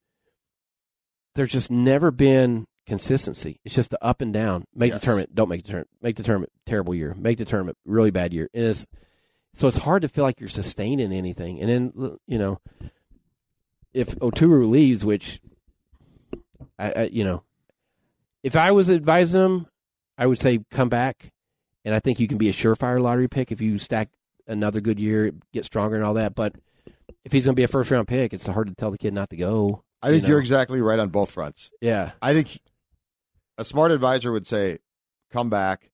there's 1.34 1.52
just 1.52 1.70
never 1.70 2.10
been 2.10 2.66
consistency. 2.86 3.58
It's 3.64 3.74
just 3.74 3.90
the 3.90 4.04
up 4.04 4.20
and 4.20 4.32
down. 4.32 4.66
Make 4.74 4.92
Yes. 4.92 5.00
the 5.00 5.04
tournament, 5.06 5.34
don't 5.34 5.48
make 5.48 5.62
the 5.62 5.68
tournament. 5.68 5.90
Make 6.02 6.16
the 6.16 6.22
tournament, 6.22 6.52
terrible 6.66 6.94
year. 6.94 7.14
Make 7.18 7.38
the 7.38 7.44
tournament, 7.44 7.78
really 7.84 8.10
bad 8.10 8.32
year. 8.32 8.48
And 8.54 8.64
it's 8.64 8.86
so 9.52 9.68
it's 9.68 9.78
hard 9.78 10.02
to 10.02 10.08
feel 10.08 10.24
like 10.24 10.38
you're 10.40 10.48
sustaining 10.48 11.12
anything. 11.12 11.60
And 11.60 11.68
then 11.70 12.18
you 12.26 12.38
know, 12.38 12.60
if 13.92 14.14
Oturu 14.16 14.68
leaves, 14.68 15.04
which 15.04 15.40
I, 16.78 16.90
I 16.92 17.02
you 17.04 17.24
know, 17.24 17.42
if 18.42 18.54
I 18.56 18.70
was 18.72 18.90
advising 18.90 19.40
him, 19.40 19.66
I 20.18 20.26
would 20.26 20.38
say 20.38 20.60
come 20.70 20.88
back. 20.88 21.32
And 21.84 21.94
I 21.94 22.00
think 22.00 22.18
you 22.20 22.26
can 22.28 22.38
be 22.38 22.48
a 22.48 22.52
surefire 22.52 23.00
lottery 23.00 23.28
pick 23.28 23.52
if 23.52 23.60
you 23.60 23.78
stack 23.78 24.08
another 24.46 24.80
good 24.80 24.98
year, 24.98 25.32
get 25.52 25.64
stronger 25.64 25.96
and 25.96 26.04
all 26.04 26.14
that. 26.14 26.34
But 26.34 26.54
if 27.24 27.32
he's 27.32 27.44
going 27.44 27.54
to 27.54 27.60
be 27.60 27.64
a 27.64 27.68
first 27.68 27.90
round 27.90 28.08
pick, 28.08 28.32
it's 28.32 28.46
hard 28.46 28.68
to 28.68 28.74
tell 28.74 28.90
the 28.90 28.98
kid 28.98 29.12
not 29.14 29.30
to 29.30 29.36
go. 29.36 29.82
I 30.02 30.10
think 30.10 30.22
you 30.24 30.28
know? 30.30 30.36
are 30.36 30.40
exactly 30.40 30.80
right 30.80 30.98
on 30.98 31.08
both 31.10 31.30
fronts. 31.30 31.70
Yeah. 31.80 32.12
I 32.22 32.32
think 32.34 32.58
a 33.58 33.64
smart 33.64 33.90
advisor 33.90 34.32
would 34.32 34.46
say, 34.46 34.78
"Come 35.30 35.48
back." 35.50 35.90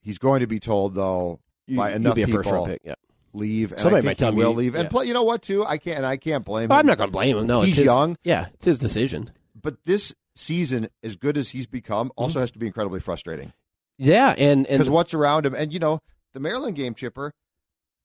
He's 0.00 0.18
going 0.18 0.40
to 0.40 0.46
be 0.46 0.60
told 0.60 0.94
though, 0.94 1.40
You, 1.66 1.76
By 1.78 1.92
enough 1.92 2.14
be 2.14 2.24
people. 2.26 2.66
pick. 2.66 2.82
Yeah. 2.84 2.94
leave. 3.32 3.72
And 3.72 3.80
Somebody 3.80 4.02
I 4.04 4.04
might 4.04 4.08
think 4.10 4.18
tell 4.18 4.30
he 4.32 4.36
me- 4.38 4.44
will 4.44 4.54
leave. 4.54 4.74
And 4.74 4.84
yeah. 4.84 4.88
play, 4.90 5.06
you 5.06 5.14
know 5.14 5.22
what? 5.22 5.40
Too, 5.42 5.64
I 5.64 5.78
can't. 5.78 5.96
And 5.98 6.06
I 6.06 6.16
can't 6.18 6.44
blame 6.44 6.68
Well, 6.68 6.78
him. 6.78 6.80
I'm 6.80 6.86
not 6.86 6.98
going 6.98 7.08
to 7.08 7.12
blame 7.12 7.36
him. 7.38 7.46
No, 7.46 7.60
He's 7.62 7.70
it's 7.70 7.76
his, 7.78 7.84
young. 7.86 8.16
Yeah, 8.22 8.46
it's 8.54 8.64
his 8.66 8.78
decision. 8.78 9.30
But 9.60 9.76
this 9.86 10.14
season, 10.34 10.88
as 11.02 11.16
good 11.16 11.36
as 11.38 11.50
he's 11.50 11.66
become, 11.66 12.08
Mm-hmm. 12.10 12.22
also 12.22 12.40
has 12.40 12.50
to 12.52 12.58
be 12.58 12.66
incredibly 12.66 13.00
frustrating 13.00 13.52
Yeah, 13.98 14.30
and 14.36 14.66
and 14.66 14.78
because 14.78 14.90
what's 14.90 15.14
around 15.14 15.46
him, 15.46 15.54
and 15.54 15.72
you 15.72 15.78
know, 15.78 16.00
the 16.32 16.40
Maryland 16.40 16.76
game, 16.76 16.94
Chipper. 16.94 17.32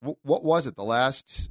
W- 0.02 0.18
what 0.24 0.44
was 0.44 0.68
it? 0.68 0.76
The 0.76 0.84
last 0.84 1.50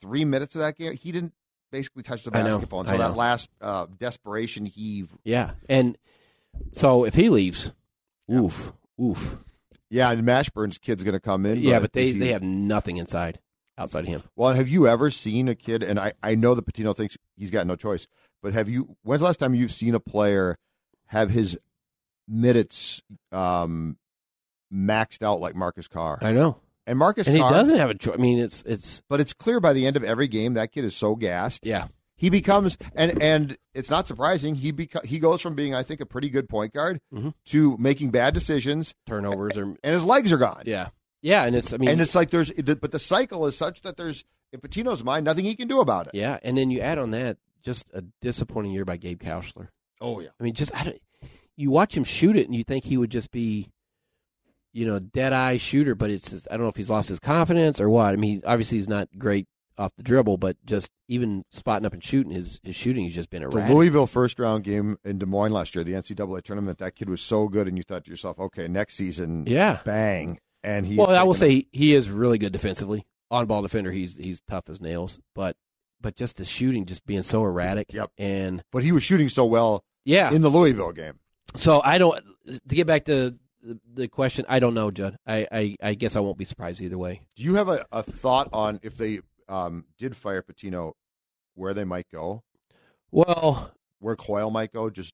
three 0.00 0.24
minutes 0.24 0.54
of 0.54 0.60
that 0.60 0.76
game, 0.78 0.96
he 0.96 1.12
didn't 1.12 1.32
basically 1.72 2.02
touch 2.02 2.24
the 2.24 2.30
I 2.36 2.42
know, 2.42 2.54
basketball 2.56 2.80
until 2.80 2.98
that 2.98 3.16
last 3.16 3.50
uh, 3.60 3.86
desperation 3.98 4.64
heave. 4.66 5.14
yeah, 5.24 5.52
and 5.68 5.98
so 6.72 7.04
if 7.04 7.14
he 7.14 7.28
leaves, 7.28 7.72
oof, 8.32 8.72
oof. 9.00 9.38
Yeah, 9.92 10.10
and 10.12 10.22
Mashburn's 10.22 10.78
kid's 10.78 11.02
going 11.02 11.14
to 11.14 11.20
come 11.20 11.44
in. 11.44 11.60
Yeah, 11.60 11.80
but 11.80 11.92
they 11.92 12.12
he- 12.12 12.18
they 12.18 12.28
have 12.32 12.42
nothing 12.44 12.96
inside 12.96 13.40
outside 13.76 14.04
of 14.04 14.06
him. 14.06 14.22
Well, 14.36 14.52
have 14.54 14.68
you 14.68 14.86
ever 14.86 15.10
seen 15.10 15.48
a 15.48 15.54
kid? 15.56 15.82
And 15.82 15.98
I, 15.98 16.12
I 16.22 16.36
know 16.36 16.54
that 16.54 16.64
Pitino 16.64 16.94
thinks 16.96 17.16
he's 17.36 17.50
got 17.50 17.66
no 17.66 17.74
choice, 17.74 18.06
but 18.40 18.52
have 18.52 18.68
you? 18.68 18.96
When's 19.02 19.20
the 19.20 19.26
last 19.26 19.38
time 19.40 19.54
you've 19.54 19.72
seen 19.72 19.94
a 19.96 20.00
player 20.00 20.56
have 21.08 21.30
his 21.30 21.58
minutes 22.30 23.02
um, 23.32 23.96
maxed 24.72 25.22
out 25.22 25.40
like 25.40 25.54
Marcus 25.54 25.88
Carr? 25.88 26.18
I 26.22 26.32
know, 26.32 26.56
And 26.86 26.98
Marcus 26.98 27.26
and 27.26 27.36
he 27.36 27.42
doesn't 27.42 27.76
have 27.76 27.90
a 27.90 27.94
choice. 27.94 28.14
I 28.14 28.20
mean, 28.20 28.38
it's 28.38 28.62
it's 28.62 29.02
but 29.08 29.20
it's 29.20 29.34
clear 29.34 29.60
by 29.60 29.72
the 29.72 29.86
end 29.86 29.96
of 29.96 30.04
every 30.04 30.28
game 30.28 30.54
that 30.54 30.72
kid 30.72 30.84
is 30.84 30.94
so 30.96 31.16
gassed. 31.16 31.66
yeah, 31.66 31.88
He 32.16 32.30
becomes 32.30 32.78
and 32.94 33.20
and 33.22 33.56
it's 33.74 33.90
not 33.90 34.06
surprising 34.08 34.54
he 34.54 34.72
beco- 34.72 35.04
he 35.04 35.18
goes 35.18 35.40
from 35.40 35.54
being 35.54 35.74
I 35.74 35.82
think 35.82 36.00
a 36.00 36.06
pretty 36.06 36.28
good 36.30 36.48
point 36.48 36.72
guard 36.72 37.00
Mhm. 37.12 37.34
to 37.46 37.76
making 37.78 38.10
bad 38.10 38.34
decisions 38.34 38.94
turnovers 39.06 39.56
or 39.56 39.62
and 39.82 39.94
his 39.94 40.04
legs 40.04 40.32
are 40.32 40.38
gone. 40.38 40.62
yeah, 40.66 40.88
yeah, 41.22 41.44
and 41.44 41.56
it's 41.56 41.72
I 41.72 41.76
mean, 41.78 41.88
and 41.90 42.00
it's 42.00 42.14
like 42.14 42.30
there's 42.30 42.50
but 42.52 42.92
the 42.92 42.98
cycle 42.98 43.46
is 43.46 43.56
such 43.56 43.82
that 43.82 43.96
there's 43.96 44.24
in 44.52 44.60
Pitino's 44.60 45.04
mind 45.04 45.24
nothing 45.24 45.44
he 45.44 45.54
can 45.54 45.68
do 45.68 45.80
about 45.80 46.06
it. 46.08 46.14
yeah, 46.14 46.38
and 46.42 46.56
then 46.58 46.70
you 46.70 46.80
add 46.80 46.98
on 46.98 47.10
that 47.10 47.36
just 47.62 47.90
a 47.92 48.02
disappointing 48.20 48.72
year 48.72 48.84
by 48.84 48.96
Gabe 48.96 49.20
Kalscheur. 49.22 49.68
Oh 50.00 50.18
yeah. 50.20 50.30
I 50.40 50.42
mean, 50.42 50.54
just 50.54 50.74
I 50.74 50.84
don't, 50.84 50.98
you 51.60 51.70
watch 51.70 51.96
him 51.96 52.04
shoot 52.04 52.36
it, 52.36 52.46
and 52.46 52.54
you 52.54 52.64
think 52.64 52.84
he 52.84 52.96
would 52.96 53.10
just 53.10 53.30
be, 53.30 53.68
you 54.72 54.86
know, 54.86 54.98
dead 54.98 55.32
eye 55.32 55.58
shooter. 55.58 55.94
But 55.94 56.10
it's 56.10 56.30
just, 56.30 56.48
I 56.50 56.54
don't 56.54 56.62
know 56.62 56.70
if 56.70 56.76
he's 56.76 56.90
lost 56.90 57.08
his 57.08 57.20
confidence 57.20 57.80
or 57.80 57.88
what. 57.90 58.12
I 58.12 58.16
mean, 58.16 58.42
obviously 58.46 58.78
he's 58.78 58.88
not 58.88 59.08
great 59.18 59.46
off 59.78 59.92
the 59.96 60.02
dribble, 60.02 60.36
but 60.38 60.56
just 60.64 60.90
even 61.08 61.44
spotting 61.50 61.86
up 61.86 61.92
and 61.92 62.02
shooting, 62.04 62.32
his 62.32 62.60
his 62.62 62.76
shooting 62.76 63.04
has 63.04 63.14
just 63.14 63.30
been 63.30 63.42
erratic. 63.42 63.68
The. 63.68 63.74
Louisville 63.74 64.06
first 64.06 64.38
round 64.38 64.64
game 64.64 64.98
in 65.04 65.18
Des 65.18 65.26
Moines 65.26 65.52
last 65.52 65.74
year, 65.74 65.84
the 65.84 65.92
NCAA 65.92 66.42
tournament, 66.42 66.78
that 66.78 66.94
kid 66.96 67.08
was 67.08 67.20
so 67.22 67.48
good, 67.48 67.66
and 67.68 67.76
you 67.76 67.82
thought 67.82 68.04
to 68.04 68.10
yourself, 68.10 68.38
okay, 68.38 68.68
next 68.68 68.94
season, 68.96 69.44
Yeah. 69.46 69.80
bang. 69.84 70.38
And 70.62 70.86
he, 70.86 70.96
well, 70.96 71.14
I 71.14 71.22
will 71.22 71.32
say 71.34 71.66
he 71.72 71.94
is 71.94 72.10
really 72.10 72.36
good 72.36 72.52
defensively. 72.52 73.06
On 73.30 73.46
ball 73.46 73.62
defender, 73.62 73.90
he's 73.92 74.16
he's 74.16 74.42
tough 74.42 74.64
as 74.68 74.80
nails. 74.80 75.18
But 75.34 75.56
but 76.00 76.16
just 76.16 76.36
the 76.36 76.44
shooting, 76.44 76.84
just 76.84 77.06
being 77.06 77.22
so 77.22 77.42
erratic. 77.44 77.92
Yep. 77.92 78.10
And 78.18 78.62
but 78.72 78.82
he 78.82 78.92
was 78.92 79.02
shooting 79.02 79.28
so 79.30 79.46
well 79.46 79.84
yeah, 80.04 80.30
in 80.32 80.42
the 80.42 80.50
Louisville 80.50 80.92
game. 80.92 81.18
So 81.56 81.80
I 81.84 81.98
don't. 81.98 82.18
To 82.46 82.74
get 82.74 82.86
back 82.86 83.04
to 83.06 83.34
the, 83.62 83.78
the 83.94 84.08
question, 84.08 84.44
I 84.48 84.58
don't 84.58 84.74
know, 84.74 84.90
Judd. 84.90 85.16
I, 85.26 85.46
I, 85.52 85.76
I 85.82 85.94
guess 85.94 86.16
I 86.16 86.20
won't 86.20 86.38
be 86.38 86.44
surprised 86.44 86.80
either 86.80 86.98
way. 86.98 87.20
Do 87.36 87.42
you 87.42 87.54
have 87.56 87.68
a, 87.68 87.84
a 87.92 88.02
thought 88.02 88.48
on 88.52 88.80
if 88.82 88.96
they 88.96 89.20
um, 89.48 89.84
did 89.98 90.16
fire 90.16 90.42
Pitino, 90.42 90.92
where 91.54 91.74
they 91.74 91.84
might 91.84 92.06
go, 92.12 92.42
Well, 93.10 93.72
where 93.98 94.16
Coyle 94.16 94.50
might 94.50 94.72
go? 94.72 94.90
Just 94.90 95.12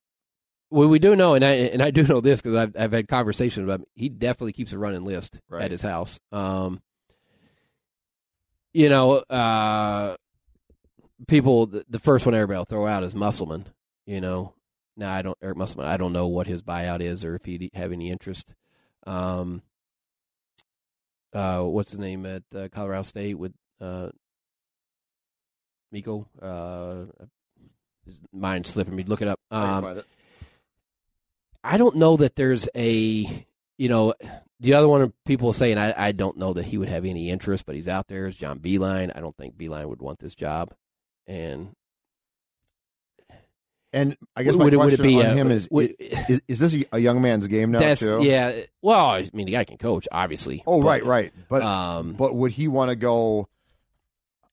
well, 0.70 0.88
we 0.88 0.98
do 0.98 1.14
know, 1.16 1.34
and 1.34 1.44
I 1.44 1.52
and 1.52 1.82
I 1.82 1.90
do 1.90 2.02
know 2.04 2.20
this 2.20 2.40
because 2.40 2.56
I've 2.56 2.76
I've 2.78 2.92
had 2.92 3.08
conversations 3.08 3.64
about. 3.64 3.80
Him. 3.80 3.86
He 3.94 4.08
definitely 4.08 4.52
keeps 4.52 4.72
a 4.72 4.78
running 4.78 5.04
list 5.04 5.38
Right. 5.48 5.62
at 5.62 5.70
his 5.70 5.82
house. 5.82 6.18
Um, 6.32 6.80
you 8.72 8.88
know, 8.88 9.14
uh, 9.18 10.16
people. 11.28 11.66
The, 11.66 11.84
the 11.88 11.98
first 11.98 12.26
one 12.26 12.34
everybody 12.34 12.58
will 12.58 12.64
throw 12.64 12.86
out 12.86 13.04
is 13.04 13.14
Musselman. 13.14 13.66
You 14.06 14.20
know, 14.20 14.54
now 14.96 15.12
I 15.12 15.22
don't 15.22 15.38
Eric 15.42 15.56
Musselman. 15.56 15.86
I 15.86 15.96
don't 15.96 16.12
know 16.12 16.28
what 16.28 16.46
his 16.46 16.62
buyout 16.62 17.00
is 17.00 17.24
or 17.24 17.36
if 17.36 17.44
he'd 17.44 17.70
have 17.74 17.92
any 17.92 18.10
interest. 18.10 18.54
Um, 19.06 19.62
uh, 21.32 21.62
what's 21.62 21.90
his 21.90 22.00
name 22.00 22.24
at 22.26 22.42
uh, 22.54 22.68
Colorado 22.72 23.02
State 23.02 23.34
with 23.34 23.52
uh, 23.80 24.08
Miko? 25.92 26.28
Uh, 26.40 27.04
his 28.06 28.18
mind's 28.32 28.70
slipping 28.70 28.96
me. 28.96 29.04
Look 29.04 29.22
it 29.22 29.28
up. 29.28 29.40
I 29.50 29.78
Um, 29.78 29.98
it. 29.98 30.06
I 31.62 31.76
don't 31.78 31.96
know 31.96 32.16
that 32.18 32.36
there's 32.36 32.68
a, 32.76 33.46
you 33.76 33.88
know, 33.88 34.14
the 34.60 34.74
other 34.74 34.88
one 34.88 35.12
people 35.24 35.52
saying 35.52 35.78
I, 35.78 35.92
I 36.08 36.12
don't 36.12 36.38
know 36.38 36.52
that 36.52 36.64
he 36.64 36.78
would 36.78 36.88
have 36.88 37.04
any 37.04 37.28
interest, 37.28 37.66
but 37.66 37.74
he's 37.74 37.88
out 37.88 38.06
there 38.06 38.28
is 38.28 38.36
John 38.36 38.60
Beilein. 38.60 39.12
I 39.14 39.20
don't 39.20 39.36
think 39.36 39.58
Beilein 39.58 39.86
would 39.88 40.00
want 40.00 40.20
this 40.20 40.36
job, 40.36 40.72
and 41.26 41.74
And 43.92 44.16
I 44.34 44.42
guess 44.42 44.54
my 44.54 44.64
would 44.64 44.74
it, 44.74 44.76
would 44.76 44.82
question 44.84 45.04
it 45.06 45.08
be 45.08 45.20
on 45.20 45.26
a, 45.26 45.34
him 45.34 45.50
is, 45.50 45.68
would- 45.70 45.94
is 45.98 46.42
is 46.48 46.58
this 46.58 46.76
a 46.92 46.98
young 46.98 47.22
man's 47.22 47.46
game 47.46 47.70
now 47.70 47.94
too? 47.94 48.20
yeah. 48.22 48.62
Well, 48.82 49.04
I 49.06 49.30
mean, 49.32 49.46
the 49.46 49.52
guy 49.52 49.64
can 49.64 49.78
coach, 49.78 50.06
obviously. 50.12 50.62
Oh, 50.66 50.80
but, 50.80 50.86
right, 50.88 51.04
right. 51.04 51.32
But 51.48 51.62
um, 51.62 52.12
but 52.14 52.34
would 52.34 52.52
he 52.52 52.68
want 52.68 52.90
to 52.90 52.96
go? 52.96 53.48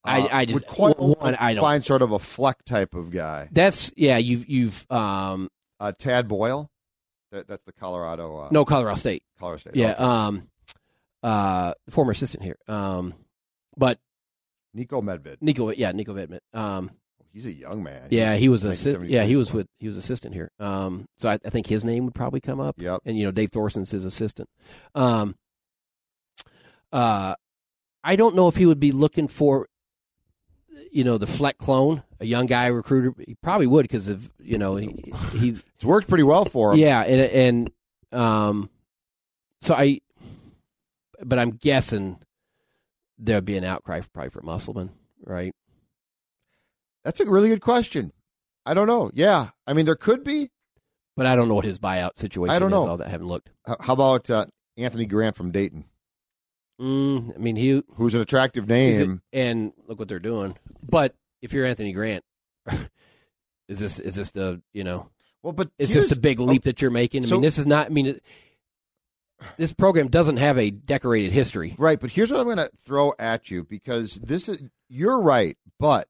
I- 0.06 0.22
uh, 0.22 0.28
I 0.32 0.46
just- 0.46 0.66
would 0.80 0.98
well, 0.98 1.16
one, 1.16 1.36
I 1.36 1.54
don't- 1.56 1.62
find 1.62 1.84
sort 1.84 2.02
of 2.02 2.12
a 2.12 2.20
Fleck 2.20 2.64
type 2.66 2.94
of 2.94 3.10
guy. 3.12 3.50
that's 3.52 3.92
yeah. 3.98 4.18
You've 4.18 4.48
you've 4.48 4.86
um 4.92 5.50
Uh, 5.80 5.92
Tad 5.98 6.28
Boyle, 6.28 6.70
that, 7.32 7.48
that's 7.48 7.64
the 7.66 7.74
Colorado. 7.74 8.38
Uh, 8.38 8.48
no 8.52 8.64
Colorado 8.66 8.98
State. 8.98 9.24
Colorado 9.40 9.60
State. 9.60 9.76
Yeah. 9.76 9.92
Okay. 9.94 10.04
Um, 10.04 10.48
uh, 11.24 11.74
former 11.90 12.12
assistant 12.12 12.44
here. 12.44 12.58
Um, 12.68 13.14
but 13.76 14.00
Nico 14.74 15.02
Medved. 15.02 15.38
Nico, 15.42 15.70
yeah, 15.72 15.92
Nico 15.92 16.14
Medved. 16.14 16.40
Um, 16.54 16.92
He's 17.34 17.46
a 17.48 17.52
young 17.52 17.82
man. 17.82 18.10
Yeah, 18.12 18.36
he 18.36 18.48
was 18.48 18.64
a 18.64 18.68
1973. 18.68 19.10
yeah 19.16 19.24
he 19.26 19.36
was 19.36 19.52
with 19.52 19.68
he 19.80 19.88
was 19.88 19.98
assistant 19.98 20.36
here. 20.36 20.52
Um, 20.60 21.08
so 21.18 21.30
I, 21.30 21.40
I 21.44 21.50
think 21.50 21.66
his 21.68 21.84
name 21.84 22.06
would 22.06 22.14
probably 22.14 22.40
come 22.40 22.60
up. 22.60 22.76
Yep. 22.80 23.02
And 23.06 23.18
you 23.18 23.26
know 23.26 23.32
Dave 23.32 23.52
Thorson's 23.52 23.90
his 23.92 24.06
assistant. 24.06 24.50
Um, 24.94 25.36
uh, 26.92 27.34
I 28.04 28.16
don't 28.16 28.36
know 28.36 28.48
if 28.48 28.56
he 28.56 28.66
would 28.68 28.80
be 28.80 28.92
looking 28.92 29.28
for, 29.28 29.68
you 30.92 31.04
know, 31.04 31.18
the 31.18 31.26
Fleck 31.26 31.58
clone, 31.58 32.04
a 32.20 32.26
young 32.26 32.46
guy 32.46 32.68
recruiter. 32.68 33.14
He 33.26 33.34
probably 33.36 33.66
would 33.68 33.84
because 33.84 34.08
of 34.08 34.32
you 34.40 34.58
know 34.60 34.76
he, 34.76 35.12
he 35.34 35.50
It's 35.76 35.84
worked 35.86 36.08
pretty 36.08 36.24
well 36.24 36.46
for 36.46 36.74
him. 36.74 36.80
yeah 36.80 37.02
and 37.02 37.22
and 38.12 38.22
um, 38.22 38.70
so 39.62 39.74
I, 39.74 40.02
but 41.24 41.40
I'm 41.40 41.52
guessing 41.52 42.20
there'd 43.18 43.46
be 43.46 43.58
an 43.58 43.64
outcry 43.64 44.02
probably 44.14 44.30
for 44.30 44.42
Musselman, 44.44 44.92
right? 45.26 45.56
That's 47.04 47.20
a 47.20 47.26
really 47.26 47.50
good 47.50 47.62
question. 47.62 48.12
I 48.66 48.74
don't 48.74 48.88
know. 48.88 49.12
Yeah. 49.14 49.50
I 49.68 49.74
mean, 49.74 49.86
there 49.86 49.96
could 49.96 50.24
be. 50.24 50.50
But 51.16 51.26
I 51.28 51.36
don't 51.36 51.48
know 51.48 51.56
what 51.56 51.66
his 51.66 51.78
buyout 51.78 52.18
situation 52.18 52.56
I 52.56 52.60
don't 52.60 52.70
is. 52.70 52.72
know. 52.74 52.90
All 52.90 52.98
that 52.98 53.08
I 53.08 53.12
haven't 53.12 53.28
looked. 53.28 53.52
How 53.68 53.94
about 53.94 54.30
uh, 54.30 54.46
Anthony 54.78 55.06
Grant 55.06 55.36
from 55.36 55.52
Dayton, 55.52 55.86
Mm, 56.82 57.36
I 57.36 57.38
mean, 57.38 57.56
he 57.56 57.84
who's 57.96 58.16
an 58.16 58.22
attractive 58.22 58.64
he's 58.68 58.98
a- 58.98 59.06
name? 59.06 59.22
and 59.32 59.74
look 59.88 60.00
what 60.00 60.08
they're 60.08 60.18
doing. 60.18 60.58
But 60.82 61.14
if 61.44 61.54
you're 61.54 61.68
Anthony 61.68 61.94
Grant, 61.94 62.24
is 63.68 63.78
this 63.80 64.00
is 64.00 64.16
this 64.16 64.32
the 64.32 64.60
you 64.74 64.84
know 64.84 65.08
well, 65.44 65.54
but 65.54 65.70
is 65.78 65.94
this 65.94 66.08
the 66.08 66.20
big 66.20 66.40
leap 66.40 66.64
that 66.64 66.82
you're 66.82 66.90
making? 66.90 67.26
I 67.26 67.28
so- 67.28 67.36
mean, 67.36 67.42
this 67.44 67.60
is 67.60 67.68
not. 67.68 67.86
I 67.86 67.90
mean, 67.90 68.08
it, 68.08 68.24
this 69.58 69.72
program 69.72 70.08
doesn't 70.08 70.38
have 70.38 70.58
a 70.58 70.72
decorated 70.72 71.32
history. 71.32 71.76
Right, 71.78 72.00
but 72.00 72.10
here's 72.10 72.32
what 72.32 72.40
I'm 72.40 72.46
going 72.48 72.58
to 72.58 72.72
throw 72.86 73.14
at 73.20 73.52
you 73.52 73.64
because 73.64 74.16
this 74.16 74.50
is 74.50 74.64
you're 74.90 75.22
right, 75.22 75.56
but 75.80 76.08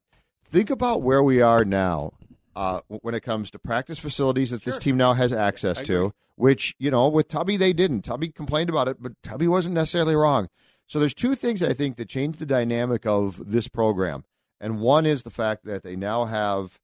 think 0.54 0.70
about 0.70 1.02
where 1.02 1.24
we 1.24 1.42
are 1.42 1.66
now 1.66 2.14
uh, 2.56 2.80
when 2.88 3.16
it 3.16 3.22
comes 3.22 3.50
to 3.52 3.60
practice 3.60 4.00
facilities 4.00 4.52
that 4.52 4.64
this 4.64 4.78
team 4.78 4.96
now 4.96 5.14
has 5.14 5.34
access 5.34 5.82
to. 5.82 6.14
Which 6.36 6.76
you 6.80 6.90
know, 6.90 7.10
with 7.10 7.28
Tubby 7.28 7.58
they 7.58 7.74
didn't. 7.74 8.04
Tubby 8.04 8.30
complained 8.30 8.70
about 8.70 8.88
it, 8.88 8.98
but 9.00 9.12
Tubby 9.22 9.48
wasn't 9.48 9.76
necessarily 9.76 10.16
wrong. 10.16 10.50
So 10.88 11.00
there's 11.00 11.14
two 11.14 11.36
things 11.36 11.62
I 11.62 11.74
think 11.74 11.98
that 11.98 12.10
change 12.10 12.38
the 12.38 12.46
dynamic 12.46 13.06
of 13.06 13.40
this 13.52 13.68
program, 13.68 14.24
and 14.60 14.80
one 14.80 15.06
is 15.06 15.24
the 15.24 15.30
fact 15.30 15.64
that 15.66 15.84
they 15.84 15.96
now 15.96 16.26
have 16.26 16.80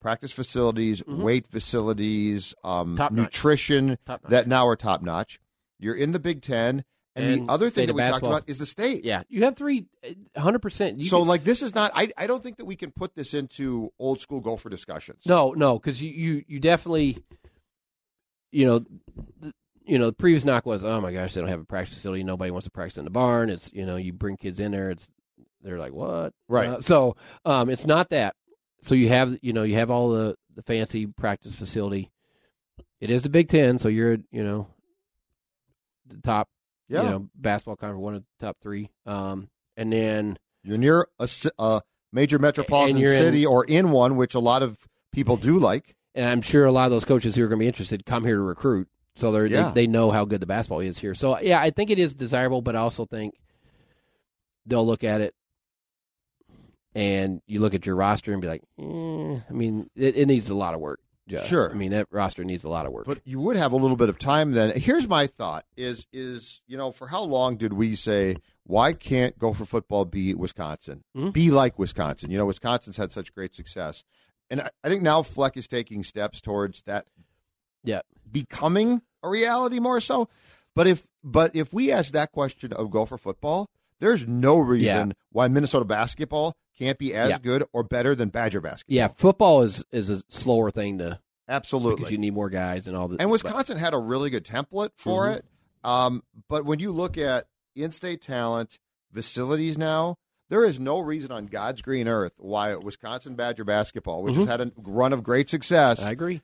practice 0.00 0.30
facilities, 0.32 1.04
weight 1.06 1.46
facilities, 1.46 2.54
um, 2.62 2.96
Mm-hmm. 2.96 3.16
Nutrition 3.16 3.98
Top 4.06 4.22
that 4.28 4.46
now 4.46 4.66
are 4.68 4.76
top 4.76 5.02
notch. 5.02 5.40
You're 5.78 5.96
in 5.96 6.12
the 6.12 6.18
Big 6.20 6.40
Ten. 6.42 6.84
And, 7.16 7.26
And 7.26 7.48
the 7.48 7.52
other 7.52 7.70
thing 7.70 7.86
that 7.86 7.94
we 7.94 8.02
talked 8.02 8.26
about 8.26 8.44
is 8.48 8.58
the 8.58 8.66
state. 8.66 9.04
Yeah, 9.04 9.22
you 9.28 9.44
have 9.44 9.56
three, 9.56 9.86
hundred 10.36 10.60
percent. 10.60 11.04
So, 11.04 11.22
like, 11.22 11.44
this 11.44 11.62
is 11.62 11.74
not. 11.74 11.92
I, 11.94 12.10
I 12.16 12.26
don't 12.26 12.42
think 12.42 12.56
that 12.56 12.64
we 12.64 12.74
can 12.74 12.90
put 12.90 13.14
this 13.14 13.34
into 13.34 13.92
old 13.98 14.20
school 14.20 14.40
Gopher 14.40 14.68
discussions. 14.68 15.22
no, 15.26 15.52
no, 15.52 15.78
because 15.78 16.02
you, 16.02 16.10
you 16.10 16.44
you 16.48 16.60
definitely, 16.60 17.22
you 18.50 18.66
know, 18.66 18.84
the, 19.40 19.52
you 19.84 19.98
know, 19.98 20.06
the 20.06 20.12
previous 20.12 20.44
knock 20.44 20.66
was, 20.66 20.82
oh 20.82 21.00
my 21.00 21.12
gosh, 21.12 21.34
they 21.34 21.40
don't 21.40 21.50
have 21.50 21.60
a 21.60 21.64
practice 21.64 21.94
facility. 21.94 22.24
Nobody 22.24 22.50
wants 22.50 22.64
to 22.64 22.70
practice 22.70 22.98
in 22.98 23.04
the 23.04 23.10
barn. 23.10 23.48
It's 23.48 23.70
you 23.72 23.86
know, 23.86 23.94
you 23.96 24.12
bring 24.12 24.36
kids 24.36 24.58
in 24.58 24.72
there. 24.72 24.90
It's 24.90 25.08
they're 25.62 25.78
like 25.78 25.92
what? 25.92 26.32
Right. 26.48 26.68
Uh, 26.68 26.80
so 26.80 27.16
um, 27.44 27.70
it's 27.70 27.86
not 27.86 28.10
that. 28.10 28.34
So 28.82 28.96
you 28.96 29.08
have 29.10 29.38
you 29.40 29.52
know 29.52 29.62
you 29.62 29.76
have 29.76 29.90
all 29.90 30.10
the 30.10 30.36
the 30.56 30.62
fancy 30.62 31.06
practice 31.06 31.54
facility. 31.54 32.10
It 33.00 33.10
is 33.10 33.22
the 33.22 33.28
Big 33.28 33.48
Ten, 33.48 33.78
so 33.78 33.88
you're 33.88 34.18
you 34.32 34.42
know 34.42 34.66
the 36.06 36.16
top 36.22 36.48
yeah, 36.88 37.02
you 37.02 37.10
know 37.10 37.28
basketball 37.34 37.76
conference, 37.76 38.02
one 38.02 38.14
of 38.14 38.22
the 38.38 38.46
top 38.46 38.56
three. 38.60 38.90
Um, 39.06 39.48
and 39.76 39.92
then 39.92 40.38
you're 40.62 40.78
near 40.78 41.06
a, 41.18 41.28
a 41.58 41.82
major 42.12 42.38
metropolitan 42.38 42.96
you're 42.96 43.12
in- 43.12 43.18
city 43.18 43.44
or 43.46 43.64
in 43.64 43.90
one, 43.90 44.16
which 44.16 44.34
a 44.34 44.40
lot 44.40 44.62
of 44.62 44.78
people 45.12 45.36
do 45.36 45.58
like. 45.58 45.94
and 46.14 46.24
I'm 46.26 46.42
sure 46.42 46.64
a 46.64 46.72
lot 46.72 46.84
of 46.86 46.90
those 46.90 47.04
coaches 47.04 47.34
who 47.36 47.44
are 47.44 47.48
going 47.48 47.58
to 47.58 47.62
be 47.64 47.66
interested 47.68 48.04
come 48.06 48.24
here 48.24 48.36
to 48.36 48.40
recruit, 48.42 48.88
so 49.16 49.32
they're, 49.32 49.46
Yeah. 49.46 49.68
they 49.70 49.82
they 49.82 49.86
know 49.86 50.10
how 50.10 50.24
good 50.24 50.40
the 50.40 50.46
basketball 50.46 50.80
is 50.80 50.98
here. 50.98 51.14
So 51.14 51.38
yeah, 51.40 51.60
I 51.60 51.70
think 51.70 51.90
it 51.90 51.98
is 51.98 52.14
desirable, 52.14 52.62
but 52.62 52.76
I 52.76 52.80
also 52.80 53.04
think 53.06 53.34
they'll 54.66 54.86
look 54.86 55.04
at 55.04 55.20
it 55.20 55.34
and 56.94 57.42
you 57.46 57.60
look 57.60 57.74
at 57.74 57.86
your 57.86 57.96
roster 57.96 58.32
and 58.32 58.40
be 58.40 58.48
like, 58.48 58.62
eh, 58.78 59.40
I 59.48 59.52
mean, 59.52 59.90
it, 59.96 60.16
it 60.16 60.26
needs 60.26 60.48
a 60.50 60.54
lot 60.54 60.74
of 60.74 60.80
work. 60.80 61.00
Jeff. 61.28 61.46
Sure. 61.46 61.70
I 61.70 61.74
mean 61.74 61.90
that 61.92 62.06
roster 62.10 62.44
needs 62.44 62.64
a 62.64 62.68
lot 62.68 62.84
of 62.86 62.92
work. 62.92 63.06
But 63.06 63.20
you 63.24 63.40
would 63.40 63.56
have 63.56 63.72
a 63.72 63.76
little 63.76 63.96
bit 63.96 64.08
of 64.10 64.18
time 64.18 64.52
then. 64.52 64.78
Here's 64.78 65.08
my 65.08 65.26
thought: 65.26 65.64
is 65.76 66.06
is 66.12 66.60
you 66.66 66.76
know 66.76 66.92
for 66.92 67.06
how 67.08 67.22
long 67.22 67.56
did 67.56 67.72
we 67.72 67.94
say 67.94 68.36
why 68.64 68.92
can't 68.92 69.38
Gopher 69.38 69.64
football 69.64 70.04
be 70.04 70.34
Wisconsin, 70.34 71.04
Mhm. 71.16 71.32
be 71.32 71.50
like 71.50 71.78
Wisconsin? 71.78 72.30
You 72.30 72.38
know, 72.38 72.46
Wisconsin's 72.46 72.96
had 72.96 73.10
such 73.12 73.34
great 73.34 73.54
success, 73.54 74.04
and 74.50 74.60
I, 74.60 74.70
I 74.82 74.88
think 74.88 75.02
now 75.02 75.22
Fleck 75.22 75.56
is 75.56 75.66
taking 75.68 76.02
steps 76.02 76.40
towards 76.40 76.82
that 76.82 77.08
yeah, 77.82 78.00
becoming 78.30 79.02
a 79.22 79.28
reality 79.28 79.78
more 79.78 80.00
so. 80.00 80.28
But 80.74 80.86
if 80.86 81.06
but 81.22 81.54
if 81.54 81.72
we 81.72 81.92
ask 81.92 82.12
that 82.12 82.32
question 82.32 82.72
of 82.72 82.90
Gopher 82.90 83.16
football, 83.18 83.70
there's 84.00 84.26
no 84.26 84.58
reason 84.58 85.14
why 85.30 85.48
Minnesota 85.48 85.84
basketball 85.84 86.54
can't 86.78 86.98
be 86.98 87.14
as 87.14 87.30
Yeah. 87.30 87.38
good 87.38 87.64
or 87.72 87.82
better 87.82 88.14
than 88.14 88.28
Badger 88.30 88.60
basketball. 88.60 88.94
yeah, 88.96 89.08
football 89.08 89.62
is 89.62 89.84
is 89.92 90.08
a 90.10 90.22
slower 90.28 90.70
thing 90.70 90.98
to 90.98 91.18
absolutely. 91.48 91.96
because 91.96 92.12
you 92.12 92.18
need 92.18 92.34
more 92.34 92.50
guys 92.50 92.86
and 92.86 92.96
all 92.96 93.08
the 93.08 93.16
And 93.20 93.30
Wisconsin 93.30 93.76
had 93.78 93.94
a 93.94 93.98
really 93.98 94.30
good 94.30 94.44
template 94.44 94.90
for 94.96 95.26
Mhm. 95.26 95.36
it. 95.36 95.44
Um, 95.84 96.22
but 96.48 96.64
when 96.64 96.78
you 96.80 96.90
look 96.92 97.16
at 97.18 97.46
in-state 97.76 98.22
talent, 98.22 98.78
facilities 99.12 99.76
now, 99.78 100.16
there 100.48 100.64
is 100.64 100.80
no 100.80 100.98
reason 101.00 101.30
on 101.30 101.46
God's 101.46 101.82
green 101.82 102.08
earth 102.08 102.32
why 102.38 102.74
Wisconsin 102.76 103.34
Badger 103.34 103.64
basketball, 103.64 104.22
which 104.22 104.34
has 104.34 104.44
Mhm. 104.46 104.48
had 104.48 104.60
a 104.60 104.72
run 104.76 105.12
of 105.12 105.22
great 105.22 105.48
success, 105.50 106.02
I 106.02 106.10
agree. 106.10 106.40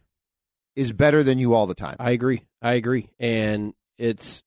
is 0.77 0.93
better 0.93 1.23
than 1.23 1.39
you 1.39 1.55
all 1.55 1.67
the 1.67 1.75
time. 1.75 1.97
I 1.99 2.11
agree. 2.13 2.43
I 2.63 2.75
agree. 2.75 3.11
And 3.19 3.75
it's 3.99 4.45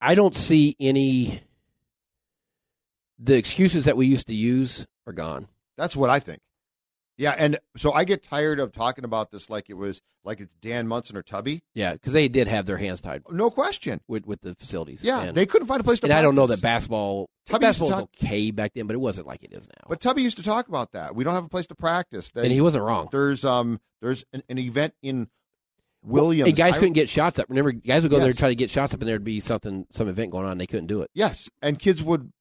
I 0.00 0.14
don't 0.16 0.34
see 0.34 0.74
any 0.80 1.42
the 3.22 3.36
excuses 3.36 3.84
that 3.84 3.96
we 3.96 4.06
used 4.06 4.26
to 4.26 4.34
use 4.34 4.86
are 5.06 5.12
gone. 5.12 5.48
That's 5.76 5.96
what 5.96 6.10
I 6.10 6.18
think. 6.20 6.40
Yeah, 7.18 7.34
and 7.38 7.58
so 7.76 7.92
I 7.92 8.04
get 8.04 8.22
tired 8.22 8.58
of 8.58 8.72
talking 8.72 9.04
about 9.04 9.30
this 9.30 9.48
like 9.50 9.68
it 9.68 9.74
was 9.74 10.00
like 10.24 10.40
it's 10.40 10.54
Dan 10.54 10.88
Monson 10.88 11.16
or 11.16 11.22
Tubby. 11.22 11.62
Yeah, 11.74 11.92
because 11.92 12.14
they 12.14 12.26
did 12.26 12.48
have 12.48 12.64
their 12.66 12.78
hands 12.78 13.00
tied 13.00 13.22
No 13.30 13.50
question. 13.50 14.00
with, 14.08 14.26
with 14.26 14.40
the 14.40 14.54
facilities. 14.54 15.04
Yeah, 15.04 15.22
and, 15.22 15.36
they 15.36 15.46
couldn't 15.46 15.68
find 15.68 15.80
a 15.80 15.84
place 15.84 16.00
to. 16.00 16.06
and 16.06 16.12
I 16.12 16.22
don't 16.22 16.34
know 16.34 16.46
that 16.46 16.62
basketball 16.62 17.28
Tubby 17.46 17.66
basketball 17.66 17.90
was 17.90 18.02
okay 18.04 18.50
back 18.50 18.72
then, 18.74 18.86
but 18.86 18.94
it 18.94 19.00
wasn't 19.00 19.26
like 19.26 19.44
it 19.44 19.52
is 19.52 19.68
now. 19.68 19.84
But 19.88 20.00
Tubby 20.00 20.22
used 20.22 20.38
to 20.38 20.42
talk 20.42 20.68
about 20.68 20.92
that. 20.92 21.14
We 21.14 21.22
don't 21.22 21.34
have 21.34 21.44
a 21.44 21.50
place 21.50 21.66
to 21.68 21.74
practice. 21.74 22.30
That 22.30 22.44
and 22.44 22.52
he 22.52 22.60
wasn't 22.60 22.84
wrong. 22.84 23.08
there's 23.12 23.44
um 23.44 23.78
there's 24.00 24.24
an, 24.32 24.42
an 24.48 24.58
event 24.58 24.94
in 25.02 25.28
Williams. 26.02 26.48
And 26.48 26.56
guys 26.56 26.74
I- 26.74 26.78
couldn't 26.78 26.94
get 26.94 27.08
shots 27.10 27.38
up. 27.38 27.46
Remember, 27.50 27.72
guys 27.72 28.02
would 28.02 28.10
go 28.10 28.18
there 28.18 28.30
and 28.30 28.38
try 28.38 28.48
to 28.48 28.54
get 28.56 28.70
shots 28.70 28.94
up, 28.94 29.00
and 29.00 29.08
there'd 29.08 29.22
be 29.22 29.38
something, 29.40 29.86
some 29.90 30.08
event 30.08 30.32
going 30.32 30.46
on, 30.46 30.52
and 30.52 30.60
they 30.60 30.66
couldn't 30.66 30.86
do 30.86 31.02
it. 31.02 31.10
Yes, 31.14 31.50
and 31.60 31.78
kids 31.78 32.02
would 32.02 32.32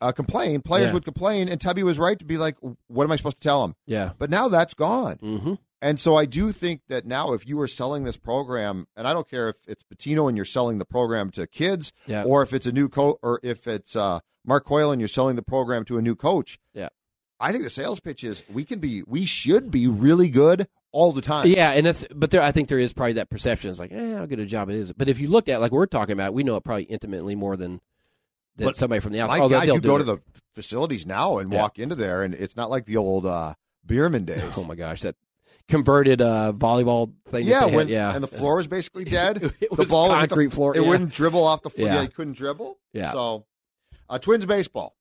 uh, 0.00 0.12
complain. 0.12 0.60
Players 0.62 0.88
Yeah. 0.88 0.92
would 0.94 1.04
complain, 1.04 1.48
and 1.48 1.60
Tubby 1.60 1.82
was 1.82 1.98
right 1.98 2.18
to 2.18 2.24
be 2.24 2.38
like, 2.38 2.56
"What 2.88 3.04
am 3.04 3.12
I 3.12 3.16
supposed 3.16 3.40
to 3.40 3.46
tell 3.48 3.62
them?" 3.62 3.74
Yeah. 3.86 4.12
But 4.18 4.30
now 4.30 4.48
that's 4.48 4.74
gone. 4.74 5.16
Mm-hmm. 5.16 5.54
And 5.80 6.00
so 6.00 6.16
I 6.16 6.24
do 6.24 6.50
think 6.50 6.80
that 6.88 7.06
now, 7.06 7.32
if 7.34 7.46
you 7.46 7.60
are 7.60 7.68
selling 7.68 8.02
this 8.04 8.16
program, 8.16 8.86
and 8.96 9.06
I 9.06 9.12
don't 9.12 9.28
care 9.30 9.48
if 9.48 9.56
it's 9.68 9.82
Pitino 9.84 10.26
and 10.28 10.36
you're 10.36 10.44
selling 10.44 10.78
the 10.78 10.84
program 10.84 11.30
to 11.32 11.46
kids, 11.46 11.92
Yeah. 12.06 12.24
or 12.24 12.42
if 12.42 12.52
it's 12.52 12.66
a 12.66 12.72
new 12.72 12.88
coach, 12.88 13.16
or 13.22 13.38
if 13.44 13.66
it's 13.68 13.94
uh, 13.94 14.18
Mark 14.44 14.64
Coyle 14.64 14.90
and 14.90 15.00
you're 15.00 15.06
selling 15.08 15.36
the 15.36 15.42
program 15.42 15.84
to 15.84 15.96
a 15.98 16.02
new 16.02 16.16
coach. 16.16 16.58
Yeah. 16.74 16.88
I 17.38 17.52
think 17.52 17.62
the 17.62 17.70
sales 17.70 18.00
pitch 18.00 18.24
is 18.24 18.42
we 18.52 18.64
can 18.64 18.80
be, 18.80 19.04
we 19.06 19.24
should 19.24 19.70
be 19.70 19.86
really 19.86 20.28
good 20.28 20.66
all 20.90 21.12
the 21.12 21.20
time. 21.22 21.46
Yeah, 21.46 21.70
and 21.70 21.86
that's 21.86 22.04
but 22.12 22.30
there. 22.32 22.42
I 22.42 22.50
think 22.50 22.66
there 22.68 22.80
is 22.80 22.92
probably 22.92 23.12
that 23.12 23.30
perception. 23.30 23.70
It's 23.70 23.78
like, 23.78 23.92
eh, 23.92 24.16
how 24.16 24.26
good 24.26 24.40
a 24.40 24.46
job 24.46 24.70
it 24.70 24.74
is. 24.74 24.92
But 24.92 25.08
if 25.08 25.20
you 25.20 25.28
looked 25.28 25.48
at 25.48 25.60
like 25.60 25.70
we're 25.70 25.86
talking 25.86 26.14
about, 26.14 26.34
we 26.34 26.42
know 26.42 26.56
it 26.56 26.64
probably 26.64 26.84
intimately 26.84 27.36
more 27.36 27.56
than 27.56 27.80
than 28.58 28.66
But 28.66 28.76
somebody 28.76 29.00
from 29.00 29.12
the 29.12 29.20
outside. 29.20 29.40
Although 29.40 29.60
guys, 29.60 29.68
you 29.68 29.80
do 29.80 29.88
go 29.88 29.96
it. 29.96 29.98
to 30.00 30.04
the 30.04 30.18
facilities 30.54 31.06
now 31.06 31.38
and 31.38 31.50
Yeah. 31.52 31.62
walk 31.62 31.78
into 31.78 31.94
there, 31.94 32.22
and 32.22 32.34
it's 32.34 32.56
not 32.56 32.68
like 32.70 32.84
the 32.84 32.96
old 32.98 33.24
uh, 33.24 33.54
Bierman 33.86 34.24
days. 34.26 34.58
Oh 34.58 34.64
my 34.64 34.74
gosh, 34.74 35.00
that 35.02 35.16
converted 35.68 36.20
uh, 36.22 36.52
volleyball 36.56 37.12
thing. 37.30 37.46
yeah, 37.46 37.64
when, 37.66 37.88
yeah, 37.88 38.14
and 38.14 38.22
the 38.22 38.28
floor 38.28 38.56
was 38.56 38.66
basically 38.66 39.04
dead. 39.18 39.54
It 39.60 39.70
the 39.70 39.76
was 39.76 39.90
ball 39.90 40.08
would 40.08 40.18
hit 40.18 40.22
the- 40.22 40.28
concrete 40.28 40.52
floor, 40.52 40.76
It 40.76 40.82
yeah. 40.82 40.88
wouldn't 40.88 41.12
dribble 41.12 41.42
off 41.44 41.62
the 41.62 41.70
floor. 41.70 41.88
Yeah. 41.88 41.94
Yeah, 41.96 42.02
you 42.02 42.08
couldn't 42.08 42.34
dribble. 42.36 42.78
Yeah. 42.92 43.12
So, 43.12 43.46
uh, 44.08 44.18
Twins 44.18 44.46
baseball. 44.46 44.94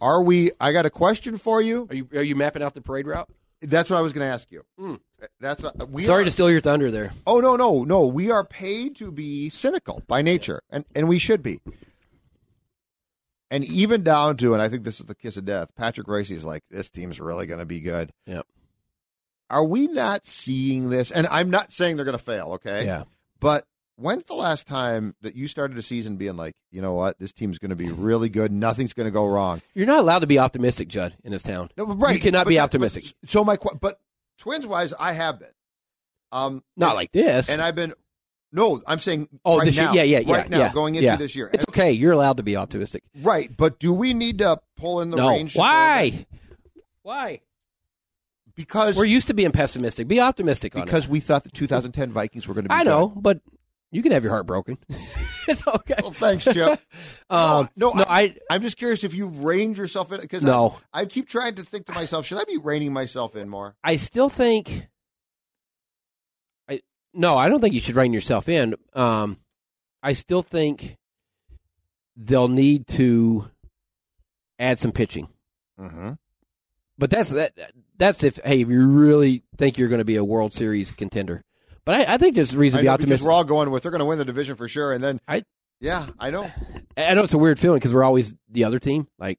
Are 0.00 0.22
we? 0.22 0.50
I 0.60 0.72
got 0.72 0.86
a 0.86 0.90
question 0.90 1.36
for 1.38 1.60
you. 1.60 1.86
Are 1.90 1.94
you 1.94 2.08
are 2.14 2.22
you 2.22 2.34
mapping 2.36 2.62
out 2.62 2.74
the 2.74 2.80
parade 2.80 3.06
route? 3.06 3.28
That's 3.62 3.88
what 3.90 3.96
I 3.96 4.00
was 4.00 4.12
going 4.12 4.26
to 4.26 4.32
ask 4.32 4.50
you. 4.50 4.64
Mm. 4.80 5.00
That's 5.40 5.64
uh, 5.64 5.70
we. 5.90 6.04
Sorry 6.04 6.22
are, 6.22 6.24
to 6.24 6.30
steal 6.30 6.50
your 6.50 6.60
thunder 6.60 6.90
there. 6.90 7.12
Oh 7.26 7.38
no 7.40 7.56
no 7.56 7.84
no! 7.84 8.06
We 8.06 8.30
are 8.30 8.44
paid 8.44 8.96
to 8.96 9.10
be 9.10 9.50
cynical 9.50 10.02
by 10.06 10.22
nature, 10.22 10.62
and 10.70 10.84
and 10.94 11.08
we 11.08 11.18
should 11.18 11.42
be. 11.42 11.60
And 13.50 13.64
even 13.64 14.02
down 14.02 14.36
to, 14.38 14.54
and 14.54 14.62
I 14.62 14.68
think 14.68 14.82
this 14.84 14.98
is 14.98 15.06
the 15.06 15.14
kiss 15.14 15.36
of 15.36 15.44
death. 15.44 15.74
Patrick 15.76 16.08
Reusse's 16.08 16.44
like, 16.44 16.64
this 16.70 16.90
team's 16.90 17.20
really 17.20 17.46
going 17.46 17.60
to 17.60 17.66
be 17.66 17.80
good. 17.80 18.12
Yep. 18.26 18.46
Are 19.48 19.64
we 19.64 19.86
not 19.86 20.26
seeing 20.26 20.90
this? 20.90 21.12
And 21.12 21.26
I'm 21.28 21.50
not 21.50 21.72
saying 21.72 21.94
they're 21.96 22.04
going 22.04 22.18
to 22.18 22.22
fail. 22.24 22.54
Okay. 22.54 22.84
Yeah. 22.84 23.04
But 23.38 23.64
when's 23.94 24.24
the 24.24 24.34
last 24.34 24.66
time 24.66 25.14
that 25.20 25.36
you 25.36 25.46
started 25.46 25.78
a 25.78 25.82
season 25.82 26.16
being 26.16 26.36
like, 26.36 26.56
you 26.72 26.82
know 26.82 26.94
what, 26.94 27.20
this 27.20 27.32
team's 27.32 27.60
going 27.60 27.70
to 27.70 27.76
be 27.76 27.92
really 27.92 28.28
good. 28.28 28.50
Nothing's 28.50 28.92
going 28.92 29.06
to 29.06 29.12
go 29.12 29.26
wrong. 29.26 29.62
You're 29.74 29.86
not 29.86 30.00
allowed 30.00 30.20
to 30.20 30.26
be 30.26 30.40
optimistic, 30.40 30.88
Judd, 30.88 31.14
in 31.22 31.30
this 31.30 31.44
town. 31.44 31.70
No, 31.76 31.84
right. 31.84 32.14
You 32.16 32.20
cannot 32.20 32.44
but 32.46 32.50
be 32.50 32.58
optimistic. 32.58 33.04
But, 33.22 33.30
so 33.30 33.44
my, 33.44 33.56
but 33.80 34.00
twins 34.38 34.66
wise, 34.66 34.92
I 34.98 35.12
have 35.12 35.38
been. 35.38 35.48
Um, 36.32 36.64
Not 36.76 36.88
and- 36.90 36.96
like 36.96 37.12
this. 37.12 37.48
and 37.48 37.62
I've 37.62 37.76
been. 37.76 37.94
No, 38.56 38.80
I'm 38.86 38.98
saying. 39.00 39.28
oh, 39.44 39.58
right 39.58 39.66
this 39.66 39.76
now, 39.76 39.92
year, 39.92 40.02
yeah, 40.02 40.18
yeah, 40.18 40.26
yeah, 40.26 40.36
right 40.36 40.50
now, 40.50 40.58
yeah, 40.58 40.72
going 40.72 40.94
into 40.94 41.04
yeah. 41.04 41.16
this 41.16 41.36
year. 41.36 41.50
It's 41.52 41.66
okay. 41.68 41.92
You're 41.92 42.12
allowed 42.12 42.38
to 42.38 42.42
be 42.42 42.56
optimistic. 42.56 43.02
Right, 43.20 43.54
but 43.54 43.78
do 43.78 43.92
we 43.92 44.14
need 44.14 44.38
to 44.38 44.60
pull 44.78 45.02
in 45.02 45.10
the 45.10 45.18
no, 45.18 45.28
range? 45.28 45.52
just 45.52 45.58
a 45.58 45.60
little 45.60 46.10
bit? 46.10 46.26
why? 47.02 47.16
Why? 47.26 47.40
Because 48.54 48.96
We're 48.96 49.04
used 49.04 49.26
to 49.26 49.34
being 49.34 49.52
pessimistic. 49.52 50.08
Be 50.08 50.20
optimistic 50.20 50.74
on 50.74 50.82
it. 50.82 50.84
because 50.86 51.06
we 51.06 51.20
thought 51.20 51.44
the 51.44 51.50
2010 51.50 52.10
Vikings 52.12 52.48
were 52.48 52.54
going 52.54 52.64
to 52.64 52.70
be. 52.70 52.74
I 52.74 52.82
know, 52.82 53.08
good. 53.08 53.22
but 53.22 53.40
you 53.92 54.02
can 54.02 54.12
have 54.12 54.24
your 54.24 54.32
heart 54.32 54.46
broken. 54.46 54.78
it's 55.48 55.66
okay. 55.66 55.96
Well, 56.00 56.12
thanks, 56.12 56.44
Chip. 56.44 56.80
Um, 57.28 57.68
no, 57.74 57.90
no, 57.90 58.04
I, 58.08 58.36
I'm 58.48 58.62
just 58.62 58.76
curious 58.76 59.02
if 59.02 59.12
you've 59.12 59.42
reined 59.42 59.76
yourself 59.76 60.12
in 60.12 60.20
because 60.20 60.44
No. 60.44 60.78
I, 60.94 61.00
I 61.00 61.04
keep 61.06 61.28
trying 61.28 61.56
to 61.56 61.64
think 61.64 61.86
to 61.86 61.92
myself, 61.92 62.24
should 62.24 62.38
I 62.38 62.44
be 62.44 62.56
reining 62.56 62.92
myself 62.92 63.34
in 63.34 63.48
more? 63.48 63.74
I 63.82 63.96
still 63.96 64.28
think. 64.28 64.86
No, 67.16 67.36
I 67.36 67.48
don't 67.48 67.60
think 67.60 67.74
you 67.74 67.80
should 67.80 67.96
rein 67.96 68.12
yourself 68.12 68.48
in. 68.48 68.74
Um, 68.92 69.38
I 70.02 70.12
still 70.12 70.42
think 70.42 70.96
they'll 72.16 72.48
need 72.48 72.86
to 72.88 73.48
add 74.58 74.78
some 74.78 74.92
pitching. 74.92 75.28
Mm-hmm. 75.80 76.12
But 76.98 77.10
that's 77.10 77.30
that. 77.30 77.52
That's 77.98 78.22
if 78.22 78.38
hey, 78.44 78.60
if 78.60 78.68
you 78.68 78.86
really 78.88 79.42
think 79.56 79.78
you're 79.78 79.88
going 79.88 79.98
to 80.00 80.04
be 80.04 80.16
a 80.16 80.24
World 80.24 80.52
Series 80.52 80.90
contender. 80.90 81.42
But 81.84 81.94
I, 81.94 82.14
I 82.14 82.18
think 82.18 82.34
there's 82.34 82.54
reason 82.54 82.78
to 82.78 82.82
be 82.82 82.88
optimistic. 82.88 83.24
we're 83.24 83.32
all 83.32 83.44
going 83.44 83.70
with 83.70 83.82
they're 83.82 83.92
going 83.92 84.00
to 84.00 84.06
win 84.06 84.18
the 84.18 84.24
division 84.24 84.56
for 84.56 84.68
sure, 84.68 84.92
and 84.92 85.02
then 85.02 85.20
I- 85.28 85.44
yeah, 85.80 86.06
I 86.18 86.30
know, 86.30 86.50
I 86.96 87.14
know 87.14 87.22
it's 87.24 87.34
a 87.34 87.38
weird 87.38 87.58
feeling 87.58 87.78
because 87.78 87.92
we're 87.92 88.04
always 88.04 88.34
the 88.50 88.64
other 88.64 88.78
team. 88.78 89.06
Like 89.18 89.38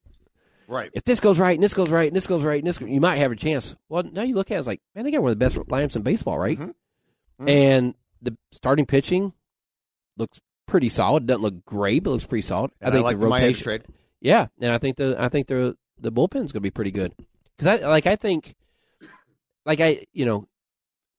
right? 0.67 0.89
if 0.93 1.03
this 1.03 1.19
goes 1.19 1.39
right 1.39 1.55
and 1.55 1.63
this 1.63 1.73
goes 1.73 1.89
right 1.89 2.07
and 2.07 2.15
this 2.15 2.27
goes 2.27 2.43
right 2.43 2.59
and 2.63 2.67
this, 2.67 2.79
you 2.79 3.01
might 3.01 3.17
have 3.17 3.31
a 3.31 3.35
chance. 3.35 3.75
Well, 3.89 4.03
now 4.03 4.21
you 4.23 4.35
look 4.35 4.51
at 4.51 4.55
it, 4.55 4.59
it's 4.59 4.67
like 4.67 4.81
man, 4.95 5.03
they 5.03 5.11
got 5.11 5.21
one 5.21 5.31
of 5.31 5.39
the 5.39 5.45
best 5.45 5.55
lineups 5.55 5.95
in 5.95 6.03
baseball, 6.03 6.37
right? 6.39 6.57
Mhm. 6.57 6.73
Mhm. 7.41 7.49
And 7.49 7.95
the 8.21 8.35
starting 8.51 8.85
pitching 8.85 9.33
looks 10.17 10.39
pretty 10.65 10.89
solid. 10.89 11.25
Doesn't 11.27 11.41
look 11.41 11.65
great, 11.65 12.03
but 12.03 12.11
looks 12.11 12.25
pretty 12.25 12.41
solid. 12.41 12.71
And 12.81 12.89
I 12.89 12.93
think 12.93 13.03
like 13.05 13.19
the 13.19 13.27
Miami 13.27 13.43
rotation, 13.47 13.63
trade. 13.63 13.83
yeah, 14.21 14.47
and 14.59 14.71
I 14.73 14.77
think 14.79 14.97
the 14.97 15.15
I 15.21 15.29
think 15.29 15.47
the 15.47 15.77
the 15.99 16.11
bullpen's 16.11 16.51
going 16.51 16.59
to 16.61 16.67
be 16.67 16.71
pretty 16.71 16.91
good 16.91 17.13
because 17.57 17.81
I 17.81 17.87
like 17.87 18.07
I 18.07 18.15
think 18.15 18.55
like 19.65 19.79
I 19.81 20.05
you 20.13 20.25
know 20.25 20.47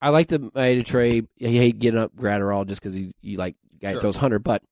I 0.00 0.10
like 0.10 0.28
the 0.28 0.38
Maeda 0.40 0.84
trade. 0.84 1.26
I 1.40 1.46
hate 1.46 1.78
getting 1.78 1.98
up 2.00 2.14
Graterol 2.16 2.66
just 2.66 2.80
because 2.82 2.94
he 2.94 3.12
you 3.20 3.36
like 3.38 3.56
guy 3.80 3.92
Sure. 3.92 4.00
throws 4.00 4.16
hundred, 4.16 4.40
but 4.44 4.62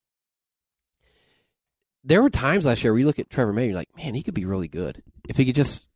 there 2.05 2.22
were 2.22 2.30
times 2.30 2.64
last 2.66 2.84
year 2.84 2.92
where 2.92 3.01
you 3.01 3.07
look 3.07 3.18
at 3.18 3.30
Trevor 3.30 3.53
May, 3.53 3.66
you're 3.66 3.74
like, 3.74 3.94
man, 3.97 4.14
he 4.14 4.22
could 4.22 4.34
be 4.34 4.44
really 4.44 4.68
good 4.68 5.03
if 5.28 5.36
he 5.36 5.44
could 5.44 5.57
just 5.57 5.86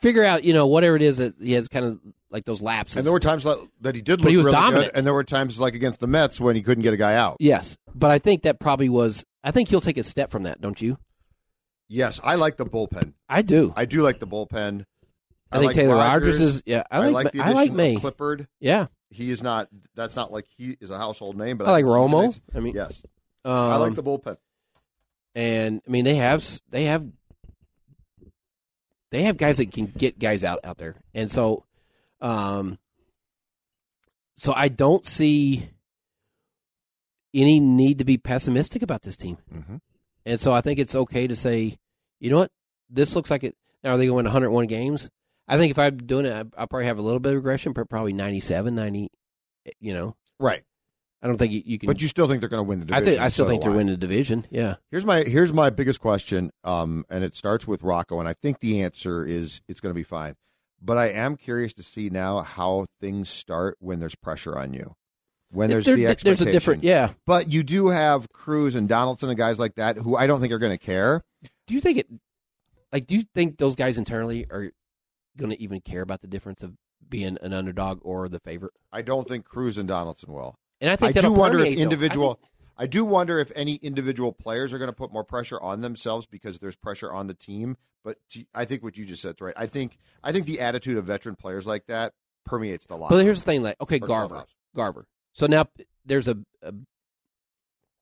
figure 0.00 0.24
out 0.24 0.44
you 0.44 0.52
know 0.52 0.66
whatever 0.66 0.96
it 0.96 1.02
is 1.02 1.16
that 1.18 1.34
he 1.40 1.52
has 1.52 1.68
kind 1.68 1.84
of 1.84 2.00
like 2.30 2.44
those 2.44 2.62
lapses. 2.62 2.96
And 2.96 3.04
there 3.06 3.12
were 3.12 3.20
times 3.20 3.44
that 3.80 3.94
he 3.94 4.02
did 4.02 4.18
But 4.18 4.24
look 4.24 4.30
he 4.30 4.36
was 4.36 4.46
really 4.46 4.56
dominant. 4.58 4.92
good, 4.92 4.98
and 4.98 5.06
there 5.06 5.14
were 5.14 5.24
times 5.24 5.58
like 5.60 5.74
against 5.74 6.00
the 6.00 6.06
Mets 6.06 6.40
when 6.40 6.56
he 6.56 6.62
couldn't 6.62 6.82
get 6.82 6.92
a 6.94 6.96
guy 6.96 7.14
out. 7.14 7.36
yes, 7.40 7.76
but 7.94 8.10
I 8.10 8.18
think 8.18 8.42
that 8.42 8.60
probably 8.60 8.88
was. 8.88 9.24
I 9.42 9.50
think 9.50 9.68
he'll 9.68 9.80
take 9.80 9.98
a 9.98 10.02
step 10.02 10.30
from 10.30 10.42
that, 10.44 10.60
don't 10.60 10.80
you? 10.80 10.98
Yes, 11.88 12.20
I 12.22 12.36
like 12.36 12.56
the 12.56 12.66
bullpen. 12.66 13.14
I 13.28 13.42
do. 13.42 13.72
I 13.76 13.84
do 13.84 14.02
like 14.02 14.20
the 14.20 14.26
bullpen. 14.26 14.84
I, 15.50 15.58
think 15.58 15.70
like 15.70 15.76
Taylor 15.76 15.96
Rogers. 15.96 16.34
Rogers 16.34 16.40
is 16.40 16.62
yeah. 16.66 16.84
I 16.90 16.98
I 16.98 17.08
like 17.08 17.34
I 17.36 17.50
like 17.52 17.72
May. 17.72 17.96
Clippard. 17.96 18.46
Yeah, 18.60 18.86
He 19.10 19.30
is 19.32 19.42
not. 19.42 19.68
That's 19.96 20.14
not 20.14 20.30
like 20.30 20.46
he 20.56 20.76
is 20.80 20.90
a 20.90 20.98
household 20.98 21.36
name, 21.36 21.56
but 21.58 21.66
I 21.66 21.72
like 21.72 21.84
Romo. 21.84 22.38
I 22.54 22.60
mean, 22.60 22.74
Yes, 22.76 23.02
um, 23.44 23.52
I 23.52 23.76
like 23.76 23.94
the 23.94 24.04
bullpen. 24.04 24.36
and 25.34 25.82
I 25.84 25.90
mean 25.90 26.04
they 26.04 26.14
have 26.14 26.46
they 26.68 26.84
have 26.84 27.04
they 29.10 29.24
have 29.24 29.36
guys 29.36 29.58
that 29.58 29.72
can 29.72 29.86
get 29.86 30.18
guys 30.18 30.44
out 30.44 30.60
out 30.62 30.78
there, 30.78 30.94
and 31.14 31.30
so 31.30 31.64
um, 32.20 32.78
so 34.36 34.52
I 34.54 34.68
don't 34.68 35.04
see 35.04 35.68
any 37.34 37.60
need 37.60 37.98
to 37.98 38.04
be 38.04 38.18
pessimistic 38.18 38.82
about 38.82 39.02
this 39.02 39.16
team, 39.16 39.38
Mm-hmm. 39.54 39.76
and 40.26 40.40
so 40.40 40.52
I 40.52 40.60
think 40.60 40.78
it's 40.78 40.94
okay 40.94 41.26
to 41.26 41.36
say, 41.36 41.78
you 42.18 42.30
know 42.30 42.38
what, 42.38 42.50
this 42.88 43.14
looks 43.14 43.30
like 43.30 43.44
it. 43.44 43.54
Now 43.84 43.92
are 43.92 43.96
they 43.96 44.06
going 44.06 44.10
to 44.10 44.16
win 44.16 44.24
101 44.26 44.66
games? 44.66 45.08
I 45.46 45.56
think 45.56 45.70
if 45.70 45.78
I'm 45.78 45.96
doing 45.96 46.26
it, 46.26 46.32
I- 46.32 46.60
I'll 46.60 46.66
probably 46.66 46.86
have 46.86 46.98
a 46.98 47.02
little 47.02 47.20
bit 47.20 47.30
of 47.30 47.36
regression, 47.36 47.72
but 47.72 47.88
probably 47.88 48.12
97, 48.12 48.74
90. 48.74 49.10
You 49.78 49.92
know, 49.94 50.16
Right, 50.40 50.62
I 51.22 51.26
don't 51.26 51.36
think 51.36 51.52
you, 51.52 51.62
you 51.64 51.78
can. 51.78 51.86
but 51.86 52.00
you 52.00 52.08
still 52.08 52.26
think 52.26 52.40
they're 52.40 52.48
going 52.48 52.64
to 52.64 52.68
win 52.68 52.80
the 52.80 52.86
I 52.94 52.98
division. 53.00 53.06
think 53.18 53.22
I 53.22 53.28
still 53.28 53.44
so 53.44 53.48
think 53.50 53.62
they're 53.62 53.72
I. 53.72 53.76
winning 53.76 53.92
the 53.92 53.98
division. 53.98 54.46
Yeah. 54.50 54.76
Here's 54.90 55.04
my 55.04 55.20
here's 55.22 55.52
my 55.52 55.68
biggest 55.70 56.00
question, 56.00 56.50
um, 56.64 57.04
and 57.10 57.22
it 57.22 57.34
starts 57.36 57.66
with 57.68 57.82
Rocco, 57.82 58.18
and 58.20 58.28
I 58.28 58.32
think 58.32 58.60
the 58.60 58.80
answer 58.82 59.24
is 59.26 59.60
it's 59.68 59.80
going 59.80 59.90
to 59.90 59.98
be 59.98 60.02
fine. 60.02 60.34
But 60.82 60.96
I 60.96 61.08
am 61.10 61.36
curious 61.36 61.74
to 61.74 61.82
see 61.82 62.08
now 62.10 62.40
how 62.40 62.86
things 63.00 63.28
start 63.28 63.76
when 63.80 64.00
there's 64.00 64.14
pressure 64.14 64.58
on 64.58 64.72
you, 64.72 64.94
when 65.50 65.68
there's 65.68 65.84
There- 65.84 65.94
the 65.96 66.02
there's 66.04 66.12
expectation. 66.12 66.48
a 66.48 66.52
different. 66.52 66.84
Yeah. 66.84 67.12
But 67.26 67.50
you 67.50 67.62
do 67.62 67.88
have 67.88 68.30
Cruz 68.32 68.74
and 68.74 68.88
Donaldson 68.88 69.28
and 69.28 69.36
guys 69.38 69.58
like 69.58 69.74
that 69.74 69.96
who 69.98 70.16
I 70.16 70.26
don't 70.26 70.40
think 70.40 70.52
are 70.52 70.58
going 70.58 70.76
to 70.76 70.84
care. 70.84 71.22
Do 71.66 71.74
you 71.74 71.80
think 71.80 71.98
it? 71.98 72.08
Like, 72.92 73.06
do 73.06 73.14
you 73.14 73.22
think 73.34 73.58
those 73.58 73.76
guys 73.76 73.98
internally 73.98 74.46
are 74.50 74.72
going 75.36 75.50
to 75.50 75.62
even 75.62 75.80
care 75.80 76.02
about 76.02 76.20
the 76.22 76.26
difference 76.26 76.62
of 76.62 76.74
being 77.08 77.36
an 77.42 77.52
underdog 77.52 78.00
or 78.02 78.28
the 78.28 78.40
favorite? 78.40 78.72
I 78.92 79.02
don't 79.02 79.28
think 79.28 79.44
Cruz 79.44 79.78
and 79.78 79.86
Donaldson 79.88 80.32
will. 80.32 80.56
And 80.80 80.90
I 80.90 80.96
think 80.96 81.10
I, 81.10 81.20
think 81.20 81.34
do 81.34 81.38
wonder 81.38 81.58
if 81.60 81.76
individual. 81.78 82.40
I, 82.82 82.86
do 82.86 83.04
wonder 83.04 83.38
if 83.38 83.52
any 83.54 83.76
individual 83.76 84.32
players 84.32 84.72
are 84.72 84.78
going 84.78 84.88
to 84.88 84.96
put 84.96 85.12
more 85.12 85.24
pressure 85.24 85.60
on 85.60 85.80
themselves 85.80 86.26
because 86.26 86.58
there's 86.58 86.76
pressure 86.76 87.12
on 87.12 87.26
the 87.26 87.34
team. 87.34 87.76
But 88.04 88.16
to- 88.30 88.46
I 88.54 88.64
think 88.64 88.82
what 88.82 88.96
you 88.96 89.04
just 89.04 89.22
said 89.22 89.34
is 89.36 89.40
right. 89.40 89.54
I 89.56 89.66
think 89.66 89.98
I 90.24 90.32
think 90.32 90.46
the 90.46 90.60
attitude 90.60 90.96
of 90.96 91.04
veteran 91.04 91.36
players 91.36 91.66
like 91.66 91.86
that 91.86 92.14
permeates 92.46 92.86
the 92.86 92.96
locker. 92.96 93.14
but 93.14 93.22
here's 93.24 93.40
the 93.40 93.44
thing: 93.44 93.62
like, 93.62 93.76
okay, 93.80 93.98
Garver, 93.98 94.28
clubhouse. 94.28 94.54
Garver. 94.74 95.06
So 95.34 95.46
now 95.46 95.66
there's 96.06 96.26
a, 96.28 96.36
a 96.62 96.72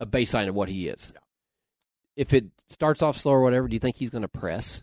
a 0.01 0.07
baseline 0.07 0.49
of 0.49 0.55
what 0.55 0.69
he 0.69 0.89
is. 0.89 1.11
Yeah. 1.13 1.21
if 2.17 2.33
it 2.33 2.47
starts 2.69 3.03
off 3.03 3.17
slow 3.19 3.33
or 3.33 3.43
whatever, 3.43 3.67
do 3.69 3.75
you 3.75 3.81
think 3.81 3.97
he's 3.97 4.11
going 4.11 4.23
to 4.23 4.29
press? 4.29 4.83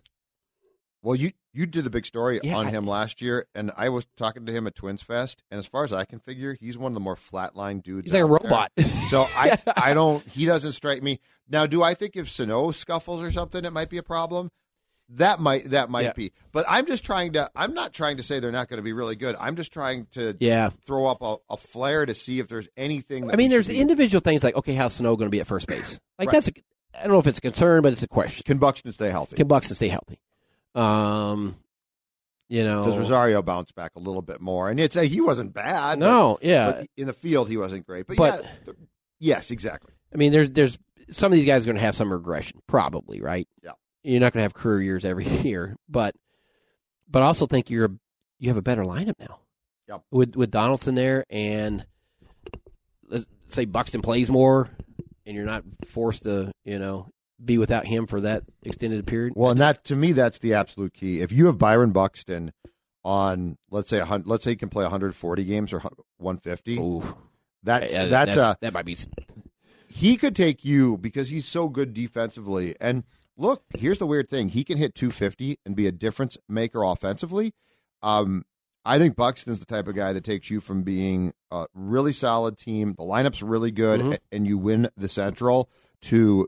Well, 1.06 1.16
you 1.16 1.32
you 1.54 1.66
did 1.68 1.84
the 1.84 1.90
big 1.92 2.06
story 2.06 2.40
Yeah, 2.44 2.56
on 2.58 2.68
I- 2.68 2.72
him 2.72 2.88
last 2.88 3.22
year, 3.22 3.46
and 3.54 3.72
I 3.78 3.90
was 3.90 4.08
talking 4.18 4.46
to 4.48 4.52
him 4.52 4.66
at 4.66 4.74
Twins 4.76 5.04
Fest, 5.04 5.44
and 5.52 5.60
as 5.60 5.68
far 5.68 5.84
as 5.84 5.94
I 5.94 6.04
can 6.04 6.18
figure, 6.20 6.58
he's 6.60 6.78
one 6.80 6.92
of 6.92 6.94
the 6.96 7.00
more 7.00 7.16
flatline 7.16 7.84
dudes. 7.84 8.06
He's 8.08 8.14
like 8.14 8.24
a 8.24 8.26
robot. 8.26 8.72
So 9.10 9.22
I 9.36 9.60
I 9.78 9.94
don't 9.94 10.26
he 10.28 10.46
doesn't 10.46 10.72
strike 10.72 11.04
me. 11.04 11.20
Now, 11.48 11.68
do 11.68 11.84
I 11.84 11.94
think 11.94 12.16
if 12.16 12.28
Sano 12.28 12.72
scuffles 12.72 13.22
or 13.22 13.32
something, 13.32 13.64
it 13.64 13.72
might 13.72 13.90
be 13.92 14.00
a 14.00 14.04
problem? 14.04 14.50
That 15.10 15.40
might 15.40 15.70
that 15.70 15.92
might 15.92 16.06
Yeah. 16.06 16.14
be. 16.14 16.32
But 16.52 16.66
I'm 16.68 16.88
just 16.88 17.04
trying 17.06 17.34
to. 17.34 17.52
I'm 17.56 17.76
not 17.76 17.94
trying 17.94 18.18
to 18.18 18.24
say 18.24 18.40
they're 18.40 18.52
not 18.52 18.68
going 18.68 18.80
to 18.80 18.84
be 18.84 18.94
really 18.94 19.16
good. 19.16 19.36
I'm 19.40 19.56
just 19.56 19.72
trying 19.72 20.08
to 20.14 20.36
yeah. 20.40 20.72
throw 20.84 21.06
up 21.06 21.22
a, 21.22 21.36
a 21.52 21.58
flare 21.58 22.08
to 22.08 22.16
see 22.16 22.40
if 22.40 22.48
there's 22.48 22.68
anything. 22.76 23.28
That 23.28 23.34
I 23.34 23.36
mean, 23.36 23.52
there's 23.52 23.70
individual 23.70 24.22
things 24.22 24.44
like, 24.44 24.56
okay, 24.56 24.74
how's 24.74 24.94
Sano 24.94 25.16
going 25.16 25.28
to 25.28 25.32
be 25.32 25.40
at 25.40 25.46
first 25.46 25.68
base? 25.68 26.00
Like 26.18 26.30
Right. 26.30 26.34
that's, 26.34 26.48
a, 26.48 26.54
I 27.00 27.04
don't 27.04 27.12
know 27.12 27.20
if 27.20 27.28
it's 27.28 27.38
a 27.38 27.42
concern, 27.42 27.84
but 27.84 27.94
it's 27.94 28.02
a 28.02 28.08
question. 28.08 28.42
Can 28.44 28.58
Buxton 28.58 28.92
stay 28.92 29.12
healthy? 29.12 29.36
Can 29.36 29.48
Buxton 29.48 29.76
stay 29.76 29.90
healthy? 29.90 30.18
Um, 30.76 31.56
you 32.50 32.64
know, 32.64 32.84
Does 32.84 32.98
Rosario 32.98 33.42
bounce 33.42 33.72
back 33.72 33.92
a 33.96 34.00
little 34.00 34.22
bit 34.22 34.40
more? 34.42 34.70
And 34.70 34.80
it's 34.80 34.96
a, 34.96 35.04
he 35.06 35.22
wasn't 35.22 35.54
bad. 35.54 36.00
but- 36.00 36.06
no, 36.06 36.38
yeah. 36.42 36.72
but 36.72 36.88
in 36.98 37.08
the 37.08 37.14
field 37.14 37.50
he 37.50 37.58
wasn't 37.58 37.86
great. 37.88 38.06
But, 38.08 38.18
But- 38.18 38.44
yeah, 38.66 38.74
yes, 39.20 39.52
exactly. 39.52 39.94
I 40.14 40.18
mean, 40.18 40.32
there's 40.32 40.52
there's 40.52 40.78
some 41.10 41.32
of 41.32 41.38
these 41.38 41.46
guys 41.46 41.64
are 41.64 41.66
going 41.68 41.76
to 41.78 41.82
have 41.82 41.96
some 41.96 42.12
regression, 42.12 42.60
probably, 42.68 43.22
right? 43.22 43.48
Yeah. 43.64 43.72
You're 44.04 44.20
not 44.20 44.34
going 44.34 44.40
to 44.40 44.44
have 44.44 44.54
career 44.54 44.82
years 44.82 45.04
every 45.06 45.26
year, 45.42 45.76
but 45.90 46.16
but 47.10 47.22
I 47.24 47.26
also 47.26 47.48
think 47.48 47.70
you're 47.70 47.92
you 48.40 48.50
have 48.50 48.58
a 48.58 48.62
better 48.62 48.84
lineup 48.84 49.20
now. 49.20 49.40
Yeah, 49.88 49.98
With 50.12 50.36
with 50.36 50.52
Donaldson 50.52 50.96
there, 50.96 51.26
and 51.30 51.86
let's 53.08 53.26
say 53.48 53.66
Buxton 53.66 54.02
plays 54.02 54.30
more, 54.30 54.70
and 55.26 55.36
you're 55.36 55.46
not 55.46 55.64
forced 55.88 56.24
to 56.24 56.52
you 56.64 56.80
know 56.80 57.08
be 57.44 57.58
without 57.58 57.86
him 57.86 58.08
for 58.08 58.22
that 58.22 58.44
extended 58.64 59.06
period. 59.06 59.34
Well, 59.36 59.52
and 59.52 59.60
that 59.62 59.84
to 59.86 59.96
me 59.96 60.12
that's 60.12 60.40
the 60.40 60.54
absolute 60.54 60.94
key. 60.94 61.22
If 61.22 61.32
you 61.32 61.48
have 61.48 61.58
Byron 61.58 61.92
Buxton 61.92 62.54
on, 63.04 63.58
let's 63.70 63.90
say, 63.90 64.00
a 64.00 64.22
let's 64.26 64.44
say 64.44 64.52
he 64.52 64.56
can 64.56 64.70
play 64.70 64.84
140 64.84 65.44
games 65.46 65.74
or 65.74 65.80
150, 66.18 66.78
Ooh, 66.80 67.04
that's 67.64 67.92
Yeah, 67.92 68.06
that's 68.06 68.36
a 68.36 68.58
that 68.62 68.74
might 68.74 68.86
be 68.86 68.98
he 69.88 70.18
could 70.18 70.36
take 70.36 70.66
you 70.66 70.98
because 70.98 71.30
he's 71.30 71.46
so 71.46 71.70
good 71.70 71.94
defensively. 71.94 72.76
And 72.82 73.04
look, 73.38 73.64
here's 73.78 74.00
the 74.00 74.08
weird 74.08 74.30
thing: 74.30 74.50
he 74.50 74.64
can 74.64 74.78
hit 74.78 74.96
250 74.96 75.60
and 75.66 75.76
be 75.76 75.88
a 75.88 75.92
difference 75.92 76.38
maker 76.50 76.84
offensively. 76.84 77.54
Um, 78.02 78.44
I 78.84 79.00
think 79.00 79.16
Buxton's 79.16 79.60
the 79.60 79.66
type 79.66 79.88
of 79.88 79.96
guy 79.96 80.14
that 80.14 80.24
takes 80.24 80.52
you 80.52 80.60
from 80.60 80.84
being 80.84 81.34
a 81.50 81.66
really 81.74 82.12
solid 82.12 82.58
team, 82.58 82.94
the 82.98 83.04
lineup's 83.04 83.42
really 83.42 83.72
good, 83.72 84.00
Mhm. 84.02 84.18
and 84.32 84.46
you 84.48 84.58
win 84.58 84.90
the 84.96 85.08
Central 85.08 85.70
to 86.04 86.48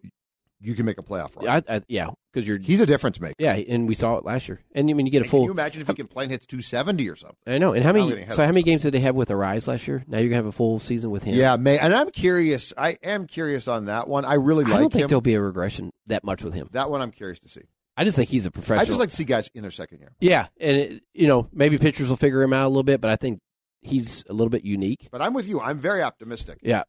you 0.60 0.74
can 0.74 0.86
make 0.86 0.98
a 0.98 1.04
playoff 1.04 1.36
run. 1.36 1.48
I, 1.48 1.76
I, 1.76 1.82
yeah 1.88 2.10
because 2.38 2.48
you're 2.48 2.60
He's 2.60 2.82
a 2.82 2.86
difference 2.86 3.20
maker. 3.20 3.36
yeah, 3.40 3.54
and 3.54 3.88
we 3.88 3.96
saw 3.96 4.18
it 4.18 4.26
last 4.26 4.48
year. 4.48 4.62
And 4.76 4.90
I 4.90 4.94
mean, 4.94 5.06
you 5.08 5.12
get 5.12 5.20
a 5.20 5.22
And 5.24 5.32
full. 5.32 5.40
Can 5.42 5.46
you 5.46 5.52
imagine 5.52 5.82
if 5.82 5.88
he 5.88 5.94
can 5.96 6.08
play 6.08 6.26
and 6.26 6.32
hits 6.32 6.46
270 6.46 7.10
or 7.10 7.16
something? 7.16 7.38
I 7.48 7.58
know. 7.58 7.74
And 7.74 7.84
how 7.84 7.92
many? 7.92 8.26
So 8.30 8.44
how 8.46 8.52
many 8.52 8.64
games 8.64 8.84
did 8.84 8.94
they 8.94 9.00
have 9.00 9.16
with 9.16 9.30
Arraez 9.30 9.68
last 9.68 9.88
year? 9.88 10.04
Now 10.08 10.20
you're 10.20 10.30
gonna 10.30 10.38
have 10.38 10.46
a 10.46 10.52
full 10.52 10.80
season 10.80 11.10
with 11.10 11.24
him. 11.24 11.36
Yeah, 11.36 11.56
May, 11.56 11.80
and 11.80 11.94
I'm 11.94 12.12
curious. 12.12 12.74
I 12.78 12.98
am 13.04 13.26
curious 13.26 13.68
on 13.68 13.86
that 13.86 14.08
one. 14.08 14.24
I 14.26 14.36
really 14.36 14.64
like. 14.64 14.74
I 14.74 14.80
don't 14.80 14.94
think 14.94 15.04
him. 15.04 15.08
there'll 15.08 15.22
be 15.22 15.34
a 15.34 15.42
regression 15.42 15.92
that 16.08 16.24
much 16.24 16.44
with 16.44 16.54
him. 16.54 16.70
That 16.74 16.92
one 16.92 17.02
I'm 17.02 17.12
curious 17.12 17.40
to 17.40 17.50
see. 17.50 17.62
I 17.96 18.04
just 18.04 18.16
think 18.16 18.30
he's 18.30 18.46
a 18.46 18.52
professional. 18.52 18.82
I 18.82 18.86
just 18.86 19.00
like 19.00 19.10
to 19.10 19.16
see 19.16 19.24
guys 19.24 19.50
in 19.56 19.64
their 19.64 19.72
second 19.72 20.00
year. 20.00 20.14
yeah, 20.20 20.48
and 20.60 20.78
it, 20.78 21.04
you 21.14 21.28
know 21.28 21.48
maybe 21.52 21.78
pitchers 21.80 22.10
will 22.10 22.18
figure 22.18 22.44
him 22.44 22.54
out 22.54 22.66
a 22.66 22.70
little 22.70 22.84
bit, 22.84 23.02
but 23.02 23.10
I 23.10 23.16
think 23.16 23.40
he's 23.82 24.24
a 24.30 24.34
little 24.34 24.50
bit 24.52 24.64
unique. 24.64 25.08
But 25.12 25.22
I'm 25.24 25.34
with 25.34 25.48
you. 25.48 25.60
I'm 25.60 25.80
very 25.80 26.04
optimistic. 26.04 26.60
Yeah, 26.62 26.84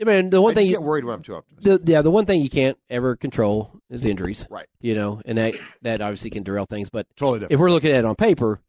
I 0.00 0.04
mean 0.04 0.30
the 0.30 0.42
one 0.42 0.50
I 0.52 0.54
just 0.54 0.64
thing, 0.64 0.70
get 0.72 0.80
you, 0.80 0.86
worried 0.86 1.04
when 1.04 1.14
I'm 1.14 1.22
too 1.22 1.36
optimistic. 1.36 1.84
the, 1.86 1.92
yeah, 1.92 2.02
the 2.02 2.10
one 2.10 2.26
thing 2.26 2.42
you 2.42 2.50
can't 2.50 2.76
ever 2.90 3.16
control 3.16 3.72
is 3.88 4.04
injuries. 4.04 4.46
Right. 4.50 4.66
You 4.80 4.94
know, 4.94 5.22
and 5.24 5.38
that 5.38 5.54
that 5.82 6.00
obviously 6.02 6.30
can 6.30 6.42
derail 6.42 6.66
things. 6.66 6.90
But 6.90 7.06
Totally 7.16 7.38
different. 7.38 7.52
if 7.52 7.60
we're 7.60 7.70
looking 7.70 7.92
at 7.92 7.98
it 7.98 8.04
on 8.04 8.14
paper, 8.14 8.60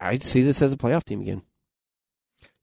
I 0.00 0.18
see 0.18 0.42
this 0.42 0.62
as 0.62 0.72
a 0.72 0.76
playoff 0.76 1.04
team 1.04 1.20
again. 1.20 1.42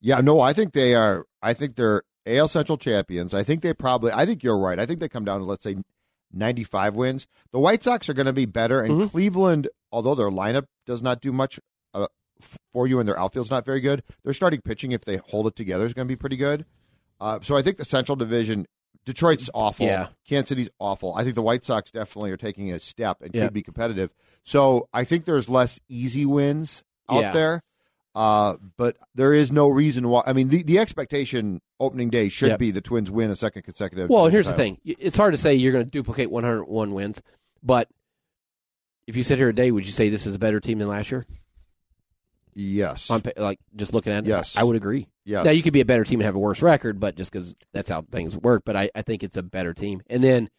Yeah, 0.02 0.20
no, 0.22 0.40
I 0.40 0.54
think 0.54 0.74
they 0.74 0.96
are. 0.96 1.26
I 1.42 1.54
think 1.54 1.76
they're 1.76 2.04
AL 2.26 2.48
Central 2.50 2.78
champions. 2.78 3.34
I 3.34 3.44
think 3.44 3.62
they 3.62 3.74
probably. 3.74 4.12
I 4.12 4.26
think 4.26 4.44
you're 4.44 4.60
right. 4.60 4.80
I 4.80 4.86
think 4.86 5.00
they 5.00 5.10
come 5.10 5.26
down 5.26 5.40
to 5.40 5.46
let's 5.46 5.64
say 5.64 5.76
95 6.34 6.96
wins. 6.96 7.28
The 7.52 7.60
White 7.60 7.84
Sox 7.84 8.10
are 8.10 8.14
going 8.14 8.26
to 8.26 8.34
be 8.34 8.46
better, 8.46 8.82
and 8.82 9.02
Mhm. 9.02 9.12
Cleveland, 9.12 9.70
although 9.92 10.16
their 10.16 10.30
lineup 10.32 10.66
does 10.86 11.02
not 11.02 11.22
do 11.22 11.32
much 11.32 11.60
uh, 11.94 12.08
for 12.74 12.88
you 12.88 13.00
and 13.00 13.08
their 13.08 13.18
outfield's 13.20 13.52
not 13.52 13.66
very 13.66 13.80
good, 13.80 14.04
their 14.24 14.34
starting 14.34 14.62
pitching, 14.62 14.92
if 14.92 15.06
they 15.06 15.18
hold 15.18 15.48
it 15.48 15.56
together, 15.56 15.86
is 15.86 15.94
going 15.94 16.08
to 16.08 16.12
be 16.12 16.18
pretty 16.18 16.38
good. 16.38 16.66
Uh, 17.24 17.40
so 17.42 17.56
I 17.56 17.62
think 17.62 17.78
the 17.78 17.86
Central 17.86 18.16
Division. 18.18 18.66
Detroit's 19.06 19.50
awful. 19.54 19.86
Yeah. 19.86 20.08
Kansas 20.28 20.50
City's 20.50 20.70
awful. 20.80 21.14
I 21.16 21.24
think 21.24 21.36
the 21.36 21.42
White 21.42 21.66
Sox 21.66 21.92
definitely 21.92 22.32
are 22.32 22.38
taking 22.38 22.72
a 22.72 22.80
step 22.80 23.22
and 23.22 23.34
Yeah. 23.34 23.46
could 23.46 23.54
be 23.54 23.62
competitive. 23.62 24.12
So 24.44 24.88
I 24.94 25.04
think 25.04 25.26
there's 25.26 25.50
less 25.50 25.80
easy 25.90 26.26
wins 26.26 26.84
out 27.10 27.22
Yeah. 27.22 27.32
there. 27.34 27.62
Uh, 28.16 28.56
but 28.78 28.96
there 29.16 29.34
is 29.34 29.52
no 29.52 29.68
reason 29.68 30.08
why. 30.08 30.24
I 30.26 30.34
mean, 30.34 30.50
the, 30.50 30.64
the 30.64 30.80
expectation 30.80 31.62
opening 31.80 32.10
day 32.10 32.30
should 32.30 32.50
Yep. 32.50 32.60
be 32.60 32.72
the 32.72 32.80
Twins 32.82 33.10
win 33.12 33.30
a 33.32 33.36
second 33.36 33.64
consecutive. 33.64 34.10
Well, 34.10 34.28
here's 34.28 34.46
the 34.46 34.54
thing: 34.54 34.78
it's 34.86 35.16
hard 35.18 35.34
to 35.34 35.38
say 35.38 35.54
you're 35.56 35.72
going 35.74 35.84
to 35.86 35.90
duplicate 35.92 36.30
101 36.32 36.94
wins, 36.94 37.22
but 37.64 37.90
if 39.08 39.18
you 39.18 39.24
sit 39.24 39.38
here 39.38 39.48
today, 39.48 39.72
would 39.72 39.86
you 39.86 39.92
say 39.92 40.10
this 40.10 40.26
is 40.26 40.36
a 40.36 40.40
better 40.40 40.60
team 40.60 40.78
than 40.80 40.88
last 40.88 41.10
year? 41.12 41.26
Yes. 42.56 43.10
On 43.10 43.22
like 43.38 43.60
just 43.76 43.94
looking 43.94 44.14
at 44.14 44.26
it, 44.26 44.30
Yes. 44.30 44.56
I 44.58 44.64
would 44.64 44.76
agree. 44.76 45.08
yes. 45.26 45.46
Now 45.46 45.52
you 45.52 45.64
could 45.64 45.74
be 45.74 45.82
a 45.82 45.86
better 45.86 46.04
team 46.04 46.20
and 46.20 46.26
have 46.26 46.36
a 46.36 46.40
worse 46.40 46.62
record, 46.62 47.00
but 47.00 47.16
just 47.16 47.32
because 47.32 47.56
that's 47.74 47.90
how 47.90 48.02
things 48.02 48.36
work. 48.38 48.64
But 48.66 48.76
I, 48.76 48.90
I 48.96 49.02
think 49.02 49.24
it's 49.24 49.38
a 49.38 49.44
better 49.44 49.74
team. 49.74 50.02
And 50.10 50.24
then 50.24 50.50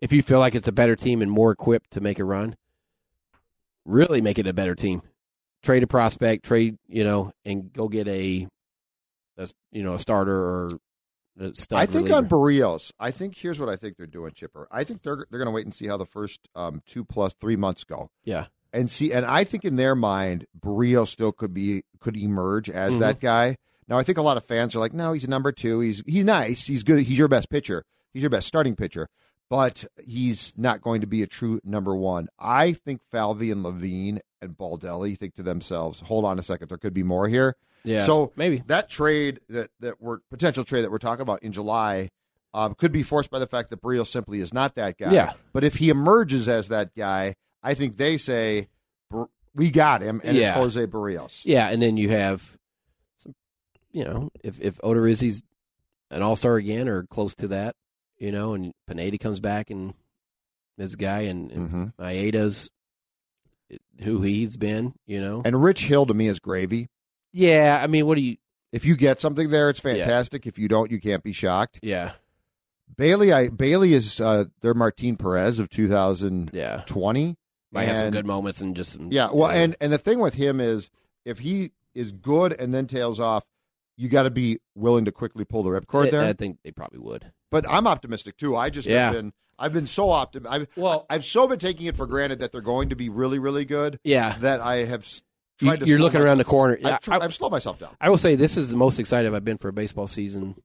if 0.00 0.12
you 0.12 0.22
feel 0.22 0.38
like 0.40 0.54
it's 0.54 0.68
a 0.68 0.72
better 0.72 0.96
team 0.96 1.22
and 1.22 1.30
more 1.30 1.52
equipped 1.52 1.92
to 1.92 2.00
make 2.00 2.18
a 2.18 2.24
run, 2.24 2.56
really 3.84 4.20
make 4.20 4.38
it 4.38 4.46
a 4.46 4.52
better 4.52 4.74
team. 4.74 5.02
Trade 5.62 5.82
a 5.84 5.86
prospect, 5.86 6.44
trade 6.44 6.76
you 6.88 7.04
know, 7.04 7.32
and 7.44 7.72
go 7.72 7.86
get 7.88 8.08
a, 8.08 8.48
a 9.38 9.48
you 9.70 9.82
know 9.82 9.94
a 9.94 9.98
starter 9.98 10.34
or 10.36 10.66
a. 11.38 11.52
I 11.72 11.86
think 11.86 12.08
reliever. 12.08 12.14
on 12.16 12.28
Berrios, 12.28 12.92
I 12.98 13.10
think 13.12 13.36
here's 13.36 13.58
what 13.60 13.68
I 13.68 13.76
think 13.76 13.96
they're 13.96 14.06
doing, 14.06 14.32
Chipper. 14.34 14.66
I 14.72 14.82
think 14.84 15.02
they're 15.02 15.24
they're 15.30 15.38
going 15.38 15.46
to 15.46 15.52
wait 15.52 15.64
and 15.64 15.72
see 15.72 15.86
how 15.86 15.96
the 15.96 16.04
first 16.04 16.40
um, 16.56 16.82
two 16.84 17.04
plus 17.04 17.32
three 17.34 17.54
months 17.56 17.84
go, 17.84 18.10
yeah, 18.24 18.46
and 18.72 18.90
see. 18.90 19.12
And 19.12 19.24
I 19.26 19.44
think 19.44 19.64
in 19.64 19.76
their 19.76 19.94
mind, 19.94 20.46
Berrios 20.58 21.08
still 21.08 21.32
could 21.32 21.52
be 21.54 21.84
could 22.00 22.16
emerge 22.16 22.68
as 22.70 22.94
Mhm. 22.94 22.98
that 23.00 23.20
guy. 23.20 23.56
Now 23.88 23.98
I 23.98 24.02
think 24.02 24.18
a 24.18 24.22
lot 24.22 24.36
of 24.36 24.44
fans 24.44 24.74
are 24.74 24.80
like, 24.80 24.92
no, 24.94 25.12
he's 25.12 25.24
a 25.24 25.30
number 25.30 25.52
two. 25.52 25.80
He's 25.80 26.02
he's 26.06 26.24
nice. 26.24 26.66
He's 26.66 26.82
good. 26.82 27.00
He's 27.00 27.18
your 27.18 27.28
best 27.28 27.50
pitcher. 27.50 27.84
He's 28.12 28.22
your 28.22 28.30
best 28.30 28.46
starting 28.48 28.76
pitcher. 28.76 29.08
But 29.50 29.84
he's 30.02 30.54
not 30.56 30.80
going 30.80 31.02
to 31.02 31.06
be 31.06 31.22
a 31.22 31.26
true 31.26 31.60
number 31.62 31.94
one. 31.94 32.28
I 32.38 32.72
think 32.72 33.02
Falvey 33.10 33.50
and 33.50 33.62
Levine 33.62 34.20
and 34.40 34.56
Baldelli 34.56 35.16
think 35.18 35.34
to 35.34 35.42
themselves, 35.42 36.00
"Hold 36.00 36.24
on 36.24 36.38
a 36.38 36.42
second, 36.42 36.68
there 36.68 36.78
could 36.78 36.94
be 36.94 37.02
more 37.02 37.28
here." 37.28 37.56
yeah. 37.84 38.06
So 38.06 38.32
maybe 38.34 38.62
that 38.68 38.88
trade 38.88 39.40
that 39.50 39.70
that 39.80 40.00
we're 40.00 40.18
potential 40.30 40.64
trade 40.64 40.84
that 40.84 40.90
we're 40.90 40.98
talking 40.98 41.20
about 41.22 41.42
in 41.42 41.52
July 41.52 42.08
um, 42.54 42.74
could 42.74 42.92
be 42.92 43.02
forced 43.02 43.30
by 43.30 43.38
the 43.38 43.46
fact 43.46 43.68
that 43.70 43.80
Brio 43.82 44.04
simply 44.04 44.40
is 44.40 44.54
not 44.54 44.74
that 44.76 44.96
guy. 44.98 45.12
Yeah. 45.12 45.32
But 45.52 45.64
if 45.64 45.76
he 45.76 45.88
emerges 45.90 46.48
as 46.48 46.68
that 46.68 46.94
guy, 46.94 47.34
I 47.62 47.74
think 47.74 47.96
they 47.96 48.16
say 48.18 48.68
we 49.54 49.70
got 49.70 50.00
him, 50.02 50.20
and 50.24 50.36
it's 50.36 50.50
Jose 50.50 50.86
Berrios. 50.86 51.42
Yeah, 51.44 51.68
and 51.68 51.80
then 51.82 51.96
you 51.96 52.08
have, 52.10 52.56
some, 53.18 53.34
you 53.92 54.04
know, 54.04 54.30
if 54.42 54.60
if 54.60 54.78
Odorizzi's 54.78 55.42
an 56.10 56.22
All 56.22 56.36
Star 56.36 56.56
again 56.56 56.88
or 56.88 57.04
close 57.04 57.34
to 57.36 57.48
that, 57.48 57.76
you 58.18 58.32
know, 58.32 58.54
and 58.54 58.72
Pineda 58.86 59.18
comes 59.18 59.40
back 59.40 59.70
and 59.70 59.94
this 60.78 60.94
guy 60.94 61.22
and, 61.22 61.50
and 61.52 61.70
hmm 61.70 61.84
Maeda's 61.98 62.70
who 64.00 64.20
he's 64.22 64.56
been, 64.56 64.94
you 65.06 65.20
know. 65.20 65.42
And 65.44 65.62
Rich 65.62 65.84
Hill 65.84 66.06
to 66.06 66.14
me 66.14 66.26
is 66.28 66.38
gravy. 66.40 66.88
yeah, 67.32 67.80
I 67.82 67.86
mean, 67.86 68.06
what 68.06 68.16
do 68.16 68.22
you? 68.22 68.36
If 68.72 68.84
you 68.86 68.96
get 68.96 69.20
something 69.20 69.50
there, 69.50 69.68
it's 69.70 69.80
fantastic. 69.80 70.46
If 70.46 70.58
you 70.58 70.66
don't, 70.68 70.90
you 70.90 70.98
can't 71.00 71.22
be 71.22 71.32
shocked. 71.32 71.78
Yeah, 71.82 72.12
Bailey, 72.96 73.32
I 73.32 73.48
Bailey 73.48 73.92
is 73.94 74.18
uh, 74.20 74.44
their 74.62 74.72
Martin 74.74 75.16
Perez 75.16 75.58
of 75.58 75.68
2020. 75.68 76.50
yeah, 76.58 76.82
might 77.72 77.84
have 77.88 77.96
some 77.98 78.10
good 78.10 78.26
moments 78.26 78.60
and 78.60 78.76
just 78.76 78.92
some, 78.92 79.10
Yeah, 79.10 79.30
well, 79.32 79.50
and 79.50 79.74
and 79.80 79.92
the 79.92 79.98
thing 79.98 80.18
with 80.18 80.34
him 80.34 80.60
is 80.60 80.90
if 81.24 81.38
he 81.38 81.72
is 81.94 82.12
good 82.12 82.52
and 82.52 82.72
then 82.74 82.86
tails 82.86 83.18
off, 83.20 83.44
you 83.96 84.08
got 84.08 84.22
to 84.24 84.30
be 84.30 84.58
willing 84.74 85.04
to 85.06 85.12
quickly 85.12 85.44
pull 85.44 85.62
the 85.62 85.70
ripcord 85.70 86.06
I, 86.06 86.10
there. 86.10 86.24
I 86.24 86.32
think 86.32 86.58
they 86.64 86.70
probably 86.70 86.98
would. 87.00 87.32
But 87.50 87.68
I'm 87.68 87.86
optimistic 87.86 88.36
too. 88.36 88.56
I 88.56 88.70
just 88.70 88.88
Yeah. 88.88 89.04
have 89.06 89.12
been 89.14 89.32
I've 89.58 89.72
been 89.72 89.86
so 89.86 90.10
optimistic. 90.10 90.52
I've, 90.62 90.68
Well- 90.76 91.06
I've 91.10 91.24
so 91.24 91.46
been 91.46 91.58
taking 91.58 91.86
it 91.86 91.96
for 91.96 92.06
granted 92.06 92.40
that 92.40 92.50
they're 92.52 92.60
going 92.60 92.88
to 92.90 92.96
be 92.96 93.08
really 93.08 93.38
really 93.38 93.64
good 93.64 93.98
Yeah, 94.04 94.36
that 94.38 94.60
I 94.60 94.84
have 94.84 95.02
s- 95.02 95.22
you, 95.60 95.68
tried 95.68 95.80
to. 95.80 95.86
you're 95.86 95.98
slow 95.98 96.06
looking 96.06 96.20
around 96.22 96.38
the 96.38 96.44
corner. 96.44 96.78
Yeah, 96.80 96.94
I've, 96.94 97.00
tr- 97.00 97.12
I- 97.14 97.18
I've 97.20 97.34
slowed 97.34 97.52
myself 97.52 97.78
down. 97.78 97.90
I 98.00 98.08
will 98.10 98.18
say 98.18 98.34
this 98.34 98.56
is 98.56 98.68
the 98.70 98.76
most 98.76 98.98
excited 98.98 99.32
I've 99.34 99.44
been 99.44 99.58
for 99.58 99.68
a 99.68 99.72
baseball 99.72 100.08
season 100.08 100.56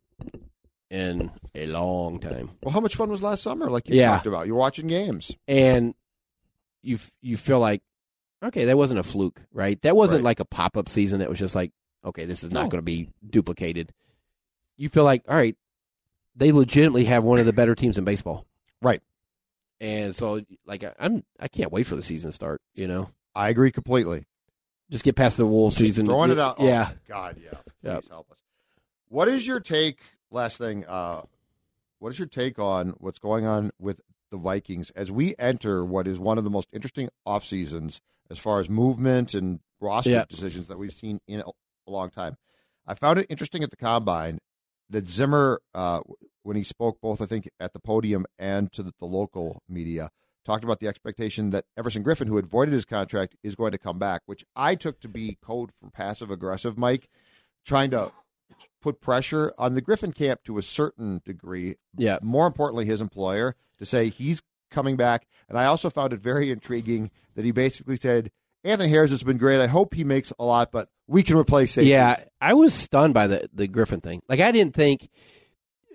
in 0.89 1.31
a 1.53 1.65
long 1.67 2.19
time. 2.19 2.51
Well, 2.63 2.71
how 2.73 2.79
much 2.79 2.95
fun 2.95 3.09
was 3.09 3.21
last 3.21 3.43
summer? 3.43 3.69
Like 3.69 3.87
you 3.89 3.95
Yeah. 3.97 4.11
talked 4.11 4.27
about, 4.27 4.47
you're 4.47 4.55
watching 4.55 4.87
games. 4.87 5.35
and 5.47 5.93
you 6.87 6.99
you 7.21 7.37
feel 7.37 7.59
like 7.59 7.81
okay 8.43 8.65
that 8.65 8.77
wasn't 8.77 8.99
a 8.99 9.03
fluke 9.03 9.41
right 9.51 9.81
that 9.81 9.95
wasn't 9.95 10.19
Right. 10.19 10.25
like 10.25 10.39
a 10.39 10.45
pop-up 10.45 10.87
season 10.89 11.19
that 11.19 11.29
was 11.29 11.39
just 11.39 11.55
like 11.55 11.71
okay 12.05 12.25
this 12.25 12.43
is 12.43 12.51
not 12.51 12.63
No. 12.63 12.69
going 12.69 12.79
to 12.79 12.83
be 12.85 13.09
duplicated 13.29 13.91
you 14.77 14.89
feel 14.89 15.03
like 15.03 15.23
all 15.27 15.35
right 15.35 15.55
they 16.35 16.51
legitimately 16.51 17.05
have 17.05 17.23
one 17.23 17.39
of 17.39 17.45
the 17.45 17.53
better 17.53 17.75
teams 17.75 17.97
in 17.97 18.03
baseball 18.05 18.45
Right. 18.81 19.01
And 19.79 20.15
so, 20.15 20.41
like, 20.67 20.83
I- 20.83 20.93
I'm 20.99 21.23
I 21.39 21.47
can't 21.47 21.71
wait 21.71 21.85
for 21.87 21.95
the 21.95 22.01
season 22.03 22.29
to 22.29 22.35
start. 22.35 22.61
You 22.75 22.87
know, 22.87 23.09
I 23.35 23.49
agree 23.49 23.71
completely. 23.71 24.25
just 24.91 25.03
get 25.03 25.15
past 25.15 25.37
the 25.37 25.45
Just 25.47 25.77
season. 25.77 26.05
throwing 26.05 26.31
it 26.31 26.39
out. 26.39 26.55
Oh, 26.59 26.65
Yeah. 26.67 26.91
God, 27.07 27.37
yeah. 27.43 27.57
Yeah. 27.83 27.99
Please 27.99 28.07
help 28.09 28.31
us. 28.31 28.37
What 29.09 29.27
is 29.27 29.45
your 29.45 29.59
take? 29.59 29.99
Last 30.31 30.57
thing. 30.59 30.85
Uh, 30.85 31.23
what 31.99 32.09
is 32.09 32.17
your 32.19 32.27
take 32.27 32.57
on 32.59 32.89
what's 32.99 33.19
going 33.19 33.45
on 33.45 33.71
with 33.79 33.99
the 34.31 34.37
Vikings 34.37 34.91
as 34.95 35.11
we 35.11 35.35
enter 35.39 35.83
what 35.85 36.07
is 36.07 36.19
one 36.19 36.37
of 36.37 36.43
the 36.43 36.49
most 36.49 36.67
interesting 36.73 37.09
off 37.25 37.45
seasons 37.45 38.01
as 38.29 38.37
far 38.37 38.59
as 38.59 38.69
movement 38.69 39.33
and 39.33 39.59
roster 39.79 40.09
Yeah. 40.11 40.25
decisions 40.27 40.67
that 40.67 40.77
we've 40.77 40.93
seen 40.93 41.19
in 41.27 41.39
a, 41.41 41.43
a 41.87 41.91
long 41.91 42.09
time? 42.09 42.37
I 42.85 42.93
found 42.93 43.19
it 43.19 43.27
interesting 43.29 43.63
at 43.63 43.69
the 43.69 43.77
combine 43.77 44.39
that 44.89 45.09
Zimmer, 45.09 45.61
uh, 45.73 46.01
when 46.43 46.55
he 46.55 46.63
spoke 46.63 46.99
both, 47.01 47.21
I 47.21 47.25
think, 47.25 47.49
at 47.59 47.73
the 47.73 47.79
podium 47.79 48.25
and 48.39 48.71
to 48.73 48.83
the, 48.83 48.93
the 48.99 49.05
local 49.05 49.61
media, 49.67 50.09
talked 50.45 50.63
about 50.63 50.79
the 50.79 50.87
expectation 50.87 51.49
that 51.49 51.65
Everson 51.77 52.03
Griffen, 52.03 52.27
who 52.27 52.37
had 52.37 52.47
voided 52.47 52.73
his 52.73 52.85
contract, 52.85 53.35
is 53.43 53.55
going 53.55 53.73
to 53.73 53.77
come 53.77 53.99
back, 53.99 54.21
which 54.25 54.45
I 54.55 54.75
took 54.75 55.01
to 55.01 55.09
be 55.09 55.37
code 55.41 55.71
for 55.81 55.89
passive 55.89 56.31
aggressive, 56.31 56.77
Mike, 56.77 57.09
trying 57.65 57.91
to 57.91 58.13
put 58.81 59.01
pressure 59.01 59.53
on 59.57 59.73
the 59.73 59.81
Griffen 59.81 60.15
camp 60.15 60.41
to 60.45 60.57
a 60.57 60.61
certain 60.61 61.21
degree. 61.25 61.75
Yeah. 61.97 62.19
More 62.21 62.47
importantly, 62.47 62.85
his 62.85 63.01
employer 63.01 63.55
to 63.79 63.85
say 63.85 64.09
he's 64.09 64.41
coming 64.71 64.97
back. 64.97 65.25
And 65.49 65.57
I 65.57 65.65
also 65.65 65.89
found 65.89 66.13
it 66.13 66.19
very 66.19 66.51
intriguing 66.51 67.11
that 67.35 67.45
he 67.45 67.51
basically 67.51 67.95
said, 67.97 68.31
Anthony 68.63 68.89
Harris 68.89 69.11
has 69.11 69.23
been 69.23 69.37
great. 69.37 69.61
I 69.61 69.67
hope 69.67 69.93
he 69.93 70.03
makes 70.03 70.33
a 70.39 70.43
lot, 70.43 70.71
but 70.71 70.89
we 71.07 71.23
can 71.23 71.37
replace 71.37 71.71
safeties. 71.71 71.91
Yeah, 71.91 72.15
I 72.41 72.53
was 72.53 72.73
stunned 72.73 73.13
by 73.13 73.27
the 73.27 73.49
the 73.53 73.67
Griffen 73.67 74.03
thing. 74.03 74.21
Like 74.27 74.41
I 74.41 74.51
didn't 74.51 74.73
think, 74.73 75.09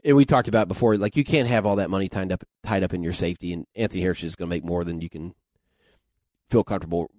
and 0.05 0.16
we 0.16 0.24
talked 0.24 0.49
about 0.49 0.68
before. 0.68 0.97
Like 0.97 1.16
you 1.16 1.24
can't 1.24 1.49
have 1.49 1.66
all 1.66 1.76
that 1.76 1.91
money 1.91 2.09
tied 2.09 2.33
up 2.33 2.45
tied 2.62 2.83
up 2.83 2.95
in 2.95 3.03
your 3.03 3.12
safety, 3.12 3.53
and 3.53 3.66
Anthony 3.74 4.01
Harris 4.01 4.22
is 4.24 4.37
going 4.37 4.49
to 4.49 4.55
make 4.57 4.64
more 4.64 4.85
than 4.85 5.01
you 5.03 5.11
can 5.11 5.35
feel 6.49 6.64
comfortable 6.64 7.11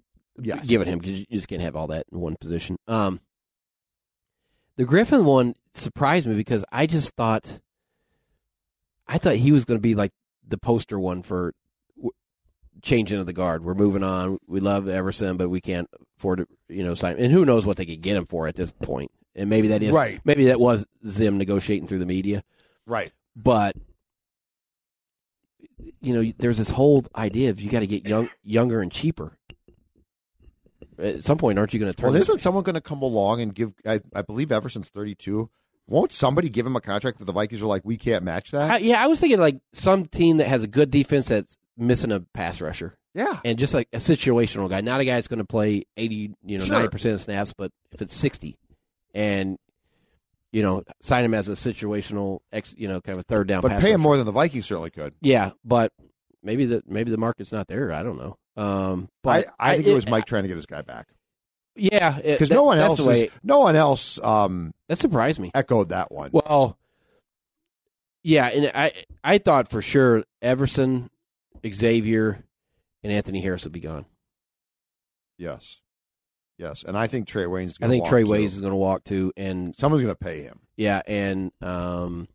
Yes. 0.42 0.66
giving 0.66 0.88
him 0.88 0.98
because 0.98 1.20
you 1.20 1.26
just 1.30 1.46
can't 1.46 1.62
have 1.62 1.76
all 1.76 1.86
that 1.88 2.06
in 2.10 2.18
one 2.18 2.34
position. 2.40 2.76
Um, 2.88 3.20
the 4.76 4.84
Griffen 4.84 5.24
one 5.24 5.54
surprised 5.74 6.26
me 6.26 6.34
because 6.34 6.64
I 6.72 6.86
just 6.86 7.14
thought, 7.14 7.58
I 9.06 9.18
thought 9.18 9.36
he 9.36 9.52
was 9.52 9.64
going 9.64 9.78
to 9.78 9.82
be 9.82 9.94
like 9.94 10.10
the 10.46 10.58
poster 10.58 10.98
one 10.98 11.22
for 11.22 11.54
w- 11.96 12.12
changing 12.82 13.18
of 13.18 13.26
the 13.26 13.32
guard. 13.32 13.64
We're 13.64 13.74
moving 13.74 14.02
on. 14.02 14.38
We 14.46 14.60
love 14.60 14.88
Everson, 14.88 15.36
but 15.36 15.48
we 15.48 15.60
can't 15.60 15.88
afford 16.18 16.38
to, 16.38 16.46
you 16.68 16.82
know, 16.84 16.94
sign. 16.94 17.16
And 17.18 17.32
who 17.32 17.44
knows 17.44 17.66
what 17.66 17.76
they 17.76 17.86
could 17.86 18.00
get 18.02 18.16
him 18.16 18.26
for 18.26 18.46
at 18.46 18.54
this 18.56 18.70
point? 18.82 19.10
And 19.34 19.50
maybe 19.50 19.68
that 19.68 19.82
is 19.82 19.92
Right. 19.92 20.20
Maybe 20.24 20.46
that 20.46 20.60
was 20.60 20.86
Zim 21.06 21.38
negotiating 21.38 21.86
through 21.88 21.98
the 22.00 22.06
media, 22.06 22.42
Right. 22.86 23.12
but. 23.36 23.76
You 26.00 26.14
know, 26.14 26.32
there's 26.38 26.58
this 26.58 26.70
whole 26.70 27.04
idea 27.16 27.50
of 27.50 27.60
you 27.60 27.68
got 27.70 27.80
to 27.80 27.86
get 27.86 28.06
young, 28.06 28.28
younger 28.42 28.80
and 28.80 28.92
cheaper. 28.92 29.36
At 30.98 31.24
some 31.24 31.36
point, 31.36 31.58
aren't 31.58 31.74
you 31.74 31.80
going 31.80 31.90
to 31.92 31.96
turn? 31.96 32.10
Well, 32.12 32.20
isn't 32.20 32.40
someone 32.40 32.62
going 32.62 32.74
to 32.74 32.80
come 32.80 33.02
along 33.02 33.40
and 33.40 33.54
give? 33.54 33.72
I, 33.84 34.00
I 34.14 34.22
believe 34.22 34.52
Everson's 34.52 34.88
thirty-two. 34.88 35.50
Won't 35.86 36.12
somebody 36.12 36.48
give 36.48 36.64
him 36.66 36.76
a 36.76 36.80
contract 36.80 37.18
that 37.18 37.26
the 37.26 37.32
Vikings 37.32 37.60
are 37.60 37.66
like, 37.66 37.82
we 37.84 37.96
can't 37.98 38.24
match 38.24 38.50
that? 38.52 38.70
I, 38.70 38.76
yeah, 38.78 39.02
I 39.02 39.06
was 39.06 39.20
thinking 39.20 39.38
like 39.38 39.58
some 39.72 40.06
team 40.06 40.38
that 40.38 40.46
has 40.46 40.62
a 40.62 40.66
good 40.66 40.90
defense 40.90 41.28
that's 41.28 41.58
missing 41.76 42.10
a 42.10 42.20
pass 42.20 42.60
rusher, 42.60 42.96
yeah, 43.14 43.38
and 43.44 43.58
just 43.58 43.74
like 43.74 43.88
a 43.92 43.98
situational 43.98 44.70
guy, 44.70 44.80
not 44.80 45.00
a 45.00 45.04
guy 45.04 45.14
that's 45.16 45.28
going 45.28 45.40
to 45.40 45.44
play 45.44 45.84
eighty, 45.96 46.32
you 46.44 46.58
know, 46.58 46.64
Sure. 46.64 46.74
ninety 46.74 46.88
percent 46.88 47.14
of 47.16 47.20
snaps, 47.20 47.52
but 47.52 47.70
if 47.92 48.00
it's 48.00 48.14
sixty, 48.14 48.56
and 49.14 49.58
you 50.52 50.62
know, 50.62 50.84
sign 51.00 51.24
him 51.24 51.34
as 51.34 51.48
a 51.48 51.52
situational, 51.52 52.38
ex, 52.52 52.74
you 52.78 52.86
know, 52.88 53.00
kind 53.00 53.18
of 53.18 53.20
a 53.20 53.24
third 53.24 53.48
down. 53.48 53.60
but 53.60 53.80
pay 53.80 53.92
him 53.92 54.00
more 54.00 54.16
than 54.16 54.24
the 54.24 54.32
Vikings 54.32 54.66
certainly 54.66 54.90
could. 54.90 55.12
Yeah, 55.20 55.50
but 55.64 55.92
maybe 56.42 56.64
the 56.64 56.82
maybe 56.86 57.10
the 57.10 57.16
market's 57.18 57.52
not 57.52 57.66
there. 57.68 57.92
I 57.92 58.02
don't 58.02 58.16
know. 58.16 58.36
Um, 58.56 59.08
but 59.22 59.48
I, 59.58 59.72
I 59.72 59.76
think 59.76 59.88
it 59.88 59.94
was 59.94 60.08
Mike 60.08 60.26
trying 60.26 60.44
to 60.44 60.48
get 60.48 60.56
his 60.56 60.66
guy 60.66 60.80
back 60.82 61.08
Yeah, 61.76 62.20
because 62.20 62.50
no 62.50 62.62
one 62.62 62.78
else, 62.78 63.00
is, 63.00 63.30
no 63.42 63.58
one 63.58 63.74
else 63.74 64.20
um, 64.22 64.72
that 64.88 64.96
surprised 64.96 65.40
me. 65.40 65.50
echoed 65.54 65.88
that 65.88 66.12
one. 66.12 66.30
Well, 66.32 66.78
yeah, 68.22 68.46
and 68.46 68.70
I 68.74 68.92
I 69.24 69.38
thought 69.38 69.70
for 69.70 69.82
sure 69.82 70.22
Everson, 70.40 71.10
Xavier, 71.66 72.44
and 73.02 73.12
Anthony 73.12 73.40
Harris 73.40 73.64
would 73.64 73.72
be 73.72 73.80
gone. 73.80 74.06
yes, 75.36 75.80
yes, 76.58 76.84
and 76.84 76.96
I 76.96 77.08
think 77.08 77.26
Trae 77.26 77.46
Waynes. 77.48 77.76
I 77.82 77.88
think 77.88 78.06
Trey 78.06 78.22
too. 78.22 78.30
Ways 78.30 78.54
is 78.54 78.60
going 78.60 78.70
to 78.72 78.76
walk 78.76 79.02
too, 79.02 79.32
and 79.36 79.74
Someone's 79.76 80.02
going 80.02 80.14
to 80.14 80.24
pay 80.24 80.42
him. 80.42 80.60
yeah, 80.76 81.02
and 81.08 81.50
um, 81.60 82.28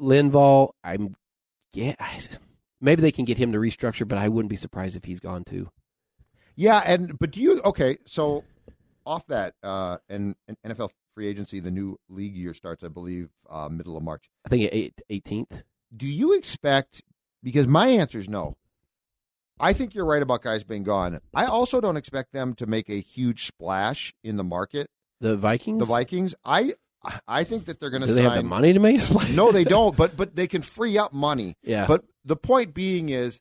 Linval. 0.00 0.70
I'm 0.82 1.14
yeah, 1.74 1.94
maybe 2.80 3.02
they 3.02 3.12
can 3.12 3.26
get 3.26 3.36
him 3.36 3.52
to 3.52 3.58
restructure, 3.58 4.08
but 4.08 4.16
I 4.16 4.28
wouldn't 4.28 4.48
be 4.50 4.56
surprised 4.56 4.96
if 4.96 5.04
he's 5.04 5.20
gone 5.20 5.44
too. 5.44 5.68
Yeah, 6.56 6.82
and 6.84 7.18
but 7.18 7.30
do 7.30 7.40
you 7.40 7.60
okay? 7.64 7.98
So 8.06 8.44
off 9.04 9.26
that, 9.28 9.54
uh, 9.62 9.98
and, 10.08 10.34
and 10.48 10.56
NFL 10.66 10.90
free 11.14 11.26
agency, 11.28 11.60
the 11.60 11.70
new 11.70 11.98
league 12.08 12.34
year 12.34 12.54
starts, 12.54 12.82
I 12.82 12.88
believe, 12.88 13.28
uh, 13.48 13.68
middle 13.68 13.96
of 13.96 14.02
March. 14.02 14.28
I 14.44 14.48
think 14.48 14.68
eight- 14.72 15.00
18th. 15.10 15.62
Do 15.96 16.06
you 16.06 16.32
expect? 16.34 17.02
Because 17.42 17.66
my 17.68 17.88
answer 17.88 18.18
is 18.18 18.28
no. 18.28 18.56
I 19.60 19.72
think 19.72 19.94
you're 19.94 20.04
right 20.04 20.20
about 20.20 20.42
guys 20.42 20.64
being 20.64 20.82
gone. 20.82 21.20
I 21.34 21.44
also 21.46 21.80
don't 21.80 21.96
expect 21.96 22.32
them 22.32 22.54
to 22.54 22.66
make 22.66 22.90
a 22.90 23.00
huge 23.00 23.46
splash 23.46 24.12
in 24.24 24.36
the 24.36 24.44
market. 24.44 24.88
The 25.20 25.36
Vikings. 25.36 25.78
The 25.78 25.84
Vikings, 25.86 26.34
I 26.44 26.74
I 27.28 27.44
think 27.44 27.66
that 27.66 27.78
they're 27.80 27.88
going 27.90 28.02
to 28.02 28.08
Do 28.08 28.14
they 28.14 28.22
sign. 28.22 28.30
have 28.32 28.42
the 28.42 28.48
money 28.48 28.72
to 28.72 28.80
make? 28.80 28.96
a 28.98 29.00
splash? 29.00 29.30
no, 29.30 29.52
they 29.52 29.64
don't. 29.64 29.96
But 29.96 30.16
but 30.16 30.34
they 30.36 30.46
can 30.46 30.60
free 30.62 30.98
up 30.98 31.12
money. 31.12 31.56
Yeah. 31.62 31.86
But 31.86 32.04
the 32.24 32.36
point 32.36 32.74
being 32.74 33.08
is, 33.08 33.40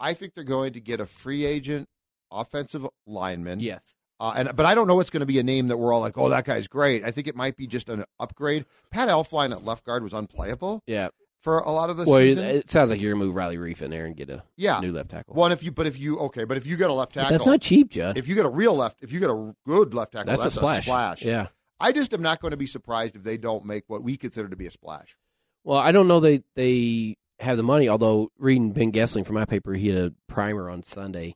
I 0.00 0.12
think 0.14 0.34
they're 0.34 0.44
going 0.44 0.72
to 0.74 0.80
get 0.80 1.00
a 1.00 1.06
free 1.06 1.46
agent 1.46 1.88
offensive 2.34 2.86
lineman. 3.06 3.60
yes. 3.60 3.94
Uh, 4.20 4.32
and 4.36 4.54
but 4.54 4.64
I 4.64 4.74
don't 4.76 4.86
know 4.86 5.00
it's 5.00 5.10
going 5.10 5.20
to 5.20 5.26
be 5.26 5.38
a 5.40 5.42
name 5.42 5.68
that 5.68 5.76
we're 5.76 5.92
all 5.92 6.00
like, 6.00 6.16
oh, 6.16 6.28
that 6.28 6.44
guy's 6.44 6.68
great. 6.68 7.02
I 7.04 7.10
think 7.10 7.26
it 7.26 7.34
might 7.34 7.56
be 7.56 7.66
just 7.66 7.88
an 7.88 8.04
upgrade. 8.20 8.64
Pat 8.92 9.08
Elflein 9.08 9.50
at 9.50 9.64
left 9.64 9.84
guard 9.84 10.04
was 10.04 10.12
unplayable 10.12 10.82
Yeah. 10.86 11.08
for 11.40 11.58
a 11.58 11.70
lot 11.72 11.90
of 11.90 11.96
the 11.96 12.04
Well, 12.04 12.18
it, 12.20 12.28
season. 12.28 12.44
it 12.44 12.70
sounds 12.70 12.90
like 12.90 13.00
you're 13.00 13.12
to 13.12 13.16
move 13.18 13.34
Riley 13.34 13.56
Reiff 13.56 13.82
in 13.82 13.90
there 13.90 14.06
and 14.06 14.14
get 14.16 14.30
a 14.30 14.44
yeah, 14.56 14.78
new 14.78 14.92
left 14.92 15.10
tackle. 15.10 15.34
one 15.34 15.50
if 15.50 15.64
you, 15.64 15.72
but 15.72 15.88
if 15.88 15.98
you 15.98 16.18
okay, 16.20 16.44
but 16.44 16.56
if 16.56 16.64
you 16.64 16.76
get 16.76 16.90
a 16.90 16.92
left 16.92 17.12
But 17.14 17.22
tackle, 17.22 17.38
that's 17.38 17.46
not 17.46 17.60
cheap, 17.60 17.90
Judd. 17.90 18.16
if 18.16 18.28
you 18.28 18.36
get 18.36 18.46
a 18.46 18.50
real 18.50 18.74
left, 18.76 19.02
if 19.02 19.10
you 19.12 19.18
get 19.18 19.30
a 19.30 19.54
good 19.66 19.94
left 19.94 20.12
tackle, 20.12 20.26
that's, 20.30 20.42
that's, 20.54 20.56
a 20.56 20.82
splash. 20.82 21.22
Yeah. 21.24 21.48
I 21.80 21.90
just 21.90 22.14
am 22.14 22.22
not 22.22 22.40
going 22.40 22.52
to 22.52 22.56
be 22.56 22.66
surprised 22.66 23.16
if 23.16 23.24
they 23.24 23.36
don't 23.36 23.64
make 23.66 23.82
what 23.88 24.02
we 24.04 24.16
consider 24.16 24.48
to 24.48 24.56
be 24.56 24.66
a 24.66 24.70
splash. 24.70 25.16
Well, 25.64 25.78
I 25.78 25.90
don't 25.90 26.06
know 26.06 26.20
they 26.20 26.44
they 26.54 27.16
have 27.40 27.56
the 27.56 27.62
money. 27.64 27.88
Although 27.88 28.30
reading 28.38 28.70
Ben 28.70 28.92
Goessling 28.92 29.26
from 29.26 29.34
my 29.34 29.44
paper, 29.44 29.74
he 29.74 29.88
had 29.88 29.98
a 29.98 30.12
primer 30.28 30.70
on 30.70 30.84
Sunday. 30.84 31.34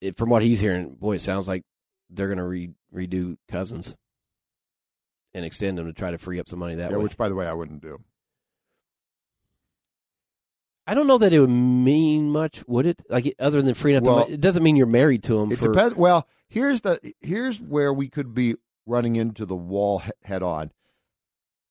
It, 0.00 0.16
from 0.16 0.30
what 0.30 0.42
he's 0.42 0.60
hearing, 0.60 0.94
boy, 0.94 1.16
it 1.16 1.20
sounds 1.20 1.46
like 1.46 1.62
they're 2.08 2.28
going 2.28 2.38
to 2.38 2.44
re, 2.44 2.70
redo 2.94 3.36
Cousins 3.48 3.94
and 5.34 5.44
extend 5.44 5.78
him 5.78 5.86
to 5.86 5.92
try 5.92 6.10
to 6.10 6.18
free 6.18 6.40
up 6.40 6.48
some 6.48 6.58
money 6.58 6.76
that 6.76 6.90
yeah, 6.90 6.96
way. 6.96 7.02
which 7.02 7.16
by 7.16 7.28
the 7.28 7.34
way 7.34 7.46
I 7.46 7.52
wouldn't 7.52 7.82
do. 7.82 7.98
I 10.86 10.94
don't 10.94 11.06
know 11.06 11.18
that 11.18 11.32
it 11.32 11.38
would 11.38 11.50
mean 11.50 12.30
much, 12.30 12.64
would 12.66 12.86
it? 12.86 13.00
Like 13.08 13.32
other 13.38 13.62
than 13.62 13.74
freeing 13.74 13.98
up 13.98 14.04
the 14.04 14.10
Well, 14.10 14.18
money, 14.20 14.32
it 14.34 14.40
doesn't 14.40 14.62
mean 14.62 14.74
you're 14.74 14.86
married 14.86 15.22
to 15.24 15.38
him. 15.38 15.52
It 15.52 15.58
for, 15.58 15.68
depends. 15.68 15.94
Well, 15.94 16.26
here's 16.48 16.80
the 16.80 16.98
here's 17.20 17.60
where 17.60 17.92
we 17.92 18.08
could 18.08 18.34
be 18.34 18.56
running 18.86 19.14
into 19.14 19.46
the 19.46 19.54
wall 19.54 20.00
he- 20.00 20.10
head 20.22 20.42
on. 20.42 20.72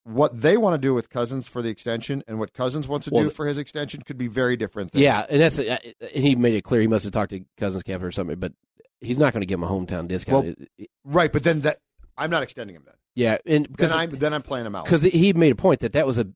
What 0.10 0.42
they 0.42 0.58
want 0.58 0.74
to 0.74 0.78
do 0.80 0.94
with 0.96 1.10
Cousins 1.10 1.48
for 1.48 1.62
the 1.62 1.70
extension 1.70 2.24
and 2.28 2.40
what 2.40 2.54
Cousins 2.54 2.88
wants 2.88 3.08
to 3.08 3.14
Well, 3.14 3.24
do 3.26 3.30
for 3.30 3.46
his 3.48 3.58
extension 3.58 4.02
could 4.02 4.18
be 4.18 4.28
very 4.28 4.58
different 4.58 4.92
things. 4.92 5.04
Yeah, 5.04 5.26
and 5.30 5.40
that's 5.42 5.60
uh, 5.60 5.78
and 6.02 6.24
he 6.24 6.36
made 6.36 6.56
it 6.56 6.64
clear 6.64 6.82
he 6.82 6.88
must 6.88 7.04
have 7.04 7.14
talked 7.14 7.30
to 7.32 7.42
Cousins 7.58 7.84
camp 7.84 8.02
or 8.04 8.12
something, 8.12 8.40
but 8.40 8.54
he's 9.02 9.18
not 9.20 9.34
going 9.34 9.42
to 9.42 9.46
give 9.46 9.60
him 9.60 9.64
a 9.64 9.68
hometown 9.70 10.08
discount. 10.08 10.58
Well, 10.78 10.88
right. 11.04 11.32
But 11.32 11.44
then 11.44 11.62
that 11.62 11.80
I'm 12.18 12.32
not 12.32 12.42
extending 12.44 12.76
him 12.76 12.84
then. 12.86 12.96
yeah, 13.16 13.38
and 13.46 13.66
Then 13.66 13.72
because 13.72 13.92
I'm 13.92 14.10
then 14.10 14.34
I'm 14.34 14.42
playing 14.42 14.66
him 14.66 14.76
out. 14.76 14.86
because 14.86 15.04
he 15.04 15.32
made 15.34 15.52
a 15.52 15.56
point 15.56 15.82
that 15.82 15.94
that 15.94 16.08
was 16.08 16.18
a 16.18 16.28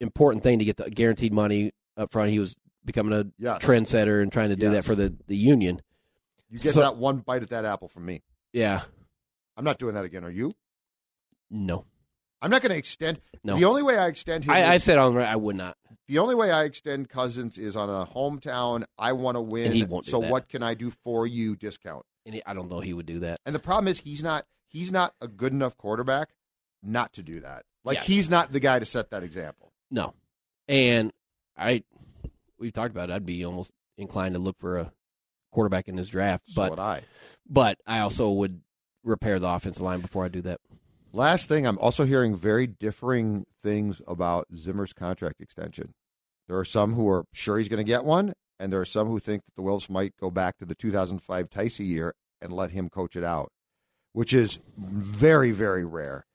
important 0.00 0.42
thing 0.44 0.58
to 0.58 0.64
get 0.66 0.76
the 0.76 0.90
guaranteed 0.90 1.32
money 1.32 1.72
up 1.96 2.12
front. 2.12 2.30
He 2.30 2.38
was 2.38 2.56
becoming 2.84 3.18
a 3.18 3.24
Yes. 3.38 3.62
trendsetter 3.62 4.22
and 4.22 4.30
trying 4.30 4.50
to 4.50 4.56
do 4.56 4.64
Yes. 4.66 4.72
that 4.74 4.84
for 4.84 4.94
the, 4.94 5.14
the 5.26 5.36
union. 5.36 5.80
You 6.50 6.58
get 6.58 6.74
So- 6.74 6.80
that 6.80 6.96
one 6.96 7.18
bite 7.18 7.42
at 7.42 7.50
that 7.50 7.64
apple 7.64 7.88
from 7.88 8.04
me. 8.06 8.22
Yeah, 8.52 8.82
I'm 9.56 9.64
not 9.64 9.78
doing 9.78 9.94
that 9.94 10.04
again. 10.04 10.24
Are 10.24 10.30
you? 10.30 10.52
no, 11.50 11.84
I'm 12.40 12.50
not 12.50 12.62
going 12.62 12.72
to 12.72 12.78
extend. 12.78 13.20
No. 13.44 13.56
The 13.56 13.64
only 13.64 13.82
way 13.82 13.98
I 13.98 14.06
extend 14.06 14.44
him. 14.44 14.50
I, 14.52 14.66
I 14.72 14.78
said 14.78 14.98
on 14.98 15.16
I 15.18 15.36
would 15.36 15.56
not. 15.56 15.76
the 16.06 16.18
only 16.18 16.34
way 16.34 16.50
I 16.50 16.64
extend 16.64 17.08
Cousins 17.08 17.58
is 17.58 17.76
on 17.76 17.88
a 17.88 18.06
hometown. 18.06 18.84
I 18.98 19.12
want 19.12 19.36
to 19.36 19.40
win. 19.40 19.66
And 19.66 19.74
he 19.74 19.84
won't 19.84 20.06
so 20.06 20.18
what 20.18 20.48
can 20.48 20.62
I 20.62 20.74
do 20.74 20.90
for 20.90 21.26
you? 21.26 21.56
Discount. 21.56 22.04
And 22.26 22.34
he, 22.36 22.42
I 22.46 22.54
don't 22.54 22.70
know 22.70 22.80
he 22.80 22.92
would 22.94 23.06
do 23.06 23.20
that. 23.20 23.40
And 23.46 23.54
the 23.54 23.58
problem 23.60 23.88
is 23.88 24.00
he's 24.00 24.22
not 24.22 24.44
he's 24.68 24.92
not 24.92 25.14
a 25.20 25.26
good 25.28 25.52
enough 25.52 25.76
quarterback 25.76 26.30
not 26.82 27.12
to 27.14 27.22
do 27.22 27.40
that. 27.40 27.64
Like 27.84 27.96
Yes. 27.98 28.06
he's 28.06 28.30
not 28.30 28.52
the 28.52 28.60
guy 28.60 28.78
to 28.78 28.84
set 28.84 29.10
that 29.10 29.22
example. 29.22 29.72
No, 29.90 30.14
and 30.68 31.12
I 31.56 31.82
we've 32.58 32.72
talked 32.72 32.90
about 32.90 33.08
it. 33.10 33.14
I'd 33.14 33.24
be 33.26 33.44
almost 33.44 33.72
inclined 33.96 34.34
to 34.34 34.38
look 34.40 34.56
for 34.60 34.78
a 34.78 34.92
quarterback 35.52 35.88
in 35.88 35.96
this 35.96 36.08
draft, 36.08 36.44
So 36.48 36.60
but 36.62 36.70
would 36.70 36.78
I. 36.78 37.02
but 37.48 37.78
I 37.86 38.00
also 38.00 38.30
would 38.30 38.60
repair 39.04 39.38
the 39.38 39.48
offensive 39.48 39.80
line 39.82 40.00
before 40.00 40.24
I 40.24 40.28
do 40.28 40.42
that. 40.42 40.60
Last 41.12 41.48
thing, 41.48 41.66
I'm 41.66 41.78
also 41.78 42.04
hearing 42.04 42.36
very 42.36 42.66
differing 42.66 43.46
things 43.62 44.00
about 44.06 44.46
Zimmer's 44.56 44.92
contract 44.92 45.40
extension. 45.40 45.94
There 46.48 46.58
are 46.58 46.64
some 46.64 46.94
who 46.94 47.08
are 47.08 47.24
sure 47.32 47.58
he's 47.58 47.68
going 47.68 47.78
to 47.78 47.84
get 47.84 48.04
one, 48.04 48.34
and 48.58 48.72
there 48.72 48.80
are 48.80 48.84
some 48.86 49.08
who 49.08 49.18
think 49.18 49.44
that 49.44 49.54
the 49.56 49.62
Wilfs 49.62 49.88
might 49.90 50.14
go 50.20 50.30
back 50.30 50.58
to 50.58 50.64
the 50.64 50.74
2005 50.74 51.50
Ticey 51.50 51.86
year 51.86 52.14
and 52.40 52.52
let 52.52 52.70
him 52.72 52.88
coach 52.88 53.16
it 53.16 53.24
out, 53.24 53.52
which 54.12 54.32
is 54.32 54.60
very, 54.76 55.50
very 55.50 55.84
rare. 55.84 56.26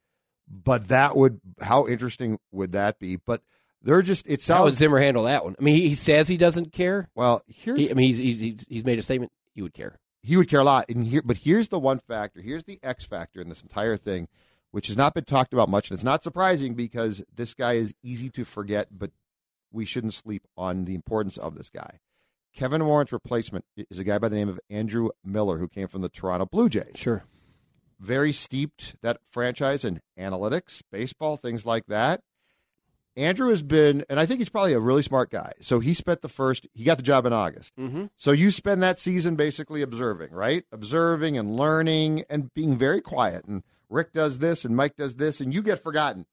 But 0.47 0.89
that 0.89 1.15
would, 1.15 1.39
how 1.61 1.87
interesting 1.87 2.37
would 2.51 2.73
that 2.73 2.99
be? 2.99 3.15
But 3.15 3.41
they're 3.81 4.01
just, 4.01 4.25
it 4.27 4.45
How 4.45 4.63
would 4.63 4.71
sounds, 4.71 4.77
Zimmer 4.77 4.99
handle 4.99 5.23
that 5.23 5.43
one? 5.45 5.55
I 5.59 5.63
mean, 5.63 5.75
he, 5.75 5.89
he 5.89 5.95
says 5.95 6.27
he 6.27 6.37
doesn't 6.37 6.71
care. 6.73 7.09
well, 7.15 7.43
here's, 7.47 7.79
He, 7.79 7.91
I 7.91 7.93
mean, 7.93 8.07
he's, 8.07 8.17
he's 8.17 8.39
he's 8.39 8.65
he's 8.69 8.83
made 8.85 8.99
a 8.99 9.03
statement. 9.03 9.31
He 9.55 9.61
would 9.61 9.73
care. 9.73 9.99
he 10.21 10.35
would 10.37 10.49
care 10.49 10.59
a 10.59 10.63
lot. 10.63 10.85
And 10.89 11.05
here, 11.05 11.21
but 11.23 11.37
here's 11.37 11.69
the 11.69 11.79
one 11.79 11.99
factor. 11.99 12.41
Here's 12.41 12.63
the 12.65 12.79
X 12.83 13.05
factor 13.05 13.41
in 13.41 13.49
this 13.49 13.61
entire 13.61 13.97
thing, 13.97 14.27
which 14.73 14.87
has 14.87 14.97
not 14.97 15.13
been 15.13 15.23
talked 15.23 15.53
about 15.53 15.69
much, 15.69 15.89
and 15.89 15.95
it's 15.95 16.03
not 16.03 16.23
surprising 16.23 16.73
because 16.73 17.23
this 17.33 17.53
guy 17.53 17.73
is 17.73 17.93
easy 18.01 18.27
to 18.31 18.43
forget. 18.43 18.87
But 18.91 19.11
we 19.71 19.85
shouldn't 19.85 20.15
sleep 20.15 20.47
on 20.57 20.85
the 20.85 20.95
importance 20.95 21.37
of 21.37 21.55
this 21.55 21.69
guy. 21.69 21.99
Kevin 22.55 22.83
Warren's 22.85 23.11
replacement 23.11 23.65
is 23.77 23.99
a 23.99 24.03
guy 24.03 24.17
by 24.17 24.29
the 24.29 24.35
name 24.35 24.49
of 24.49 24.59
Andrew 24.71 25.09
Miller, 25.23 25.59
who 25.59 25.67
came 25.67 25.87
from 25.87 26.01
the 26.01 26.09
Toronto 26.09 26.47
Blue 26.47 26.69
Jays. 26.69 26.95
Sure. 26.95 27.23
Very 27.99 28.31
steeped 28.31 28.95
that 29.03 29.19
franchise 29.29 29.85
in 29.85 30.01
analytics, 30.19 30.81
baseball, 30.91 31.37
things 31.37 31.67
like 31.67 31.85
that. 31.85 32.21
Andrew 33.15 33.49
has 33.49 33.61
been, 33.61 34.03
and 34.09 34.19
I 34.19 34.25
think 34.25 34.39
he's 34.39 34.49
probably 34.49 34.73
a 34.73 34.79
really 34.79 35.03
smart 35.03 35.29
guy. 35.29 35.53
So 35.61 35.79
he 35.79 35.93
spent 35.93 36.21
the 36.21 36.29
first, 36.29 36.67
he 36.73 36.83
got 36.83 36.97
the 36.97 37.03
job 37.03 37.27
in 37.27 37.33
August. 37.33 37.75
Mm-hmm. 37.79 38.05
So 38.17 38.31
you 38.31 38.49
spend 38.49 38.81
that 38.81 38.97
season 38.97 39.35
basically 39.35 39.83
observing, 39.83 40.31
right? 40.31 40.63
Observing 40.71 41.37
and 41.37 41.55
learning 41.55 42.23
and 42.27 42.51
being 42.55 42.75
very 42.75 43.01
quiet. 43.01 43.45
And 43.45 43.61
Rick 43.89 44.13
does 44.13 44.39
this 44.39 44.65
and 44.65 44.75
Mike 44.75 44.95
does 44.95 45.15
this, 45.15 45.41
and 45.41 45.53
you 45.53 45.61
get 45.61 45.81
forgotten. 45.81 46.25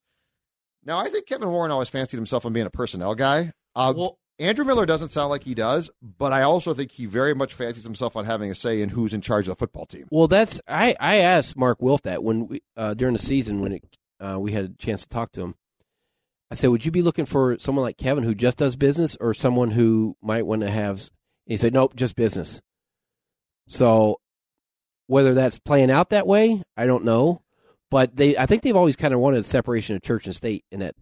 Now, 0.85 0.99
I 0.99 1.09
think 1.09 1.27
Kevin 1.27 1.51
Warren 1.51 1.71
always 1.71 1.89
fancied 1.91 2.17
himself 2.17 2.47
on 2.47 2.53
being 2.53 2.67
a 2.67 2.71
personnel 2.71 3.15
guy. 3.15 3.53
Uh, 3.75 3.93
Well- 3.97 4.19
Andrew 4.39 4.65
Miller 4.65 4.87
doesn't 4.87 5.13
sound 5.13 5.29
like 5.29 5.45
he 5.45 5.55
does, 5.55 5.91
but 6.01 6.33
I 6.33 6.41
also 6.41 6.73
think 6.73 6.93
he 6.93 7.05
very 7.05 7.35
much 7.35 7.53
fancies 7.53 7.85
himself 7.85 8.17
on 8.17 8.25
having 8.25 8.51
a 8.51 8.55
say 8.55 8.81
in 8.81 8.89
who's 8.89 9.13
in 9.13 9.21
charge 9.21 9.47
of 9.47 9.51
the 9.53 9.59
football 9.59 9.85
team. 9.85 10.09
Well, 10.11 10.29
that's 10.29 10.59
I 10.67 10.97
I 10.99 11.17
asked 11.17 11.59
Mark 11.59 11.83
Wilf 11.83 12.01
that 12.03 12.25
when 12.25 12.49
we 12.49 12.63
uh, 12.75 12.95
during 12.95 13.13
the 13.13 13.19
season 13.23 13.61
when 13.61 13.73
it, 13.73 13.97
uh, 14.19 14.39
we 14.41 14.53
had 14.53 14.65
a 14.65 14.69
chance 14.83 15.03
to 15.03 15.09
talk 15.11 15.33
to 15.33 15.43
him. 15.43 15.57
I 16.51 16.55
said, 16.55 16.69
"Would 16.71 16.87
you 16.87 16.91
be 16.91 17.03
looking 17.03 17.27
for 17.27 17.59
someone 17.59 17.83
like 17.83 17.99
Kevin 17.99 18.25
who 18.25 18.35
just 18.35 18.57
does 18.57 18.77
business, 18.77 19.15
or 19.21 19.35
someone 19.35 19.73
who 19.73 20.17
might 20.23 20.47
want 20.47 20.63
to 20.63 20.71
have?" 20.71 21.11
He 21.45 21.59
said, 21.59 21.75
"Nope, 21.75 21.95
just 21.95 22.17
business." 22.17 22.63
So, 23.69 24.21
whether 25.11 25.35
that's 25.35 25.59
playing 25.59 25.91
out 25.91 26.11
that 26.11 26.25
way, 26.27 26.63
I 26.77 26.87
don't 26.87 27.05
know. 27.05 27.43
But 27.91 28.15
they, 28.15 28.37
I 28.37 28.47
think 28.47 28.63
they've 28.63 28.77
always 28.77 28.95
kind 28.95 29.13
of 29.13 29.19
wanted 29.19 29.45
separation 29.45 29.97
of 29.97 30.03
church 30.03 30.27
and 30.27 30.37
state 30.37 30.65
in 30.71 30.79
that 30.81 30.95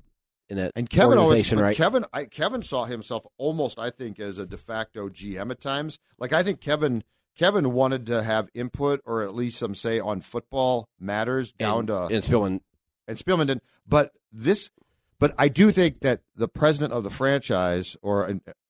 in 0.48 0.56
that 0.56 0.72
And 0.74 0.88
Kevin 0.88 1.18
always, 1.18 1.52
right? 1.52 1.76
Kevin, 1.76 2.06
I, 2.10 2.24
Kevin 2.24 2.62
saw 2.62 2.86
himself 2.86 3.26
almost, 3.36 3.78
I 3.78 3.90
think, 3.90 4.18
as 4.18 4.38
a 4.38 4.46
de 4.46 4.56
facto 4.56 5.10
GM 5.10 5.50
at 5.50 5.60
times. 5.60 5.98
Like 6.18 6.32
I 6.32 6.42
think 6.42 6.62
Kevin, 6.62 7.04
Kevin 7.36 7.74
wanted 7.74 8.06
to 8.06 8.22
have 8.22 8.48
input 8.54 9.02
or 9.04 9.22
at 9.22 9.34
least 9.34 9.58
some 9.58 9.74
say 9.74 10.00
on 10.00 10.22
football 10.22 10.88
matters 10.98 11.52
down 11.52 11.80
and, 11.80 11.88
to 11.88 12.02
and 12.06 12.24
Spielman. 12.24 12.60
and 13.06 13.18
Spielman 13.18 13.48
didn't. 13.48 13.62
But 13.86 14.12
this, 14.32 14.70
but 15.18 15.34
I 15.36 15.48
do 15.48 15.70
think 15.70 16.00
that 16.00 16.22
the 16.34 16.48
president 16.48 16.94
of 16.94 17.04
the 17.04 17.10
franchise, 17.10 17.94
or 18.00 18.24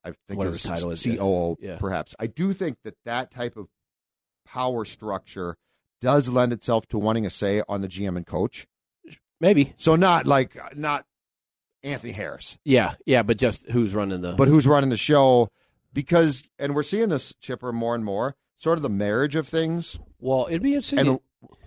I 0.05 0.11
think 0.26 0.39
Whatever 0.39 0.55
his 0.55 0.64
title 0.64 0.91
is. 0.91 1.05
COO, 1.05 1.57
Yeah. 1.61 1.78
perhaps. 1.78 2.16
I 2.18 2.26
do 2.26 2.53
think 2.53 2.78
that 2.82 2.97
that 3.05 3.30
type 3.30 3.57
of 3.57 3.68
power 4.53 4.84
structure 4.84 5.57
does 6.01 6.28
lend 6.28 6.53
itself 6.53 6.86
to 6.88 6.99
wanting 6.99 7.26
a 7.26 7.30
say 7.30 7.62
on 7.68 7.80
the 7.80 7.88
GM 7.88 8.16
and 8.16 8.26
coach. 8.26 8.66
Maybe, 9.40 9.74
So 9.76 9.94
not 9.96 10.26
like 10.26 10.57
not 10.76 11.05
Anthony 11.84 12.12
Harris, 12.12 12.59
yeah, 12.64 12.94
yeah, 13.07 13.22
but 13.22 13.36
just 13.36 13.62
who's 13.70 13.94
running 13.94 14.20
the? 14.20 14.32
but 14.34 14.49
who's 14.49 14.66
running 14.66 14.90
the 14.90 14.96
show? 14.96 15.49
Because 15.92 16.42
and 16.59 16.74
we're 16.74 16.82
seeing 16.82 17.09
this 17.09 17.34
chipper 17.40 17.72
more 17.72 17.94
and 17.94 18.05
more. 18.05 18.34
Sort 18.59 18.76
of 18.78 18.82
the 18.82 18.88
marriage 18.88 19.36
of 19.36 19.46
things 19.46 19.99
well, 20.18 20.46
it'd 20.49 20.62
be 20.62 20.74
interesting. 20.74 20.99
and 20.99 21.20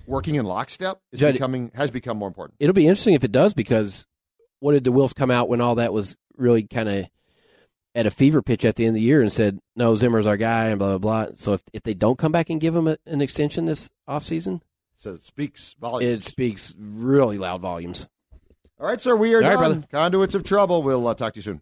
working 0.05 0.35
in 0.35 0.43
lockstep 0.45 0.99
is 1.13 1.21
Judd- 1.21 1.33
becoming 1.33 1.71
has 1.73 1.89
become 1.91 2.17
more 2.17 2.27
important. 2.27 2.55
it'll 2.59 2.73
be 2.73 2.85
interesting 2.87 3.13
if 3.13 3.23
it 3.23 3.31
does 3.31 3.53
because 3.53 4.05
what 4.59 4.73
did 4.73 4.83
the 4.83 4.91
Wilfs 4.91 5.15
come 5.15 5.31
out 5.31 5.47
when 5.47 5.61
all 5.61 5.75
that 5.75 5.93
was 5.93 6.17
really 6.35 6.63
kind 6.63 6.89
of 6.89 7.05
at 7.95 8.05
a 8.05 8.11
fever 8.11 8.41
pitch 8.41 8.63
at 8.65 8.75
the 8.75 8.85
end 8.85 8.91
of 8.95 8.95
the 8.95 9.01
year 9.01 9.21
and 9.21 9.31
said 9.33 9.59
no 9.75 9.95
Zimmer's 9.95 10.25
our 10.25 10.37
guy 10.37 10.67
and 10.67 10.79
blah 10.79 10.97
blah 10.97 11.25
blah. 11.25 11.33
So 11.35 11.53
if 11.53 11.61
if 11.73 11.83
they 11.83 11.93
don't 11.93 12.17
come 12.17 12.31
back 12.31 12.49
and 12.49 12.59
give 12.61 12.75
him 12.75 12.87
a, 12.87 12.97
an 13.05 13.21
extension 13.21 13.65
this 13.65 13.89
offseason, 14.07 14.61
So 14.97 15.13
it 15.15 15.25
speaks 15.25 15.73
volumes. 15.79 16.25
it 16.25 16.29
speaks 16.29 16.73
really 16.77 17.37
loud 17.37 17.61
volumes. 17.61 18.07
All 18.79 18.87
right, 18.87 18.99
sir, 18.99 19.15
we 19.15 19.33
are 19.35 19.43
All 19.43 19.49
right, 19.49 19.49
done. 19.51 19.59
brother. 19.59 19.87
Conduits 19.91 20.33
of 20.35 20.43
Trouble. 20.43 20.81
We'll 20.83 21.07
uh, 21.07 21.13
talk 21.13 21.33
to 21.33 21.37
you 21.37 21.43
soon. 21.43 21.61